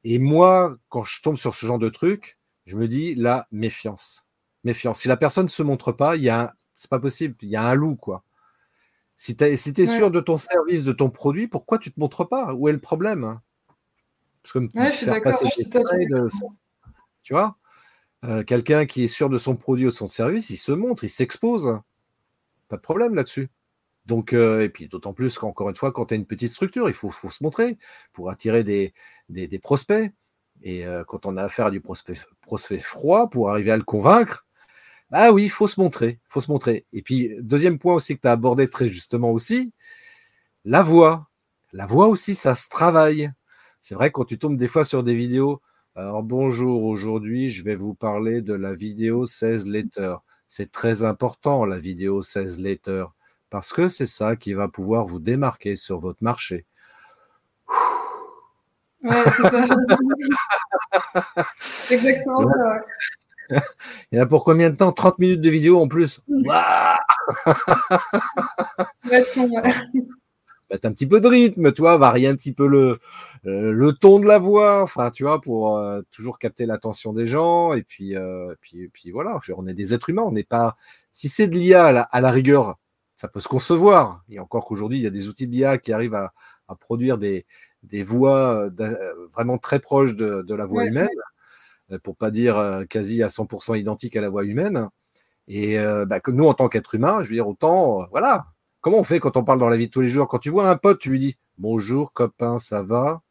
Et 0.03 0.17
moi, 0.17 0.77
quand 0.89 1.03
je 1.03 1.21
tombe 1.21 1.37
sur 1.37 1.55
ce 1.55 1.65
genre 1.65 1.79
de 1.79 1.89
truc, 1.89 2.39
je 2.65 2.75
me 2.75 2.87
dis 2.87 3.15
la 3.15 3.47
méfiance, 3.51 4.27
méfiance. 4.63 5.01
Si 5.01 5.07
la 5.07 5.17
personne 5.17 5.45
ne 5.45 5.49
se 5.49 5.63
montre 5.63 5.91
pas, 5.91 6.15
il 6.15 6.23
y 6.23 6.29
a, 6.29 6.53
c'est 6.75 6.89
pas 6.89 6.99
possible, 6.99 7.35
il 7.41 7.49
y 7.49 7.55
a 7.55 7.63
un 7.63 7.75
loup 7.75 7.95
quoi. 7.95 8.23
Si 9.15 9.35
tu 9.35 9.43
es, 9.43 9.57
si 9.57 9.73
es 9.75 9.85
sûr 9.85 10.11
de 10.11 10.21
ton 10.21 10.37
service, 10.37 10.83
de 10.83 10.93
ton 10.93 11.09
produit, 11.09 11.47
pourquoi 11.47 11.77
tu 11.77 11.91
te 11.91 11.99
montres 11.99 12.27
pas? 12.27 12.53
Où 12.53 12.69
est 12.69 12.73
le 12.73 12.79
problème? 12.79 13.39
Parce 14.41 14.53
que 14.53 14.59
je 14.73 14.95
suis 14.95 15.05
d'accord. 15.05 15.33
Tu 17.21 17.33
vois? 17.33 17.57
Euh, 18.23 18.43
Quelqu'un 18.43 18.85
qui 18.85 19.03
est 19.03 19.07
sûr 19.07 19.29
de 19.29 19.37
son 19.37 19.57
produit 19.57 19.87
ou 19.87 19.91
de 19.91 19.95
son 19.95 20.07
service, 20.07 20.49
il 20.49 20.57
se 20.57 20.71
montre, 20.71 21.03
il 21.03 21.09
s'expose. 21.09 21.81
Pas 22.69 22.77
de 22.77 22.81
problème 22.81 23.15
là-dessus. 23.15 23.49
Donc, 24.05 24.33
euh, 24.33 24.61
et 24.61 24.69
puis 24.69 24.87
d'autant 24.87 25.13
plus 25.13 25.37
qu'encore 25.37 25.69
une 25.69 25.75
fois, 25.75 25.91
quand 25.91 26.07
tu 26.07 26.13
as 26.13 26.17
une 26.17 26.25
petite 26.25 26.51
structure, 26.51 26.89
il 26.89 26.95
faut, 26.95 27.11
se 27.11 27.43
montrer 27.43 27.77
pour 28.13 28.29
attirer 28.29 28.63
des, 28.63 28.93
prospects. 29.61 30.11
Et 30.61 30.85
euh, 30.85 31.03
quand 31.05 31.25
on 31.25 31.37
a 31.37 31.43
affaire 31.43 31.67
à 31.67 31.71
du 31.71 31.81
prospect, 31.81 32.15
froid, 32.81 33.29
pour 33.29 33.49
arriver 33.49 33.71
à 33.71 33.77
le 33.77 33.83
convaincre, 33.83 34.45
bah 35.11 35.31
oui, 35.31 35.45
il 35.45 35.49
faut 35.49 35.67
se 35.67 35.79
montrer. 35.79 36.19
faut 36.29 36.41
se 36.41 36.51
montrer. 36.51 36.85
Et 36.93 37.01
puis, 37.01 37.31
deuxième 37.41 37.79
point 37.79 37.95
aussi 37.95 38.15
que 38.15 38.21
tu 38.21 38.27
as 38.27 38.31
abordé 38.33 38.67
très 38.69 38.89
justement 38.89 39.31
aussi, 39.31 39.73
la 40.65 40.83
voix. 40.83 41.27
La 41.73 41.85
voix 41.85 42.07
aussi, 42.07 42.35
ça 42.35 42.55
se 42.55 42.69
travaille. 42.69 43.31
C'est 43.81 43.95
vrai 43.95 44.11
quand 44.11 44.25
tu 44.25 44.39
tombes 44.39 44.57
des 44.57 44.67
fois 44.67 44.85
sur 44.85 45.03
des 45.03 45.15
vidéos. 45.15 45.61
Alors 45.95 46.23
bonjour, 46.23 46.85
aujourd'hui 46.85 47.49
je 47.49 47.63
vais 47.63 47.75
vous 47.75 47.93
parler 47.93 48.41
de 48.41 48.53
la 48.53 48.73
vidéo 48.75 49.25
16 49.25 49.65
letters. 49.67 50.17
C'est 50.51 50.71
très 50.71 51.03
important 51.03 51.63
la 51.63 51.77
vidéo 51.77 52.23
16 52.23 52.59
letters 52.59 53.05
parce 53.51 53.71
que 53.71 53.87
c'est 53.87 54.07
ça 54.07 54.35
qui 54.35 54.53
va 54.53 54.67
pouvoir 54.67 55.05
vous 55.05 55.19
démarquer 55.19 55.75
sur 55.75 55.99
votre 55.99 56.23
marché. 56.23 56.65
Ouais, 59.03 59.23
c'est 59.25 59.43
ça. 59.43 59.61
exactement 61.91 62.51
ça. 62.51 62.81
Il 64.11 64.17
y 64.17 64.19
a 64.19 64.25
pour 64.25 64.43
combien 64.43 64.71
de 64.71 64.75
temps? 64.75 64.91
30 64.91 65.19
minutes 65.19 65.41
de 65.41 65.51
vidéo 65.51 65.79
en 65.79 65.87
plus? 65.87 66.19
mettre 70.69 70.87
un 70.87 70.91
petit 70.91 71.07
peu 71.07 71.19
de 71.19 71.27
rythme, 71.27 71.71
tu 71.71 71.81
vois, 71.81 71.97
varier 71.97 72.27
un 72.27 72.35
petit 72.35 72.51
peu 72.51 72.67
le, 72.67 72.99
euh, 73.45 73.71
le 73.71 73.93
ton 73.93 74.19
de 74.19 74.27
la 74.27 74.37
voix, 74.37 74.81
enfin, 74.81 75.11
tu 75.11 75.23
vois, 75.23 75.41
pour 75.41 75.77
euh, 75.77 76.01
toujours 76.11 76.39
capter 76.39 76.65
l'attention 76.65 77.13
des 77.13 77.27
gens. 77.27 77.73
Et 77.73 77.83
puis, 77.83 78.15
euh, 78.15 78.53
puis, 78.61 78.89
puis 78.89 79.11
voilà, 79.11 79.39
on 79.55 79.67
est 79.67 79.73
des 79.73 79.93
êtres 79.93 80.09
humains, 80.09 80.23
on 80.23 80.31
n'est 80.31 80.43
pas. 80.43 80.75
Si 81.11 81.29
c'est 81.29 81.47
de 81.47 81.55
l'IA 81.55 81.87
à, 81.87 82.21
la, 82.21 82.31
rigueur, 82.31 82.77
ça 83.15 83.27
peut 83.27 83.39
se 83.39 83.47
concevoir. 83.47 84.23
Et 84.29 84.39
encore 84.39 84.65
qu'aujourd'hui, 84.65 84.99
il 84.99 85.03
y 85.03 85.07
a 85.07 85.11
des 85.11 85.27
outils 85.27 85.47
d'IA 85.47 85.77
qui 85.77 85.91
arrivent 85.91 86.15
à, 86.15 86.33
à 86.67 86.75
produire 86.75 87.17
des, 87.17 87.45
des 87.83 88.03
voix 88.03 88.69
vraiment 89.33 89.57
très 89.57 89.79
proches 89.79 90.15
de, 90.15 90.43
de 90.43 90.55
la 90.55 90.65
voix 90.65 90.85
humaine, 90.85 91.09
pour 92.03 92.15
pas 92.15 92.31
dire 92.31 92.83
quasi 92.89 93.23
à 93.23 93.27
100% 93.27 93.79
identiques 93.79 94.15
à 94.15 94.21
la 94.21 94.29
voix 94.29 94.43
humaine. 94.43 94.89
Et 95.47 95.77
bah, 96.07 96.19
que 96.19 96.31
nous, 96.31 96.45
en 96.45 96.53
tant 96.53 96.69
qu'êtres 96.69 96.95
humains, 96.95 97.23
je 97.23 97.29
veux 97.29 97.35
dire, 97.35 97.47
autant, 97.47 98.07
voilà, 98.11 98.47
Comment 98.81 98.99
on 98.99 99.03
fait 99.03 99.19
quand 99.19 99.35
on 99.37 99.43
parle 99.43 99.59
dans 99.59 99.69
la 99.69 99.77
vie 99.77 99.87
de 99.87 99.91
tous 99.91 100.01
les 100.01 100.07
jours? 100.07 100.27
Quand 100.27 100.39
tu 100.39 100.49
vois 100.49 100.69
un 100.69 100.77
pote, 100.77 100.99
tu 100.99 101.09
lui 101.09 101.19
dis 101.19 101.37
Bonjour 101.57 102.13
copain, 102.13 102.57
ça 102.57 102.81
va? 102.81 103.21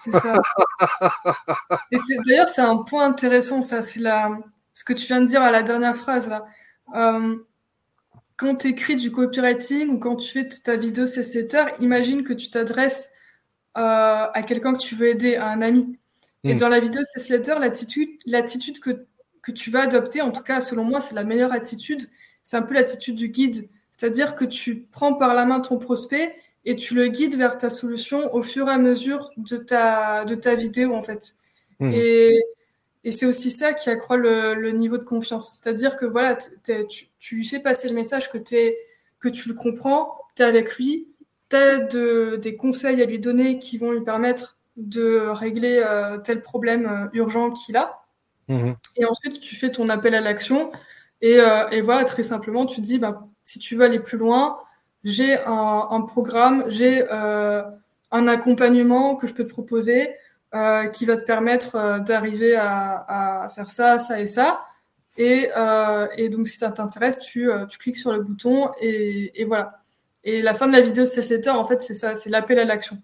C'est 0.00 0.12
ça. 0.12 0.40
Et 1.92 1.98
d'ailleurs, 2.26 2.48
c'est 2.48 2.62
un 2.62 2.78
point 2.78 3.04
intéressant, 3.04 3.60
ça. 3.60 3.82
C'est 3.82 4.00
ce 4.00 4.84
que 4.84 4.92
tu 4.92 5.06
viens 5.06 5.20
de 5.20 5.26
dire 5.26 5.42
à 5.42 5.50
la 5.50 5.62
dernière 5.62 5.96
phrase 5.96 6.28
là. 6.28 6.46
Euh, 6.94 7.36
quand 8.36 8.56
tu 8.56 8.68
écris 8.68 8.96
du 8.96 9.12
copywriting 9.12 9.90
ou 9.90 9.98
quand 9.98 10.16
tu 10.16 10.30
fais 10.30 10.48
ta 10.48 10.76
vidéo 10.76 11.04
CCTR, 11.04 11.80
imagine 11.80 12.24
que 12.24 12.32
tu 12.32 12.50
t'adresses 12.50 13.10
euh, 13.76 14.26
à 14.32 14.42
quelqu'un 14.42 14.72
que 14.72 14.78
tu 14.78 14.94
veux 14.94 15.08
aider, 15.08 15.36
à 15.36 15.48
un 15.48 15.62
ami. 15.62 15.98
Et 16.42 16.54
hmm. 16.54 16.58
dans 16.58 16.68
la 16.68 16.80
vidéo 16.80 17.02
CCTR, 17.14 17.58
l'attitude, 17.58 18.10
l'attitude 18.26 18.80
que, 18.80 19.06
que 19.42 19.52
tu 19.52 19.70
vas 19.70 19.82
adopter, 19.82 20.20
en 20.20 20.30
tout 20.30 20.42
cas 20.42 20.60
selon 20.60 20.84
moi, 20.84 21.00
c'est 21.00 21.14
la 21.14 21.24
meilleure 21.24 21.52
attitude. 21.52 22.08
C'est 22.42 22.56
un 22.56 22.62
peu 22.62 22.74
l'attitude 22.74 23.16
du 23.16 23.28
guide. 23.28 23.68
C'est-à-dire 24.04 24.34
que 24.34 24.44
tu 24.44 24.86
prends 24.92 25.14
par 25.14 25.32
la 25.32 25.46
main 25.46 25.60
ton 25.60 25.78
prospect 25.78 26.36
et 26.66 26.76
tu 26.76 26.94
le 26.94 27.08
guides 27.08 27.38
vers 27.38 27.56
ta 27.56 27.70
solution 27.70 28.34
au 28.34 28.42
fur 28.42 28.68
et 28.68 28.72
à 28.72 28.76
mesure 28.76 29.30
de 29.38 29.56
ta, 29.56 30.26
de 30.26 30.34
ta 30.34 30.54
vidéo, 30.54 30.94
en 30.94 31.00
fait. 31.00 31.36
Hmm. 31.80 31.90
Et, 31.94 32.38
et 33.02 33.10
c'est 33.10 33.24
aussi 33.24 33.50
ça 33.50 33.72
qui 33.72 33.88
accroît 33.88 34.18
le, 34.18 34.52
le 34.56 34.72
niveau 34.72 34.98
de 34.98 35.04
confiance. 35.04 35.52
C'est-à-dire 35.52 35.96
que 35.96 36.04
voilà, 36.04 36.36
tu, 36.36 37.08
tu, 37.18 37.36
lui 37.36 37.46
fais 37.46 37.60
passer 37.60 37.88
le 37.88 37.94
message 37.94 38.30
que, 38.30 38.36
es, 38.54 38.76
que 39.20 39.30
tu 39.30 39.48
le 39.48 39.54
comprends, 39.54 40.18
tu 40.36 40.42
es 40.42 40.44
avec 40.44 40.76
lui, 40.76 41.08
tu 41.48 41.56
as 41.56 41.78
de, 41.78 42.36
des 42.36 42.56
conseils 42.56 43.00
à 43.00 43.06
lui 43.06 43.18
donner 43.18 43.58
qui 43.58 43.78
vont 43.78 43.90
lui 43.90 44.02
permettre 44.02 44.58
de 44.76 45.28
régler 45.30 45.82
euh, 45.82 46.18
tel 46.18 46.42
problème 46.42 46.86
euh, 46.86 47.08
urgent 47.14 47.52
qu'il 47.52 47.78
a. 47.78 48.04
Hmm. 48.48 48.72
Et 48.96 49.06
ensuite, 49.06 49.40
tu 49.40 49.56
fais 49.56 49.70
ton 49.70 49.88
appel 49.88 50.14
à 50.14 50.20
l'action. 50.20 50.72
Et, 51.22 51.40
euh, 51.40 51.70
et, 51.70 51.80
voilà, 51.80 52.04
très 52.04 52.22
simplement, 52.22 52.66
tu 52.66 52.82
dis, 52.82 52.98
bah, 52.98 53.26
si 53.44 53.58
tu 53.58 53.76
veux 53.76 53.84
aller 53.84 54.00
plus 54.00 54.18
loin, 54.18 54.58
j'ai 55.04 55.38
un, 55.46 56.00
programme, 56.02 56.64
j'ai 56.68 57.04
euh, 57.12 57.62
un 58.10 58.26
accompagnement 58.26 59.16
que 59.16 59.26
je 59.26 59.34
peux 59.34 59.44
te 59.44 59.50
proposer 59.50 60.14
euh, 60.54 60.86
qui 60.86 61.04
va 61.04 61.16
te 61.16 61.24
permettre 61.24 61.76
euh, 61.76 61.98
d'arriver 61.98 62.56
à, 62.56 63.50
faire 63.54 63.70
ça, 63.70 63.98
ça 63.98 64.20
et 64.20 64.26
ça. 64.26 64.64
Et, 65.18 65.50
donc, 66.30 66.48
si 66.48 66.56
ça 66.56 66.70
t'intéresse, 66.70 67.20
tu, 67.20 67.48
cliques 67.78 67.98
sur 67.98 68.12
le 68.12 68.20
bouton 68.20 68.70
et, 68.80 69.44
voilà. 69.46 69.80
Et 70.26 70.40
la 70.40 70.54
fin 70.54 70.66
de 70.66 70.72
la 70.72 70.80
vidéo 70.80 71.04
CCT, 71.04 71.50
en 71.50 71.66
fait, 71.66 71.82
c'est 71.82 71.92
ça, 71.92 72.14
c'est 72.14 72.30
l'appel 72.30 72.58
à 72.58 72.64
l'action. 72.64 72.96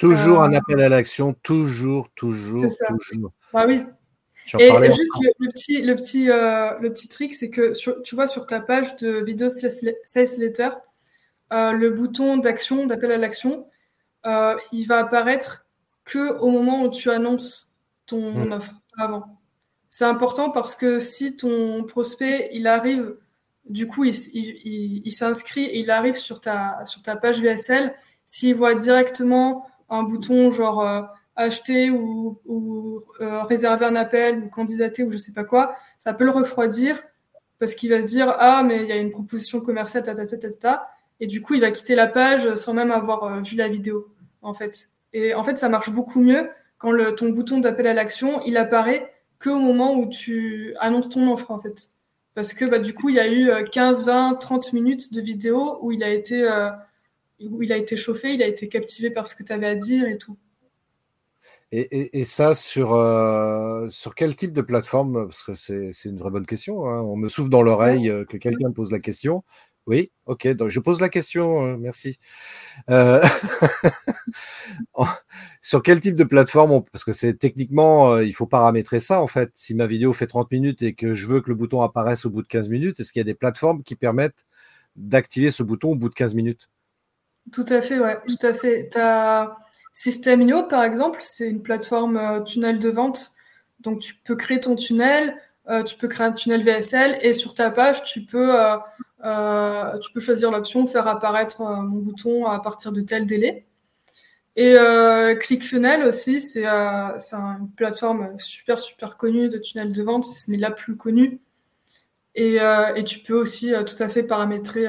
Toujours 0.00 0.42
un 0.42 0.52
appel 0.52 0.80
à 0.80 0.88
l'action, 0.88 1.32
toujours, 1.32 2.08
toujours, 2.16 2.66
toujours. 2.98 3.32
Ah 3.54 3.66
oui. 3.68 3.84
Et 4.58 4.92
juste 4.92 5.12
le, 5.38 5.50
petit, 5.50 5.82
le, 5.82 5.94
petit, 5.94 6.30
euh, 6.30 6.78
le 6.78 6.92
petit 6.92 7.08
trick, 7.08 7.34
c'est 7.34 7.50
que 7.50 7.72
tu 8.02 8.14
vois 8.14 8.26
sur 8.26 8.46
ta 8.46 8.60
page 8.60 8.96
de 8.96 9.22
vidéo 9.24 9.48
sales 9.50 10.38
letter, 10.38 10.70
euh, 11.52 11.72
le 11.72 11.90
bouton 11.90 12.38
d'action, 12.38 12.86
d'appel 12.86 13.12
à 13.12 13.18
l'action, 13.18 13.66
euh, 14.26 14.56
il 14.72 14.86
va 14.86 14.98
apparaître 14.98 15.66
que 16.04 16.38
au 16.38 16.50
moment 16.50 16.82
où 16.82 16.90
tu 16.90 17.10
annonces 17.10 17.74
ton 18.06 18.46
hmm. 18.46 18.52
offre, 18.52 18.74
avant. 18.98 19.38
C'est 19.88 20.04
important 20.04 20.50
parce 20.50 20.74
que 20.74 20.98
si 20.98 21.36
ton 21.36 21.84
prospect, 21.84 22.50
il 22.52 22.66
arrive, 22.66 23.16
du 23.68 23.86
coup, 23.86 24.04
il, 24.04 24.14
il, 24.32 25.02
il, 25.04 25.10
s'inscrit 25.12 25.64
et 25.64 25.80
il 25.80 25.90
arrive 25.90 26.16
sur 26.16 26.40
ta, 26.40 26.84
sur 26.84 27.02
ta 27.02 27.16
page 27.16 27.40
VSL, 27.40 27.94
s'il 28.26 28.54
voit 28.54 28.74
directement 28.74 29.66
un 29.88 30.02
bouton 30.02 30.50
genre 30.50 31.06
acheter 31.36 31.90
ou, 31.90 32.40
euh, 33.20 33.42
réserver 33.44 33.86
un 33.86 33.96
appel 33.96 34.38
ou 34.38 34.48
candidater 34.48 35.02
ou 35.02 35.12
je 35.12 35.16
sais 35.16 35.32
pas 35.32 35.44
quoi, 35.44 35.74
ça 35.98 36.12
peut 36.12 36.24
le 36.24 36.30
refroidir 36.30 37.02
parce 37.58 37.74
qu'il 37.74 37.90
va 37.90 38.02
se 38.02 38.06
dire 38.06 38.34
ah 38.38 38.62
mais 38.62 38.82
il 38.82 38.88
y 38.88 38.92
a 38.92 38.96
une 38.96 39.10
proposition 39.10 39.60
commerciale 39.60 40.02
ta 40.02 40.14
ta 40.14 40.26
ta 40.26 40.50
ta 40.50 40.90
et 41.20 41.26
du 41.26 41.40
coup 41.40 41.54
il 41.54 41.60
va 41.60 41.70
quitter 41.70 41.94
la 41.94 42.06
page 42.06 42.54
sans 42.56 42.74
même 42.74 42.90
avoir 42.90 43.24
euh, 43.24 43.40
vu 43.40 43.56
la 43.56 43.68
vidéo 43.68 44.08
en 44.42 44.54
fait. 44.54 44.88
Et 45.12 45.34
en 45.34 45.44
fait 45.44 45.58
ça 45.58 45.68
marche 45.68 45.90
beaucoup 45.90 46.20
mieux 46.20 46.50
quand 46.78 46.92
ton 47.14 47.30
bouton 47.30 47.58
d'appel 47.58 47.86
à 47.86 47.94
l'action 47.94 48.42
il 48.44 48.56
apparaît 48.56 49.12
que 49.38 49.50
au 49.50 49.58
moment 49.58 49.94
où 49.94 50.08
tu 50.08 50.74
annonces 50.80 51.08
ton 51.08 51.32
offre 51.32 51.50
en 51.50 51.60
fait. 51.60 51.88
Parce 52.34 52.52
que 52.52 52.64
bah, 52.64 52.78
du 52.78 52.94
coup 52.94 53.08
il 53.08 53.16
y 53.16 53.20
a 53.20 53.30
eu 53.30 53.50
15, 53.70 54.06
20, 54.06 54.34
30 54.34 54.72
minutes 54.72 55.12
de 55.12 55.20
vidéo 55.20 55.78
où 55.82 55.92
il 55.92 56.02
a 56.02 56.10
été 56.10 56.48
euh, 56.48 56.70
où 57.50 57.62
il 57.62 57.72
a 57.72 57.76
été 57.76 57.96
chauffé, 57.96 58.34
il 58.34 58.42
a 58.42 58.46
été 58.46 58.68
captivé 58.68 59.10
par 59.10 59.26
ce 59.26 59.34
que 59.34 59.42
tu 59.42 59.52
avais 59.52 59.66
à 59.66 59.74
dire 59.74 60.06
et 60.06 60.18
tout. 60.18 60.36
Et, 61.74 62.24
ça, 62.26 62.54
sur, 62.54 62.92
euh, 62.92 63.88
sur 63.88 64.14
quel 64.14 64.36
type 64.36 64.52
de 64.52 64.60
plateforme? 64.60 65.26
Parce 65.26 65.42
que 65.42 65.54
c'est 65.54 65.90
une 66.04 66.18
vraie 66.18 66.30
bonne 66.30 66.44
question. 66.44 66.86
Hein. 66.86 67.00
On 67.00 67.16
me 67.16 67.30
souffle 67.30 67.48
dans 67.48 67.62
l'oreille 67.62 68.10
euh, 68.10 68.26
que 68.26 68.36
quelqu'un 68.36 68.68
me 68.68 68.74
pose 68.74 68.92
la 68.92 68.98
question. 68.98 69.42
Oui, 69.86 70.12
ok, 70.26 70.48
donc 70.48 70.68
je 70.68 70.80
pose 70.80 71.00
la 71.00 71.08
question, 71.08 71.66
euh, 71.66 71.76
merci. 71.78 72.18
sur 75.62 75.82
quel 75.82 75.98
type 75.98 76.14
de 76.14 76.24
plateforme 76.24 76.84
Parce 76.92 77.04
que 77.04 77.12
c'est 77.12 77.34
techniquement, 77.34 78.18
il 78.18 78.34
faut 78.34 78.46
paramétrer 78.46 79.00
ça 79.00 79.22
en 79.22 79.26
fait. 79.26 79.50
Si 79.54 79.74
ma 79.74 79.86
vidéo 79.86 80.12
fait 80.12 80.26
30 80.26 80.52
minutes 80.52 80.82
et 80.82 80.94
que 80.94 81.14
je 81.14 81.26
veux 81.26 81.40
que 81.40 81.48
le 81.48 81.56
bouton 81.56 81.80
apparaisse 81.80 82.26
au 82.26 82.30
bout 82.30 82.42
de 82.42 82.48
15 82.48 82.68
minutes, 82.68 83.00
est-ce 83.00 83.12
qu'il 83.12 83.20
y 83.20 83.22
a 83.22 83.24
des 83.24 83.34
plateformes 83.34 83.82
qui 83.82 83.96
permettent 83.96 84.44
d'activer 84.94 85.50
ce 85.50 85.62
bouton 85.62 85.92
au 85.92 85.96
bout 85.96 86.10
de 86.10 86.14
15 86.14 86.34
minutes? 86.34 86.68
Tout 87.50 87.64
à 87.68 87.80
fait, 87.80 87.98
ouais, 87.98 88.18
tout 88.28 88.46
à 88.46 88.54
fait. 88.54 88.90
Tu 88.92 88.98
as 88.98 89.56
System.io, 89.92 90.62
par 90.64 90.84
exemple, 90.84 91.20
c'est 91.22 91.48
une 91.48 91.62
plateforme 91.62 92.16
euh, 92.16 92.40
tunnel 92.40 92.78
de 92.78 92.88
vente. 92.88 93.32
Donc, 93.80 94.00
tu 94.00 94.14
peux 94.14 94.36
créer 94.36 94.58
ton 94.58 94.74
tunnel, 94.74 95.36
euh, 95.68 95.82
tu 95.82 95.96
peux 95.98 96.08
créer 96.08 96.26
un 96.26 96.32
tunnel 96.32 96.62
VSL 96.62 97.18
et 97.20 97.34
sur 97.34 97.52
ta 97.52 97.70
page, 97.70 98.02
tu 98.04 98.22
peux, 98.22 98.54
euh, 99.24 100.00
choisir 100.18 100.50
l'option 100.50 100.86
faire 100.86 101.06
apparaître 101.06 101.62
mon 101.62 101.98
bouton 101.98 102.46
à 102.46 102.58
partir 102.60 102.92
de 102.92 103.02
tel 103.02 103.26
délai. 103.26 103.66
Et 104.56 104.74
ClickFunnel 105.40 106.02
aussi, 106.04 106.40
c'est 106.40 106.66
une 106.66 107.70
plateforme 107.76 108.38
super, 108.38 108.78
super 108.78 109.16
connue 109.16 109.48
de 109.48 109.58
tunnel 109.58 109.92
de 109.92 110.02
vente. 110.02 110.24
Ce 110.24 110.50
n'est 110.50 110.58
la 110.58 110.70
plus 110.70 110.96
connue. 110.96 111.40
Et, 112.34 112.56
et, 112.96 113.04
tu 113.04 113.20
peux 113.20 113.34
aussi 113.34 113.72
tout 113.86 114.02
à 114.02 114.08
fait 114.08 114.22
paramétrer 114.22 114.86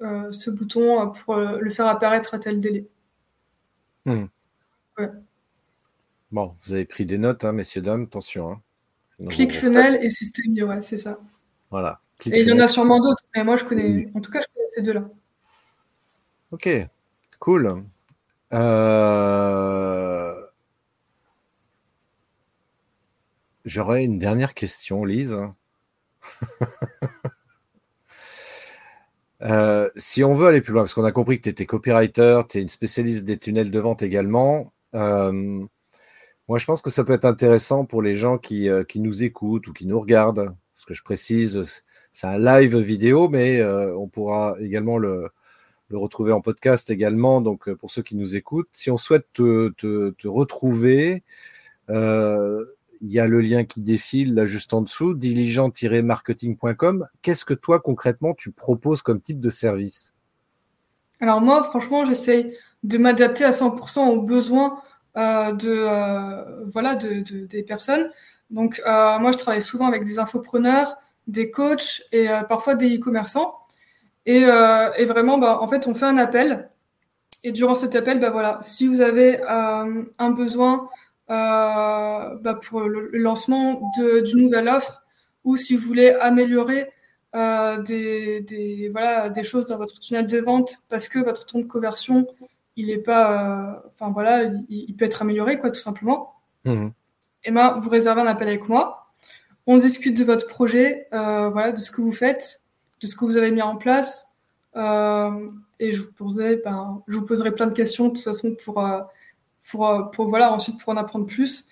ce 0.00 0.50
bouton 0.50 1.10
pour 1.10 1.36
le 1.36 1.70
faire 1.70 1.86
apparaître 1.86 2.34
à 2.34 2.38
tel 2.38 2.60
délai. 2.60 2.86
Hmm. 4.06 4.26
Bon, 6.32 6.54
vous 6.62 6.72
avez 6.72 6.84
pris 6.84 7.06
des 7.06 7.18
notes, 7.18 7.44
hein, 7.44 7.52
messieurs, 7.52 7.82
dames, 7.82 8.04
attention. 8.04 8.52
Hein. 8.52 8.60
ClickFunnels 9.28 9.98
et 10.02 10.10
System.io, 10.10 10.66
ouais, 10.66 10.80
c'est 10.80 10.96
ça. 10.96 11.18
Voilà. 11.70 12.00
Et 12.26 12.42
il 12.42 12.48
y 12.48 12.52
en 12.52 12.58
a 12.58 12.68
sûrement 12.68 13.00
d'autres, 13.00 13.24
mais 13.34 13.44
moi 13.44 13.56
je 13.56 13.64
connais, 13.64 14.08
en 14.14 14.20
tout 14.20 14.30
cas, 14.30 14.40
je 14.40 14.46
connais 14.54 14.68
ces 14.68 14.82
deux-là. 14.82 15.08
Ok, 16.52 16.68
cool. 17.38 17.84
Euh, 18.52 20.34
j'aurais 23.64 24.04
une 24.04 24.18
dernière 24.18 24.54
question, 24.54 25.04
Lise. 25.04 25.36
Euh, 29.42 29.88
si 29.96 30.22
on 30.22 30.34
veut 30.34 30.48
aller 30.48 30.60
plus 30.60 30.72
loin, 30.72 30.82
parce 30.82 30.94
qu'on 30.94 31.04
a 31.04 31.12
compris 31.12 31.38
que 31.38 31.44
tu 31.44 31.48
étais 31.48 31.66
copywriter, 31.66 32.42
tu 32.48 32.58
es 32.58 32.62
une 32.62 32.68
spécialiste 32.68 33.24
des 33.24 33.38
tunnels 33.38 33.70
de 33.70 33.80
vente 33.80 34.02
également, 34.02 34.72
euh, 34.94 35.64
moi 36.48 36.58
je 36.58 36.66
pense 36.66 36.82
que 36.82 36.90
ça 36.90 37.04
peut 37.04 37.12
être 37.14 37.24
intéressant 37.24 37.84
pour 37.86 38.02
les 38.02 38.14
gens 38.14 38.38
qui, 38.38 38.68
euh, 38.68 38.84
qui, 38.84 39.00
nous 39.00 39.22
écoutent 39.22 39.68
ou 39.68 39.72
qui 39.72 39.86
nous 39.86 39.98
regardent. 40.00 40.54
Ce 40.74 40.86
que 40.86 40.94
je 40.94 41.02
précise, 41.02 41.82
c'est 42.12 42.26
un 42.26 42.38
live 42.38 42.76
vidéo, 42.78 43.28
mais 43.28 43.62
on 43.62 44.08
pourra 44.08 44.56
également 44.60 44.98
le, 44.98 45.28
le, 45.88 45.98
retrouver 45.98 46.32
en 46.32 46.40
podcast 46.40 46.90
également. 46.90 47.40
Donc 47.42 47.70
pour 47.74 47.90
ceux 47.90 48.02
qui 48.02 48.16
nous 48.16 48.36
écoutent, 48.36 48.68
si 48.72 48.90
on 48.90 48.96
souhaite 48.98 49.26
te, 49.34 49.68
te, 49.76 50.10
te 50.10 50.28
retrouver, 50.28 51.22
il 53.00 53.10
y 53.10 53.18
a 53.18 53.26
le 53.26 53.40
lien 53.40 53.64
qui 53.64 53.80
défile 53.80 54.34
là 54.34 54.46
juste 54.46 54.74
en 54.74 54.82
dessous, 54.82 55.14
diligent-marketing.com. 55.14 57.06
Qu'est-ce 57.22 57.44
que 57.44 57.54
toi 57.54 57.80
concrètement 57.80 58.34
tu 58.34 58.50
proposes 58.50 59.02
comme 59.02 59.20
type 59.20 59.40
de 59.40 59.50
service? 59.50 60.14
Alors 61.20 61.40
moi, 61.40 61.62
franchement, 61.62 62.04
j'essaye 62.04 62.56
de 62.82 62.98
m'adapter 62.98 63.44
à 63.44 63.50
100% 63.50 64.08
aux 64.08 64.22
besoins 64.22 64.80
euh, 65.16 65.52
de 65.52 65.70
euh, 65.70 66.64
voilà 66.66 66.94
de, 66.94 67.20
des 67.46 67.62
personnes. 67.62 68.10
Donc 68.50 68.80
euh, 68.86 69.18
moi, 69.18 69.32
je 69.32 69.38
travaille 69.38 69.62
souvent 69.62 69.86
avec 69.86 70.04
des 70.04 70.18
infopreneurs, 70.18 70.96
des 71.26 71.50
coachs 71.50 72.02
et 72.12 72.28
parfois 72.48 72.74
des 72.74 72.96
e-commerçants. 72.96 73.54
Et, 74.26 74.40
et, 74.42 75.04
vraiment, 75.06 75.38
bah, 75.38 75.58
en 75.60 75.68
fait, 75.68 75.86
on 75.86 75.94
fait 75.94 76.04
un 76.04 76.18
appel. 76.18 76.68
Et 77.42 77.52
durant 77.52 77.74
cet 77.74 77.96
appel, 77.96 78.20
bah, 78.20 78.30
voilà, 78.30 78.58
si 78.60 78.86
vous 78.86 79.00
avez 79.00 79.40
un 79.46 80.30
besoin 80.30 80.88
bah, 81.30 82.58
pour 82.62 82.80
le 82.80 83.08
lancement 83.12 83.80
d'une 83.96 84.42
nouvelle 84.42 84.68
offre 84.68 85.02
ou 85.44 85.56
si 85.56 85.76
vous 85.76 85.86
voulez 85.86 86.10
améliorer 86.10 86.90
euh, 87.36 87.80
des, 87.82 88.40
des, 88.40 88.88
voilà, 88.88 89.30
des 89.30 89.44
choses 89.44 89.66
dans 89.66 89.76
votre 89.76 90.00
tunnel 90.00 90.26
de 90.26 90.38
vente 90.38 90.78
parce 90.88 91.08
que 91.08 91.20
votre 91.20 91.46
taux 91.46 91.60
de 91.60 91.66
conversion, 91.66 92.26
il 92.74 92.90
est 92.90 92.98
pas, 92.98 93.76
euh, 93.76 93.88
enfin 93.88 94.10
voilà, 94.12 94.50
il, 94.68 94.94
peut 94.96 95.04
être 95.04 95.22
amélioré, 95.22 95.58
quoi, 95.58 95.70
tout 95.70 95.80
simplement. 95.80 96.34
Mmh. 96.64 96.88
Et 97.44 97.50
ben, 97.52 97.78
vous 97.80 97.88
réservez 97.88 98.20
un 98.20 98.26
appel 98.26 98.48
avec 98.48 98.68
moi. 98.68 99.06
On 99.66 99.76
discute 99.76 100.16
de 100.16 100.24
votre 100.24 100.46
projet, 100.46 101.06
voilà, 101.12 101.72
de 101.72 101.78
ce 101.78 101.90
que 101.90 102.00
vous 102.00 102.12
faites, 102.12 102.62
de 103.00 103.06
ce 103.06 103.14
que 103.14 103.24
vous 103.24 103.36
avez 103.36 103.52
mis 103.52 103.62
en 103.62 103.76
place. 103.76 104.26
et 104.74 105.92
je 105.92 106.02
vous, 106.02 106.12
poserai, 106.12 106.56
ben, 106.56 107.02
je 107.06 107.16
vous 107.16 107.24
poserai 107.24 107.52
plein 107.52 107.68
de 107.68 107.74
questions 107.74 108.08
de 108.08 108.14
toute 108.14 108.24
façon 108.24 108.56
pour 108.64 108.84
pour, 109.68 109.88
euh, 109.88 110.02
pour 110.04 110.28
voilà, 110.28 110.52
ensuite 110.52 110.78
pour 110.80 110.92
en 110.92 110.96
apprendre 110.96 111.26
plus. 111.26 111.66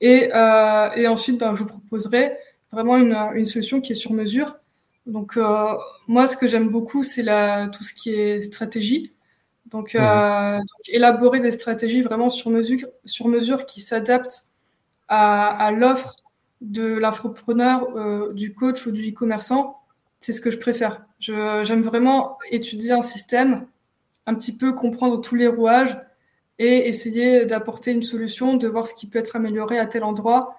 Et, 0.00 0.30
euh, 0.34 0.90
et 0.96 1.06
ensuite, 1.06 1.38
ben, 1.38 1.54
je 1.54 1.62
vous 1.62 1.68
proposerai 1.68 2.36
vraiment 2.72 2.96
une, 2.96 3.14
une 3.34 3.46
solution 3.46 3.80
qui 3.80 3.92
est 3.92 3.96
sur 3.96 4.12
mesure. 4.12 4.56
Donc, 5.06 5.36
euh, 5.36 5.74
moi, 6.08 6.26
ce 6.26 6.36
que 6.36 6.46
j'aime 6.46 6.70
beaucoup, 6.70 7.02
c'est 7.02 7.22
la, 7.22 7.68
tout 7.68 7.84
ce 7.84 7.92
qui 7.92 8.10
est 8.10 8.42
stratégie. 8.42 9.12
Donc, 9.66 9.94
euh, 9.94 10.58
donc, 10.58 10.88
élaborer 10.88 11.38
des 11.38 11.52
stratégies 11.52 12.02
vraiment 12.02 12.30
sur 12.30 12.50
mesure, 12.50 12.88
sur 13.04 13.28
mesure 13.28 13.64
qui 13.64 13.80
s'adaptent 13.80 14.48
à, 15.08 15.48
à 15.66 15.70
l'offre 15.70 16.16
de 16.60 16.98
l'infopreneur, 16.98 18.32
du 18.34 18.54
coach 18.54 18.86
ou 18.86 18.92
du 18.92 19.10
e-commerçant, 19.10 19.80
c'est 20.20 20.32
ce 20.32 20.40
que 20.40 20.50
je 20.50 20.58
préfère. 20.58 21.04
J'aime 21.18 21.82
vraiment 21.82 22.38
étudier 22.50 22.92
un 22.92 23.02
système, 23.02 23.66
un 24.26 24.34
petit 24.34 24.56
peu 24.56 24.72
comprendre 24.72 25.20
tous 25.20 25.34
les 25.34 25.48
rouages 25.48 25.98
et 26.62 26.86
essayer 26.86 27.44
d'apporter 27.44 27.90
une 27.90 28.04
solution, 28.04 28.56
de 28.56 28.68
voir 28.68 28.86
ce 28.86 28.94
qui 28.94 29.08
peut 29.08 29.18
être 29.18 29.34
amélioré 29.34 29.80
à 29.80 29.86
tel 29.86 30.04
endroit. 30.04 30.56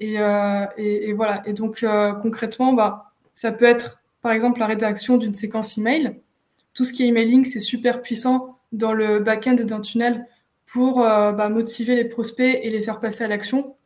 Et, 0.00 0.18
euh, 0.18 0.66
et, 0.76 1.12
voilà. 1.12 1.40
Et 1.46 1.52
donc 1.52 1.84
euh, 1.84 2.12
concrètement, 2.14 2.72
bah, 2.72 3.12
ça 3.32 3.52
peut 3.52 3.64
être 3.64 4.02
par 4.22 4.32
exemple 4.32 4.58
la 4.58 4.66
rédaction 4.66 5.18
d'une 5.18 5.34
séquence 5.34 5.78
email. 5.78 6.20
Tout 6.74 6.84
ce 6.84 6.92
qui 6.92 7.04
est 7.04 7.06
emailing, 7.06 7.44
c'est 7.44 7.60
super 7.60 8.02
puissant 8.02 8.58
dans 8.72 8.92
le 8.92 9.20
back-end 9.20 9.54
d'un 9.54 9.80
tunnel 9.80 10.26
pour 10.66 11.00
euh, 11.02 11.30
bah, 11.30 11.48
motiver 11.48 11.94
les 11.94 12.06
prospects 12.06 12.58
et 12.60 12.68
les 12.68 12.82
faire 12.82 12.98
passer 12.98 13.22
à 13.22 13.28
l'action. 13.28 13.76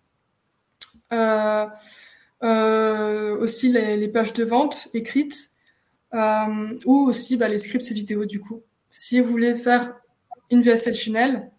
Aussi 3.42 3.68
les, 3.68 3.98
les, 3.98 4.08
pages 4.08 4.32
de 4.32 4.44
vente 4.44 4.88
écrites 4.94 5.50
ou 6.14 7.06
aussi 7.06 7.36
bah, 7.36 7.48
les 7.48 7.58
scripts 7.58 7.92
vidéo 7.92 8.24
du 8.24 8.40
coup. 8.40 8.62
Si 8.88 9.20
vous 9.20 9.30
voulez 9.30 9.54
faire 9.54 9.99
une 10.50 10.62
VSL 10.62 10.94
Funnel, 10.94 11.50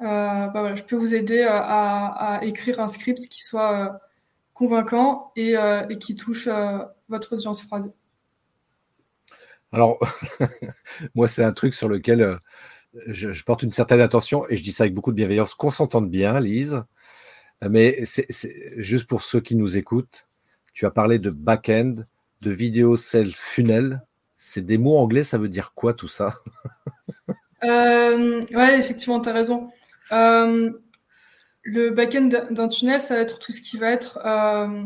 euh, 0.00 0.04
bah 0.04 0.52
voilà, 0.54 0.76
je 0.76 0.82
peux 0.82 0.96
vous 0.96 1.14
aider 1.14 1.40
euh, 1.40 1.50
à, 1.50 2.40
écrire 2.42 2.80
un 2.80 2.86
script 2.86 3.28
qui 3.28 3.42
soit 3.42 3.86
euh, 3.86 3.98
convaincant 4.54 5.32
et, 5.36 5.56
qui 6.00 6.16
touche 6.16 6.48
votre 7.08 7.34
audience 7.34 7.62
froide. 7.62 7.92
Alors, 9.72 9.98
moi, 11.14 11.28
c'est 11.28 11.44
un 11.44 11.52
truc 11.52 11.74
sur 11.74 11.88
lequel 11.88 12.38
je, 13.06 13.44
porte 13.44 13.62
une 13.62 13.70
certaine 13.70 14.00
attention 14.00 14.48
et 14.48 14.56
je 14.56 14.62
dis 14.62 14.72
ça 14.72 14.84
avec 14.84 14.94
beaucoup 14.94 15.12
de 15.12 15.16
bienveillance, 15.16 15.54
qu'on 15.54 15.70
s'entende 15.70 16.10
bien, 16.10 16.40
Lise. 16.40 16.82
Mais 17.68 18.04
juste 18.76 19.06
pour 19.06 19.22
ceux 19.22 19.40
qui 19.40 19.54
nous 19.54 19.76
écoutent, 19.76 20.26
tu 20.72 20.86
as 20.86 20.90
parlé 20.90 21.18
de 21.18 21.28
back-end, 21.28 21.96
de 22.40 22.50
vidéo 22.50 22.96
self 22.96 23.36
funnel. 23.36 24.02
C'est 24.38 24.64
des 24.64 24.78
mots 24.78 24.96
anglais, 24.96 25.22
ça 25.22 25.36
veut 25.36 25.48
dire 25.48 25.72
quoi 25.74 25.92
tout 25.92 26.08
ça? 26.08 26.34
euh, 27.64 28.44
ouais, 28.54 28.78
effectivement, 28.78 29.20
tu 29.20 29.28
as 29.28 29.32
raison. 29.32 29.70
Euh, 30.12 30.70
le 31.62 31.90
back-end 31.90 32.28
d'un 32.50 32.68
tunnel, 32.68 33.00
ça 33.00 33.16
va 33.16 33.20
être 33.20 33.38
tout 33.38 33.52
ce 33.52 33.60
qui 33.60 33.76
va 33.76 33.90
être. 33.90 34.18
Euh, 34.24 34.84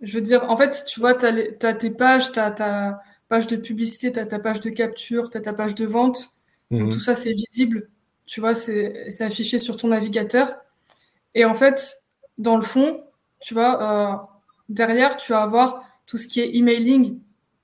je 0.00 0.14
veux 0.14 0.20
dire, 0.20 0.50
en 0.50 0.56
fait, 0.56 0.84
tu 0.86 1.00
vois, 1.00 1.14
tu 1.14 1.26
as, 1.26 1.74
tes 1.74 1.90
pages, 1.90 2.32
tu 2.32 2.38
as 2.38 2.50
ta 2.50 3.00
page 3.28 3.46
de 3.46 3.56
publicité, 3.56 4.12
tu 4.12 4.18
as 4.18 4.26
ta 4.26 4.38
page 4.38 4.60
de 4.60 4.70
capture, 4.70 5.30
tu 5.30 5.38
as 5.38 5.40
ta 5.40 5.52
page 5.52 5.74
de 5.74 5.86
vente. 5.86 6.30
Mhm. 6.70 6.90
Tout 6.90 7.00
ça, 7.00 7.14
c'est 7.14 7.32
visible. 7.32 7.88
Tu 8.26 8.40
vois, 8.40 8.54
c'est 8.54 9.20
affiché 9.20 9.58
sur 9.58 9.76
ton 9.76 9.88
navigateur. 9.88 10.56
Et 11.34 11.44
en 11.44 11.54
fait, 11.54 12.02
dans 12.38 12.56
le 12.56 12.62
fond, 12.62 13.04
tu 13.40 13.54
vois, 13.54 13.82
euh, 13.82 14.16
derrière, 14.68 15.16
tu 15.16 15.32
vas 15.32 15.42
avoir 15.42 15.84
tout 16.06 16.18
ce 16.18 16.26
qui 16.26 16.40
est 16.40 16.56
emailing, 16.56 17.14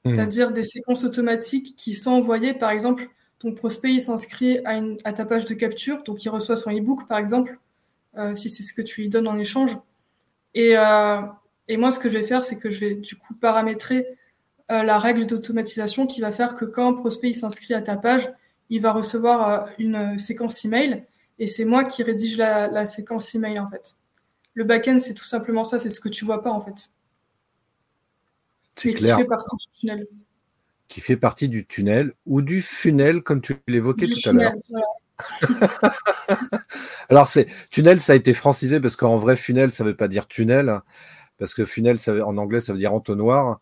mhm. 0.04 0.14
c'est-à-dire 0.14 0.52
des 0.52 0.64
séquences 0.64 1.04
automatiques 1.04 1.74
qui 1.76 1.94
sont 1.94 2.12
envoyées, 2.12 2.54
par 2.54 2.70
exemple, 2.70 3.08
ton 3.43 3.53
prospect 3.53 3.95
il 3.95 4.01
s'inscrit 4.01 4.59
à, 4.64 4.80
à, 5.05 5.12
ta 5.12 5.24
page 5.24 5.45
de 5.45 5.55
capture, 5.55 6.05
donc 6.05 6.24
il 6.24 6.28
reçoit 6.28 6.55
son 6.55 6.70
e-book 6.70 7.09
par 7.09 7.18
exemple, 7.18 7.59
euh, 8.16 8.36
si 8.36 8.49
c'est 8.49 8.62
ce 8.62 8.72
que 8.72 8.82
tu 8.82 9.03
lui 9.03 9.09
donnes 9.09 9.26
en 9.26 9.36
échange. 9.36 9.76
Et, 10.55 10.76
euh, 10.76 11.20
et 11.66 11.76
moi, 11.76 11.90
ce 11.90 11.99
que 11.99 12.09
je 12.09 12.16
vais 12.16 12.24
faire, 12.24 12.45
c'est 12.45 12.57
que 12.57 12.70
je 12.70 12.78
vais 12.78 12.95
du 12.95 13.16
coup 13.16 13.34
paramétrer 13.34 14.07
euh, 14.70 14.84
la 14.84 14.99
règle 14.99 15.26
d'automatisation 15.26 16.07
qui 16.07 16.20
va 16.20 16.30
faire 16.30 16.55
que 16.55 16.64
quand 16.64 16.88
un 16.88 16.93
prospect 16.93 17.30
il 17.30 17.34
s'inscrit 17.34 17.74
à 17.74 17.82
ta 17.82 17.97
page, 17.97 18.32
il 18.70 18.80
va 18.80 18.93
recevoir 18.93 19.68
une 19.78 20.18
séquence 20.18 20.64
email 20.64 21.05
et 21.38 21.47
c'est 21.49 21.64
moi 21.64 21.84
qui 21.84 22.03
rédige 22.03 22.36
la, 22.36 22.84
séquence 22.86 23.34
email 23.34 23.59
en 23.59 23.68
fait. 23.68 23.97
Le 24.55 24.64
back-end, 24.64 24.99
c'est 24.99 25.14
tout 25.14 25.24
simplement 25.24 25.64
ça, 25.64 25.78
c'est 25.78 25.90
ce 25.90 26.01
que 26.01 26.09
tu 26.09 26.24
vois 26.24 26.43
pas 26.43 26.51
en 26.51 26.61
fait. 26.61 26.90
C'est 28.74 28.95
clair. 28.95 29.16
Qui 29.16 29.22
fait 29.22 29.28
partie 29.28 29.57
du 29.57 29.80
tunnel. 29.80 30.07
Qui 30.93 31.01
fait 31.01 31.16
partie 31.16 31.49
du 31.49 31.66
tunnel 31.66 32.12
ou 32.26 32.43
du 32.43 32.61
funnel, 32.61 33.22
comme 33.22 33.40
tu 33.40 33.57
l'évoquais 33.66 34.07
tout 34.07 34.28
à 34.28 34.32
l'heure. 34.32 34.53
Alors, 37.09 37.28
c'est 37.28 37.47
tunnel, 37.70 37.99
ça 37.99 38.12
a 38.12 38.16
été 38.16 38.34
francisé 38.34 38.78
parce 38.78 38.97
qu'en 38.97 39.16
vrai, 39.16 39.36
funnel, 39.36 39.72
ça 39.72 39.84
ne 39.84 39.88
veut 39.88 39.97
pas 39.97 40.09
dire 40.09 40.28
tunnel, 40.28 40.80
parce 41.38 41.55
que 41.55 41.64
funnel, 41.64 41.99
ça 41.99 42.12
en 42.26 42.36
anglais, 42.36 42.61
ça 42.61 42.74
veut 42.74 42.78
dire 42.78 42.93
entonnoir 42.93 43.59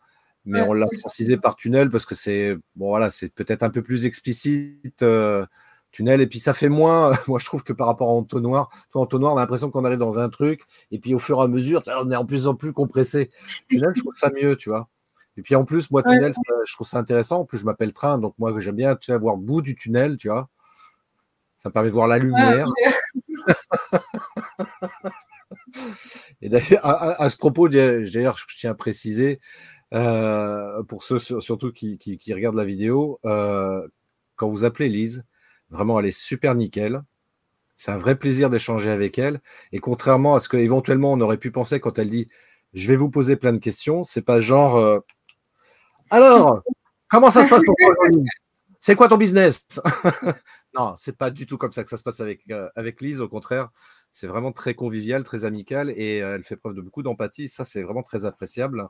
mais 0.46 0.62
on 0.62 0.72
l'a 0.72 0.86
francisé 0.98 1.36
par 1.36 1.54
tunnel 1.54 1.90
parce 1.90 2.06
que 2.06 2.14
c'est 2.14 2.56
bon 2.74 2.88
voilà, 2.88 3.10
c'est 3.10 3.28
peut-être 3.28 3.62
un 3.62 3.70
peu 3.70 3.82
plus 3.82 4.06
explicite 4.06 5.02
euh, 5.02 5.44
tunnel 5.92 6.20
et 6.20 6.26
puis 6.26 6.38
ça 6.38 6.54
fait 6.54 6.68
moins. 6.68 7.12
moi, 7.28 7.38
je 7.38 7.44
trouve 7.44 7.62
que 7.62 7.72
par 7.72 7.86
rapport 7.86 8.08
à 8.08 8.12
entonnoir, 8.12 8.68
toi 8.90 9.02
entonnoir, 9.02 9.34
on 9.34 9.36
a 9.36 9.40
l'impression 9.40 9.70
qu'on 9.70 9.84
arrive 9.84 9.98
dans 9.98 10.18
un 10.18 10.28
truc 10.28 10.62
et 10.90 10.98
puis 10.98 11.14
au 11.14 11.18
fur 11.18 11.38
et 11.38 11.42
à 11.42 11.48
mesure, 11.48 11.82
on 11.86 12.10
est 12.10 12.16
en 12.16 12.24
plus 12.24 12.46
en 12.46 12.54
plus 12.54 12.72
compressé. 12.72 13.30
Tunnel, 13.68 13.92
je 13.94 14.00
trouve 14.00 14.14
ça 14.14 14.30
mieux, 14.30 14.56
tu 14.56 14.70
vois. 14.70 14.88
Et 15.36 15.42
puis 15.42 15.54
en 15.54 15.64
plus, 15.64 15.90
moi, 15.90 16.02
tunnel, 16.02 16.32
je 16.66 16.74
trouve 16.74 16.86
ça 16.86 16.98
intéressant. 16.98 17.40
En 17.40 17.44
plus, 17.44 17.58
je 17.58 17.64
m'appelle 17.64 17.92
train, 17.92 18.18
donc 18.18 18.34
moi, 18.38 18.58
j'aime 18.58 18.76
bien 18.76 18.96
tu 18.96 19.16
voir 19.16 19.36
le 19.36 19.42
bout 19.42 19.62
du 19.62 19.76
tunnel, 19.76 20.16
tu 20.16 20.28
vois. 20.28 20.48
Ça 21.58 21.68
me 21.68 21.72
permet 21.72 21.88
de 21.88 21.94
voir 21.94 22.08
la 22.08 22.18
lumière. 22.18 22.66
et 26.42 26.48
d'ailleurs, 26.48 26.84
à, 26.84 27.28
ce 27.28 27.36
propos, 27.36 27.68
d'ailleurs, 27.68 28.36
je 28.36 28.44
tiens 28.56 28.70
à 28.70 28.74
préciser, 28.74 29.40
euh, 29.92 30.82
pour 30.84 31.02
ceux 31.02 31.18
surtout 31.18 31.72
qui, 31.72 31.98
qui, 31.98 32.34
regardent 32.34 32.56
la 32.56 32.64
vidéo, 32.64 33.18
euh, 33.24 33.86
quand 34.36 34.48
vous 34.48 34.64
appelez 34.64 34.88
Lise, 34.88 35.24
vraiment 35.70 35.98
elle 36.00 36.06
est 36.06 36.18
super 36.18 36.54
nickel. 36.54 37.02
C'est 37.76 37.90
un 37.90 37.98
vrai 37.98 38.16
plaisir 38.16 38.50
d'échanger 38.50 38.90
avec 38.90 39.18
elle. 39.18 39.40
Et 39.72 39.80
contrairement 39.80 40.34
à 40.34 40.40
ce 40.40 40.48
qu'éventuellement 40.48 41.12
on 41.12 41.20
aurait 41.20 41.38
pu 41.38 41.50
penser 41.50 41.80
quand 41.80 41.98
elle 41.98 42.10
dit 42.10 42.26
je 42.72 42.88
vais 42.88 42.96
vous 42.96 43.10
poser 43.10 43.36
plein 43.36 43.52
de 43.52 43.58
questions, 43.58 44.04
c'est 44.04 44.22
pas 44.22 44.40
genre 44.40 44.76
euh, 44.76 45.00
alors 46.10 46.62
comment 47.08 47.30
ça 47.30 47.44
se 47.44 47.50
passe 47.50 47.64
pour 47.64 47.76
toi 47.76 47.94
C'est 48.80 48.96
quoi 48.96 49.08
ton 49.08 49.16
business? 49.16 49.66
Non, 50.78 50.94
c'est 50.96 51.16
pas 51.16 51.32
du 51.32 51.46
tout 51.46 51.58
comme 51.58 51.72
ça 51.72 51.82
que 51.82 51.90
ça 51.90 51.96
se 51.96 52.04
passe 52.04 52.20
avec, 52.20 52.44
avec 52.76 53.00
Lise. 53.00 53.20
Au 53.20 53.28
contraire, 53.28 53.70
c'est 54.12 54.28
vraiment 54.28 54.52
très 54.52 54.74
convivial, 54.74 55.24
très 55.24 55.44
amical 55.44 55.90
et 55.90 56.18
elle 56.18 56.44
fait 56.44 56.56
preuve 56.56 56.74
de 56.74 56.80
beaucoup 56.80 57.02
d'empathie. 57.02 57.48
Ça, 57.48 57.64
c'est 57.64 57.82
vraiment 57.82 58.04
très 58.04 58.24
appréciable. 58.24 58.88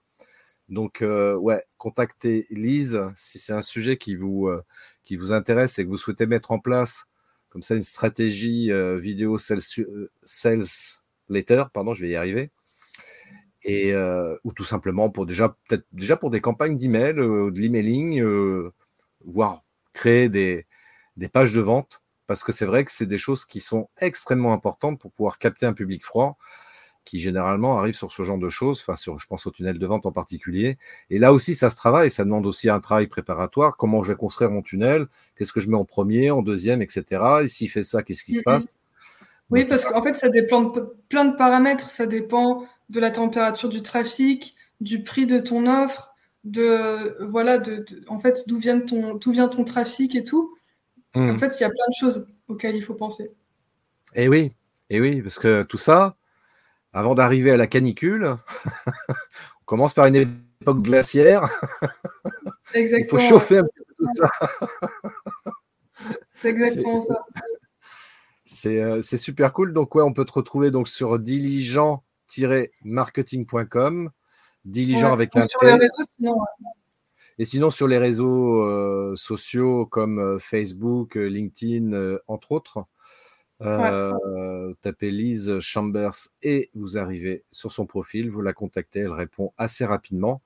Donc, 0.70 1.02
euh, 1.02 1.36
ouais, 1.36 1.64
contactez 1.78 2.46
Lise 2.50 3.00
si 3.16 3.38
c'est 3.40 3.52
un 3.52 3.62
sujet 3.62 3.96
qui 3.96 4.14
vous, 4.14 4.48
euh, 4.48 4.62
qui 5.04 5.16
vous 5.16 5.32
intéresse 5.32 5.78
et 5.78 5.84
que 5.84 5.88
vous 5.88 5.98
souhaitez 5.98 6.26
mettre 6.26 6.52
en 6.52 6.60
place 6.60 7.06
comme 7.48 7.62
ça 7.62 7.74
une 7.74 7.82
stratégie 7.82 8.70
euh, 8.70 8.98
vidéo 9.00 9.36
sales, 9.36 9.60
sales 10.22 10.64
letter, 11.28 11.64
pardon, 11.74 11.92
je 11.94 12.04
vais 12.04 12.12
y 12.12 12.16
arriver. 12.16 12.52
Et, 13.64 13.94
ou 14.44 14.52
tout 14.52 14.64
simplement 14.64 15.10
pour 15.10 15.26
déjà, 15.26 15.56
peut-être 15.68 15.84
déjà 15.92 16.16
pour 16.16 16.30
des 16.30 16.40
campagnes 16.40 16.76
d'email, 16.76 17.14
de 17.14 17.58
l'emailing, 17.58 18.24
voire 19.24 19.62
créer 19.92 20.28
des, 20.28 20.66
des 21.16 21.28
pages 21.28 21.52
de 21.52 21.60
vente, 21.60 22.02
parce 22.26 22.42
que 22.44 22.52
c'est 22.52 22.64
vrai 22.64 22.84
que 22.84 22.92
c'est 22.92 23.06
des 23.06 23.18
choses 23.18 23.44
qui 23.44 23.60
sont 23.60 23.88
extrêmement 24.00 24.52
importantes 24.52 25.00
pour 25.00 25.12
pouvoir 25.12 25.38
capter 25.38 25.66
un 25.66 25.72
public 25.72 26.04
froid 26.04 26.38
qui 27.04 27.18
généralement 27.18 27.78
arrivent 27.78 27.96
sur 27.96 28.12
ce 28.12 28.22
genre 28.22 28.38
de 28.38 28.48
choses, 28.48 28.80
enfin 28.80 28.94
sur, 28.94 29.18
je 29.18 29.26
pense 29.26 29.46
au 29.46 29.50
tunnel 29.50 29.78
de 29.78 29.86
vente 29.86 30.06
en 30.06 30.12
particulier. 30.12 30.78
Et 31.08 31.18
là 31.18 31.32
aussi, 31.32 31.54
ça 31.54 31.70
se 31.70 31.74
travaille, 31.74 32.10
ça 32.10 32.24
demande 32.24 32.46
aussi 32.46 32.68
un 32.68 32.78
travail 32.78 33.08
préparatoire. 33.08 33.76
Comment 33.76 34.02
je 34.02 34.12
vais 34.12 34.18
construire 34.18 34.50
mon 34.50 34.62
tunnel? 34.62 35.06
Qu'est-ce 35.36 35.52
que 35.52 35.60
je 35.60 35.68
mets 35.68 35.76
en 35.76 35.84
premier, 35.84 36.30
en 36.30 36.42
deuxième, 36.42 36.82
etc. 36.82 37.42
Et 37.42 37.48
s'il 37.48 37.70
fait 37.70 37.82
ça, 37.82 38.02
qu'est-ce 38.02 38.22
qui 38.22 38.34
se 38.36 38.42
passe? 38.42 38.76
Oui, 39.48 39.64
parce 39.64 39.84
qu'en 39.84 40.02
fait, 40.02 40.14
ça 40.14 40.28
dépend 40.28 40.62
de 40.62 40.94
plein 41.08 41.24
de 41.24 41.34
paramètres. 41.34 41.90
Ça 41.90 42.06
dépend 42.06 42.64
de 42.90 43.00
la 43.00 43.10
température 43.10 43.68
du 43.68 43.82
trafic, 43.82 44.56
du 44.80 45.02
prix 45.02 45.26
de 45.26 45.38
ton 45.38 45.66
offre, 45.66 46.12
de 46.44 47.16
voilà, 47.24 47.58
de, 47.58 47.84
en 48.08 48.18
fait, 48.18 48.44
d'où 48.46 48.58
vient 48.58 48.80
ton, 48.80 49.14
d'où 49.14 49.32
vient 49.32 49.48
ton 49.48 49.64
trafic 49.64 50.14
et 50.14 50.24
tout. 50.24 50.56
En 51.14 51.20
mmh. 51.20 51.38
fait, 51.38 51.58
il 51.58 51.62
y 51.62 51.66
a 51.66 51.70
plein 51.70 51.88
de 51.88 51.94
choses 51.98 52.26
auxquelles 52.48 52.76
il 52.76 52.82
faut 52.82 52.94
penser. 52.94 53.32
Et 54.14 54.24
eh 54.24 54.28
oui, 54.28 54.56
et 54.90 54.96
eh 54.96 55.00
oui, 55.00 55.22
parce 55.22 55.38
que 55.38 55.62
tout 55.62 55.76
ça, 55.76 56.16
avant 56.92 57.14
d'arriver 57.14 57.52
à 57.52 57.56
la 57.56 57.68
canicule, 57.68 58.36
on 59.08 59.64
commence 59.64 59.94
par 59.94 60.06
une 60.06 60.16
époque 60.60 60.82
glaciaire. 60.82 61.48
Il 62.74 63.04
faut 63.08 63.18
chauffer 63.18 63.58
un 63.58 63.62
peu 63.62 63.84
tout 63.98 64.14
ça. 64.14 64.30
C'est 66.32 66.50
exactement 66.50 66.96
ça. 66.96 67.26
Euh, 68.66 69.02
c'est 69.02 69.16
super 69.16 69.52
cool. 69.52 69.72
Donc, 69.72 69.94
ouais, 69.94 70.02
on 70.02 70.12
peut 70.12 70.24
te 70.24 70.32
retrouver 70.32 70.70
donc 70.70 70.88
sur 70.88 71.18
diligent-marketing.com. 72.30 74.10
Diligent 74.64 75.12
avec 75.12 75.34
un 75.36 75.40
sur 75.40 75.64
les 75.64 75.72
réseaux, 75.72 76.02
sinon, 76.16 76.36
Et 77.38 77.44
sinon, 77.44 77.70
sur 77.70 77.88
les 77.88 77.98
réseaux 77.98 78.62
euh, 78.62 79.14
sociaux 79.16 79.86
comme 79.86 80.18
euh, 80.18 80.38
Facebook, 80.38 81.14
LinkedIn, 81.14 82.18
entre 82.26 82.52
autres. 82.52 82.84
Euh, 83.62 84.72
tapez 84.80 85.10
Lise 85.10 85.58
Chambers 85.60 86.14
et 86.42 86.70
vous 86.74 86.96
arrivez 86.96 87.44
sur 87.52 87.72
son 87.72 87.84
profil, 87.84 88.30
vous 88.30 88.40
la 88.40 88.54
contactez, 88.54 89.00
elle 89.00 89.12
répond 89.12 89.52
assez 89.58 89.84
rapidement. 89.84 90.40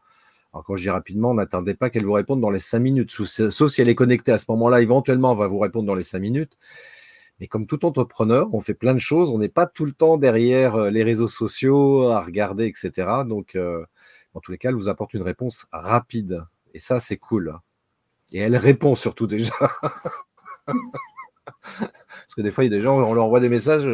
Alors 0.52 0.64
quand 0.64 0.76
je 0.76 0.82
dis 0.82 0.90
rapidement, 0.90 1.32
n'attendez 1.32 1.74
pas 1.74 1.90
qu'elle 1.90 2.04
vous 2.04 2.12
réponde 2.12 2.40
dans 2.40 2.50
les 2.50 2.58
cinq 2.58 2.80
minutes, 2.80 3.10
sauf 3.10 3.70
si 3.70 3.80
elle 3.80 3.88
est 3.88 3.94
connectée 3.94 4.32
à 4.32 4.38
ce 4.38 4.46
moment-là, 4.48 4.80
éventuellement, 4.80 5.32
elle 5.32 5.38
va 5.38 5.46
vous 5.46 5.58
répondre 5.58 5.86
dans 5.86 5.94
les 5.94 6.02
cinq 6.02 6.20
minutes. 6.20 6.56
Mais 7.40 7.48
comme 7.48 7.66
tout 7.66 7.84
entrepreneur, 7.84 8.52
on 8.54 8.60
fait 8.60 8.74
plein 8.74 8.94
de 8.94 9.00
choses, 9.00 9.30
on 9.30 9.38
n'est 9.38 9.48
pas 9.48 9.66
tout 9.66 9.84
le 9.84 9.92
temps 9.92 10.18
derrière 10.18 10.76
euh, 10.76 10.90
les 10.90 11.02
réseaux 11.02 11.28
sociaux 11.28 12.10
à 12.10 12.22
regarder, 12.22 12.66
etc. 12.66 13.22
Donc, 13.26 13.56
euh, 13.56 13.84
dans 14.34 14.40
tous 14.40 14.52
les 14.52 14.58
cas, 14.58 14.68
elle 14.68 14.76
vous 14.76 14.88
apporte 14.88 15.14
une 15.14 15.22
réponse 15.22 15.66
rapide. 15.72 16.44
Et 16.74 16.78
ça, 16.78 17.00
c'est 17.00 17.16
cool. 17.16 17.54
Et 18.32 18.38
elle 18.38 18.56
répond 18.56 18.94
surtout 18.94 19.26
déjà. 19.26 19.54
Parce 21.44 22.34
que 22.36 22.42
des 22.42 22.50
fois, 22.50 22.64
il 22.64 22.70
y 22.70 22.74
a 22.74 22.76
des 22.76 22.82
gens, 22.82 22.96
on 22.98 23.14
leur 23.14 23.24
envoie 23.24 23.40
des 23.40 23.48
messages, 23.48 23.88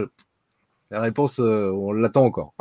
la 0.91 1.01
réponse, 1.01 1.41
euh, 1.41 1.71
on 1.71 1.93
l'attend 1.93 2.25
encore. 2.25 2.55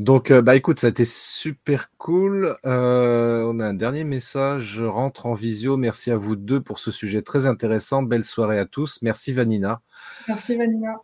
Donc, 0.00 0.30
euh, 0.30 0.40
bah 0.40 0.56
écoute, 0.56 0.80
ça 0.80 0.86
a 0.86 0.90
été 0.90 1.04
super 1.04 1.90
cool. 1.98 2.56
Euh, 2.64 3.44
on 3.46 3.60
a 3.60 3.66
un 3.66 3.74
dernier 3.74 4.04
message. 4.04 4.62
Je 4.62 4.84
rentre 4.84 5.26
en 5.26 5.34
visio. 5.34 5.76
Merci 5.76 6.10
à 6.10 6.16
vous 6.16 6.36
deux 6.36 6.60
pour 6.60 6.78
ce 6.78 6.90
sujet 6.90 7.22
très 7.22 7.44
intéressant. 7.44 8.02
Belle 8.02 8.24
soirée 8.24 8.58
à 8.58 8.64
tous. 8.64 9.00
Merci 9.02 9.32
Vanina. 9.32 9.82
Merci 10.26 10.56
Vanina. 10.56 10.94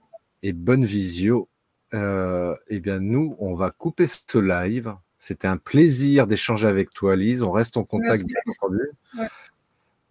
Et 0.43 0.53
bonne 0.53 0.87
visio. 0.87 1.49
eh 1.93 2.81
bien, 2.81 3.01
nous, 3.01 3.37
on 3.39 3.55
va 3.55 3.71
couper 3.71 4.07
ce 4.07 4.39
live. 4.39 4.95
C'était 5.19 5.49
un 5.49 5.59
plaisir 5.59 6.27
d'échanger 6.27 6.69
avec 6.69 6.91
toi, 6.91 7.17
Lise. 7.17 7.43
On 7.43 7.51
reste 7.51 7.77
en 7.77 7.85
contact, 7.85 8.25
bien 8.25 8.41
entendu. 8.47 8.81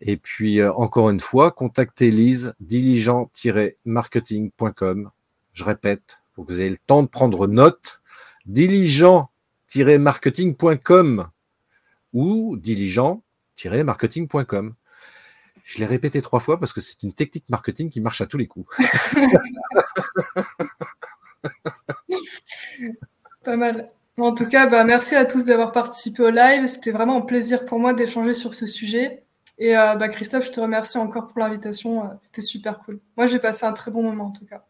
Et 0.01 0.17
puis, 0.17 0.59
euh, 0.59 0.73
encore 0.73 1.09
une 1.09 1.21
fois, 1.21 1.51
contactez 1.51 2.11
Lise, 2.11 2.53
diligent-marketing.com. 2.59 5.09
Je 5.53 5.63
répète, 5.63 6.19
pour 6.33 6.45
que 6.45 6.51
vous 6.51 6.59
ayez 6.59 6.69
le 6.69 6.77
temps 6.85 7.01
de 7.01 7.07
prendre 7.07 7.47
note, 7.47 8.01
diligent-marketing.com 8.45 11.29
ou 12.13 12.57
diligent-marketing.com. 12.57 14.75
Je 15.63 15.79
l'ai 15.79 15.85
répété 15.85 16.21
trois 16.21 16.39
fois 16.39 16.59
parce 16.59 16.73
que 16.73 16.81
c'est 16.81 17.01
une 17.01 17.13
technique 17.13 17.49
marketing 17.49 17.89
qui 17.89 17.99
marche 17.99 18.21
à 18.21 18.27
tous 18.27 18.37
les 18.37 18.47
coups. 18.47 18.69
Pas 23.43 23.57
mal. 23.57 23.89
En 24.17 24.33
tout 24.33 24.47
cas, 24.47 24.67
bah, 24.67 24.83
merci 24.83 25.15
à 25.15 25.25
tous 25.25 25.45
d'avoir 25.45 25.71
participé 25.71 26.23
au 26.23 26.29
live. 26.29 26.67
C'était 26.67 26.91
vraiment 26.91 27.17
un 27.17 27.21
plaisir 27.21 27.65
pour 27.65 27.79
moi 27.79 27.93
d'échanger 27.93 28.33
sur 28.33 28.53
ce 28.53 28.67
sujet. 28.67 29.23
Et 29.57 29.75
euh, 29.75 29.95
bah, 29.95 30.07
Christophe, 30.07 30.45
je 30.45 30.51
te 30.51 30.59
remercie 30.59 30.97
encore 30.97 31.27
pour 31.27 31.39
l'invitation. 31.39 32.09
C'était 32.21 32.41
super 32.41 32.77
cool. 32.79 32.99
Moi, 33.17 33.27
j'ai 33.27 33.39
passé 33.39 33.65
un 33.65 33.73
très 33.73 33.91
bon 33.91 34.03
moment 34.03 34.25
en 34.25 34.31
tout 34.31 34.45
cas. 34.45 34.65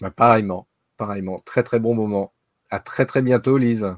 Bah, 0.00 0.10
pareillement, 0.10 0.66
pareillement. 0.96 1.40
Très 1.40 1.62
très 1.62 1.80
bon 1.80 1.94
moment. 1.94 2.32
À 2.72 2.78
très 2.78 3.04
très 3.04 3.20
bientôt, 3.20 3.58
Lise. 3.58 3.94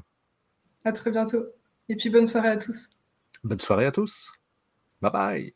À 0.83 0.91
très 0.91 1.09
bientôt. 1.09 1.45
Et 1.87 1.95
puis 1.95 2.09
bonne 2.09 2.27
soirée 2.27 2.49
à 2.49 2.57
tous. 2.57 2.89
Bonne 3.45 3.61
soirée 3.61 3.85
à 3.85 3.91
tous. 3.93 4.33
Bye 5.01 5.11
bye. 5.13 5.53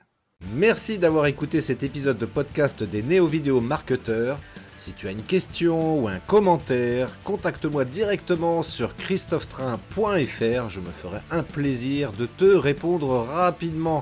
Merci 0.54 0.98
d'avoir 0.98 1.26
écouté 1.26 1.60
cet 1.60 1.84
épisode 1.84 2.18
de 2.18 2.26
podcast 2.26 2.82
des 2.82 3.04
néo-vidéo 3.04 3.60
marketeurs. 3.60 4.40
Si 4.78 4.94
tu 4.94 5.10
as 5.10 5.12
une 5.12 5.22
question 5.22 6.02
ou 6.02 6.08
un 6.08 6.20
commentaire, 6.20 7.22
contacte-moi 7.26 7.84
directement 7.84 8.64
sur 8.64 8.96
christophetrain.fr. 8.96 10.70
Je 10.70 10.80
me 10.80 10.90
ferai 10.90 11.20
un 11.30 11.44
plaisir 11.44 12.14
de 12.14 12.26
te 12.26 12.46
répondre 12.46 13.10
rapidement. 13.18 14.02